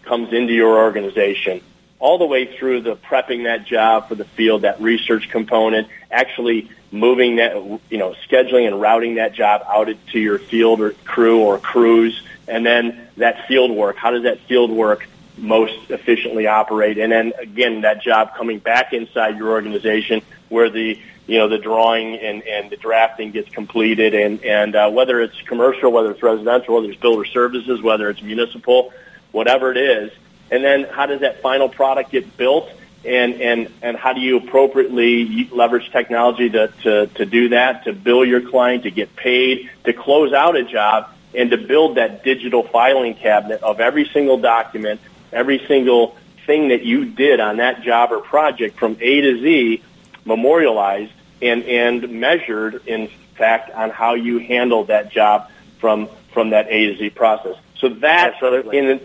comes 0.02 0.34
into 0.34 0.52
your 0.52 0.76
organization 0.76 1.62
all 1.98 2.18
the 2.18 2.26
way 2.26 2.56
through 2.56 2.82
the 2.82 2.96
prepping 2.96 3.44
that 3.44 3.64
job 3.64 4.08
for 4.08 4.14
the 4.14 4.24
field, 4.24 4.62
that 4.62 4.80
research 4.80 5.28
component, 5.30 5.88
actually 6.10 6.70
moving 6.90 7.36
that, 7.36 7.54
you 7.90 7.98
know, 7.98 8.14
scheduling 8.28 8.66
and 8.66 8.80
routing 8.80 9.16
that 9.16 9.34
job 9.34 9.62
out 9.66 9.88
to 10.12 10.18
your 10.18 10.38
field 10.38 10.80
or 10.80 10.92
crew 11.04 11.40
or 11.40 11.58
crews, 11.58 12.22
and 12.46 12.64
then 12.64 13.08
that 13.16 13.46
field 13.48 13.70
work. 13.70 13.96
How 13.96 14.10
does 14.10 14.22
that 14.22 14.40
field 14.40 14.70
work 14.70 15.06
most 15.36 15.90
efficiently 15.90 16.46
operate? 16.46 16.98
And 16.98 17.10
then 17.10 17.32
again, 17.38 17.82
that 17.82 18.02
job 18.02 18.34
coming 18.36 18.58
back 18.58 18.92
inside 18.92 19.36
your 19.36 19.50
organization 19.50 20.22
where 20.48 20.70
the 20.70 20.98
you 21.26 21.36
know 21.36 21.48
the 21.48 21.58
drawing 21.58 22.16
and, 22.16 22.42
and 22.44 22.70
the 22.70 22.76
drafting 22.76 23.32
gets 23.32 23.50
completed, 23.50 24.14
and 24.14 24.42
and 24.44 24.74
uh, 24.74 24.90
whether 24.90 25.20
it's 25.20 25.38
commercial, 25.42 25.92
whether 25.92 26.10
it's 26.10 26.22
residential, 26.22 26.76
whether 26.76 26.88
it's 26.88 27.00
builder 27.00 27.26
services, 27.26 27.82
whether 27.82 28.08
it's 28.08 28.22
municipal, 28.22 28.94
whatever 29.30 29.70
it 29.70 29.76
is, 29.76 30.10
and 30.50 30.64
then 30.64 30.84
how 30.84 31.06
does 31.06 31.20
that 31.20 31.42
final 31.42 31.68
product 31.68 32.10
get 32.10 32.36
built? 32.36 32.70
And, 33.04 33.40
and, 33.40 33.72
and 33.80 33.96
how 33.96 34.12
do 34.12 34.20
you 34.20 34.38
appropriately 34.38 35.48
leverage 35.50 35.90
technology 35.92 36.50
to, 36.50 36.68
to, 36.82 37.06
to 37.06 37.26
do 37.26 37.50
that, 37.50 37.84
to 37.84 37.92
bill 37.92 38.24
your 38.24 38.40
client, 38.40 38.82
to 38.82 38.90
get 38.90 39.14
paid, 39.14 39.70
to 39.84 39.92
close 39.92 40.32
out 40.32 40.56
a 40.56 40.64
job, 40.64 41.08
and 41.34 41.50
to 41.50 41.56
build 41.56 41.96
that 41.96 42.24
digital 42.24 42.64
filing 42.64 43.14
cabinet 43.14 43.62
of 43.62 43.80
every 43.80 44.06
single 44.12 44.38
document, 44.38 45.00
every 45.32 45.64
single 45.66 46.16
thing 46.44 46.68
that 46.68 46.82
you 46.82 47.04
did 47.04 47.40
on 47.40 47.58
that 47.58 47.82
job 47.82 48.10
or 48.10 48.20
project 48.20 48.78
from 48.78 48.96
A 49.00 49.20
to 49.20 49.40
Z, 49.40 49.82
memorialized 50.24 51.12
and, 51.40 51.62
and 51.64 52.20
measured, 52.20 52.86
in 52.86 53.08
fact, 53.36 53.70
on 53.70 53.90
how 53.90 54.14
you 54.14 54.38
handled 54.38 54.88
that 54.88 55.12
job 55.12 55.50
from, 55.78 56.08
from 56.32 56.50
that 56.50 56.66
A 56.68 56.86
to 56.86 56.98
Z 56.98 57.10
process. 57.10 57.56
So 57.76 57.90
that, 57.90 58.34
Absolutely. 58.34 58.78
in 58.78 59.00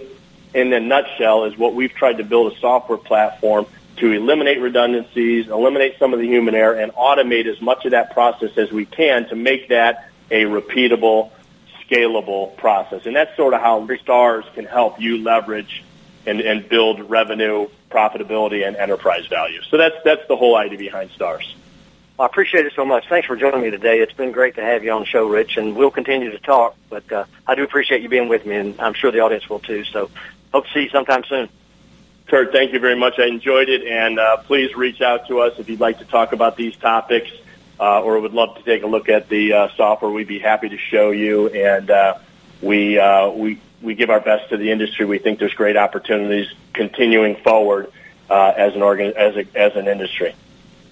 in 0.53 0.71
a 0.73 0.79
nutshell, 0.79 1.45
is 1.45 1.57
what 1.57 1.73
we've 1.73 1.93
tried 1.93 2.17
to 2.17 2.23
build 2.23 2.53
a 2.53 2.59
software 2.59 2.97
platform 2.97 3.65
to 3.97 4.11
eliminate 4.11 4.59
redundancies, 4.59 5.47
eliminate 5.47 5.97
some 5.99 6.13
of 6.13 6.19
the 6.19 6.27
human 6.27 6.55
error, 6.55 6.73
and 6.73 6.91
automate 6.93 7.45
as 7.45 7.61
much 7.61 7.85
of 7.85 7.91
that 7.91 8.13
process 8.13 8.57
as 8.57 8.71
we 8.71 8.85
can 8.85 9.27
to 9.29 9.35
make 9.35 9.69
that 9.69 10.09
a 10.31 10.43
repeatable, 10.43 11.31
scalable 11.85 12.55
process. 12.57 13.05
And 13.05 13.15
that's 13.15 13.35
sort 13.35 13.53
of 13.53 13.61
how 13.61 13.87
STARS 13.97 14.45
can 14.55 14.65
help 14.65 14.99
you 14.99 15.19
leverage 15.19 15.83
and, 16.25 16.41
and 16.41 16.67
build 16.67 17.09
revenue, 17.09 17.67
profitability, 17.89 18.65
and 18.65 18.75
enterprise 18.75 19.27
value. 19.27 19.61
So 19.69 19.77
that's 19.77 19.95
that's 20.03 20.27
the 20.27 20.35
whole 20.35 20.55
idea 20.55 20.77
behind 20.77 21.11
STARS. 21.11 21.55
Well, 22.17 22.27
I 22.27 22.29
appreciate 22.29 22.67
it 22.67 22.73
so 22.75 22.85
much. 22.85 23.09
Thanks 23.09 23.25
for 23.25 23.35
joining 23.35 23.61
me 23.61 23.71
today. 23.71 23.99
It's 23.99 24.13
been 24.13 24.31
great 24.31 24.55
to 24.55 24.61
have 24.61 24.83
you 24.83 24.91
on 24.91 25.01
the 25.01 25.07
show, 25.07 25.27
Rich, 25.27 25.57
and 25.57 25.75
we'll 25.75 25.89
continue 25.89 26.29
to 26.29 26.37
talk. 26.37 26.75
But 26.87 27.11
uh, 27.11 27.25
I 27.47 27.55
do 27.55 27.63
appreciate 27.63 28.03
you 28.03 28.09
being 28.09 28.29
with 28.29 28.45
me, 28.45 28.55
and 28.55 28.79
I'm 28.79 28.93
sure 28.93 29.11
the 29.11 29.21
audience 29.21 29.49
will 29.49 29.59
too. 29.59 29.83
So 29.83 30.11
hope 30.53 30.67
to 30.67 30.73
see 30.73 30.81
you 30.83 30.89
sometime 30.89 31.23
soon. 31.23 31.49
Curt, 32.27 32.51
thank 32.51 32.71
you 32.71 32.79
very 32.79 32.95
much. 32.95 33.17
I 33.17 33.25
enjoyed 33.25 33.67
it, 33.67 33.83
and 33.83 34.19
uh, 34.19 34.37
please 34.37 34.75
reach 34.75 35.01
out 35.01 35.27
to 35.27 35.39
us 35.39 35.57
if 35.57 35.69
you'd 35.69 35.79
like 35.79 35.99
to 35.99 36.05
talk 36.05 36.33
about 36.33 36.55
these 36.55 36.75
topics 36.75 37.31
uh, 37.79 38.03
or 38.03 38.19
would 38.19 38.33
love 38.33 38.57
to 38.57 38.63
take 38.63 38.83
a 38.83 38.87
look 38.87 39.09
at 39.09 39.27
the 39.27 39.53
uh, 39.53 39.67
software. 39.75 40.11
We'd 40.11 40.27
be 40.27 40.39
happy 40.39 40.69
to 40.69 40.77
show 40.77 41.09
you, 41.09 41.47
and 41.49 41.89
uh, 41.89 42.19
we 42.61 42.99
uh, 42.99 43.29
we 43.29 43.59
we 43.81 43.95
give 43.95 44.11
our 44.11 44.19
best 44.21 44.49
to 44.49 44.57
the 44.57 44.69
industry. 44.71 45.05
We 45.05 45.17
think 45.17 45.39
there's 45.39 45.55
great 45.55 45.77
opportunities 45.77 46.47
continuing 46.73 47.37
forward 47.37 47.91
as 48.29 48.75
an 48.75 48.83
organ 48.83 49.13
as 49.17 49.35
a, 49.35 49.45
as 49.55 49.75
an 49.75 49.87
industry. 49.87 50.35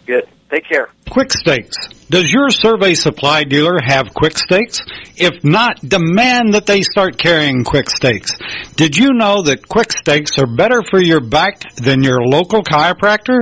Good. 0.05 0.27
Take 0.49 0.67
care. 0.67 0.89
Quick 1.09 1.31
Stakes. 1.31 1.77
Does 2.09 2.29
your 2.29 2.49
survey 2.49 2.93
supply 2.93 3.45
dealer 3.45 3.77
have 3.81 4.13
Quick 4.13 4.37
Stakes? 4.37 4.81
If 5.15 5.45
not, 5.45 5.79
demand 5.79 6.55
that 6.55 6.65
they 6.65 6.81
start 6.81 7.17
carrying 7.17 7.63
Quick 7.63 7.89
Stakes. 7.89 8.33
Did 8.75 8.97
you 8.97 9.13
know 9.13 9.43
that 9.43 9.67
Quick 9.67 9.93
Stakes 9.93 10.37
are 10.37 10.47
better 10.47 10.81
for 10.89 10.99
your 11.01 11.21
back 11.21 11.61
than 11.75 12.03
your 12.03 12.21
local 12.21 12.63
chiropractor? 12.63 13.39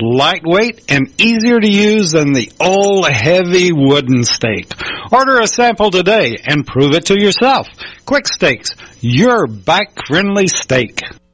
Lightweight 0.00 0.84
and 0.88 1.12
easier 1.20 1.58
to 1.58 1.68
use 1.68 2.12
than 2.12 2.32
the 2.32 2.52
old 2.60 3.08
heavy 3.08 3.72
wooden 3.72 4.24
stake. 4.24 4.72
Order 5.10 5.40
a 5.40 5.48
sample 5.48 5.90
today 5.90 6.36
and 6.44 6.66
prove 6.66 6.94
it 6.94 7.06
to 7.06 7.20
yourself. 7.20 7.66
Quick 8.06 8.28
Stakes, 8.28 8.70
your 9.00 9.46
back 9.48 10.06
friendly 10.06 10.46
stake. 10.46 11.02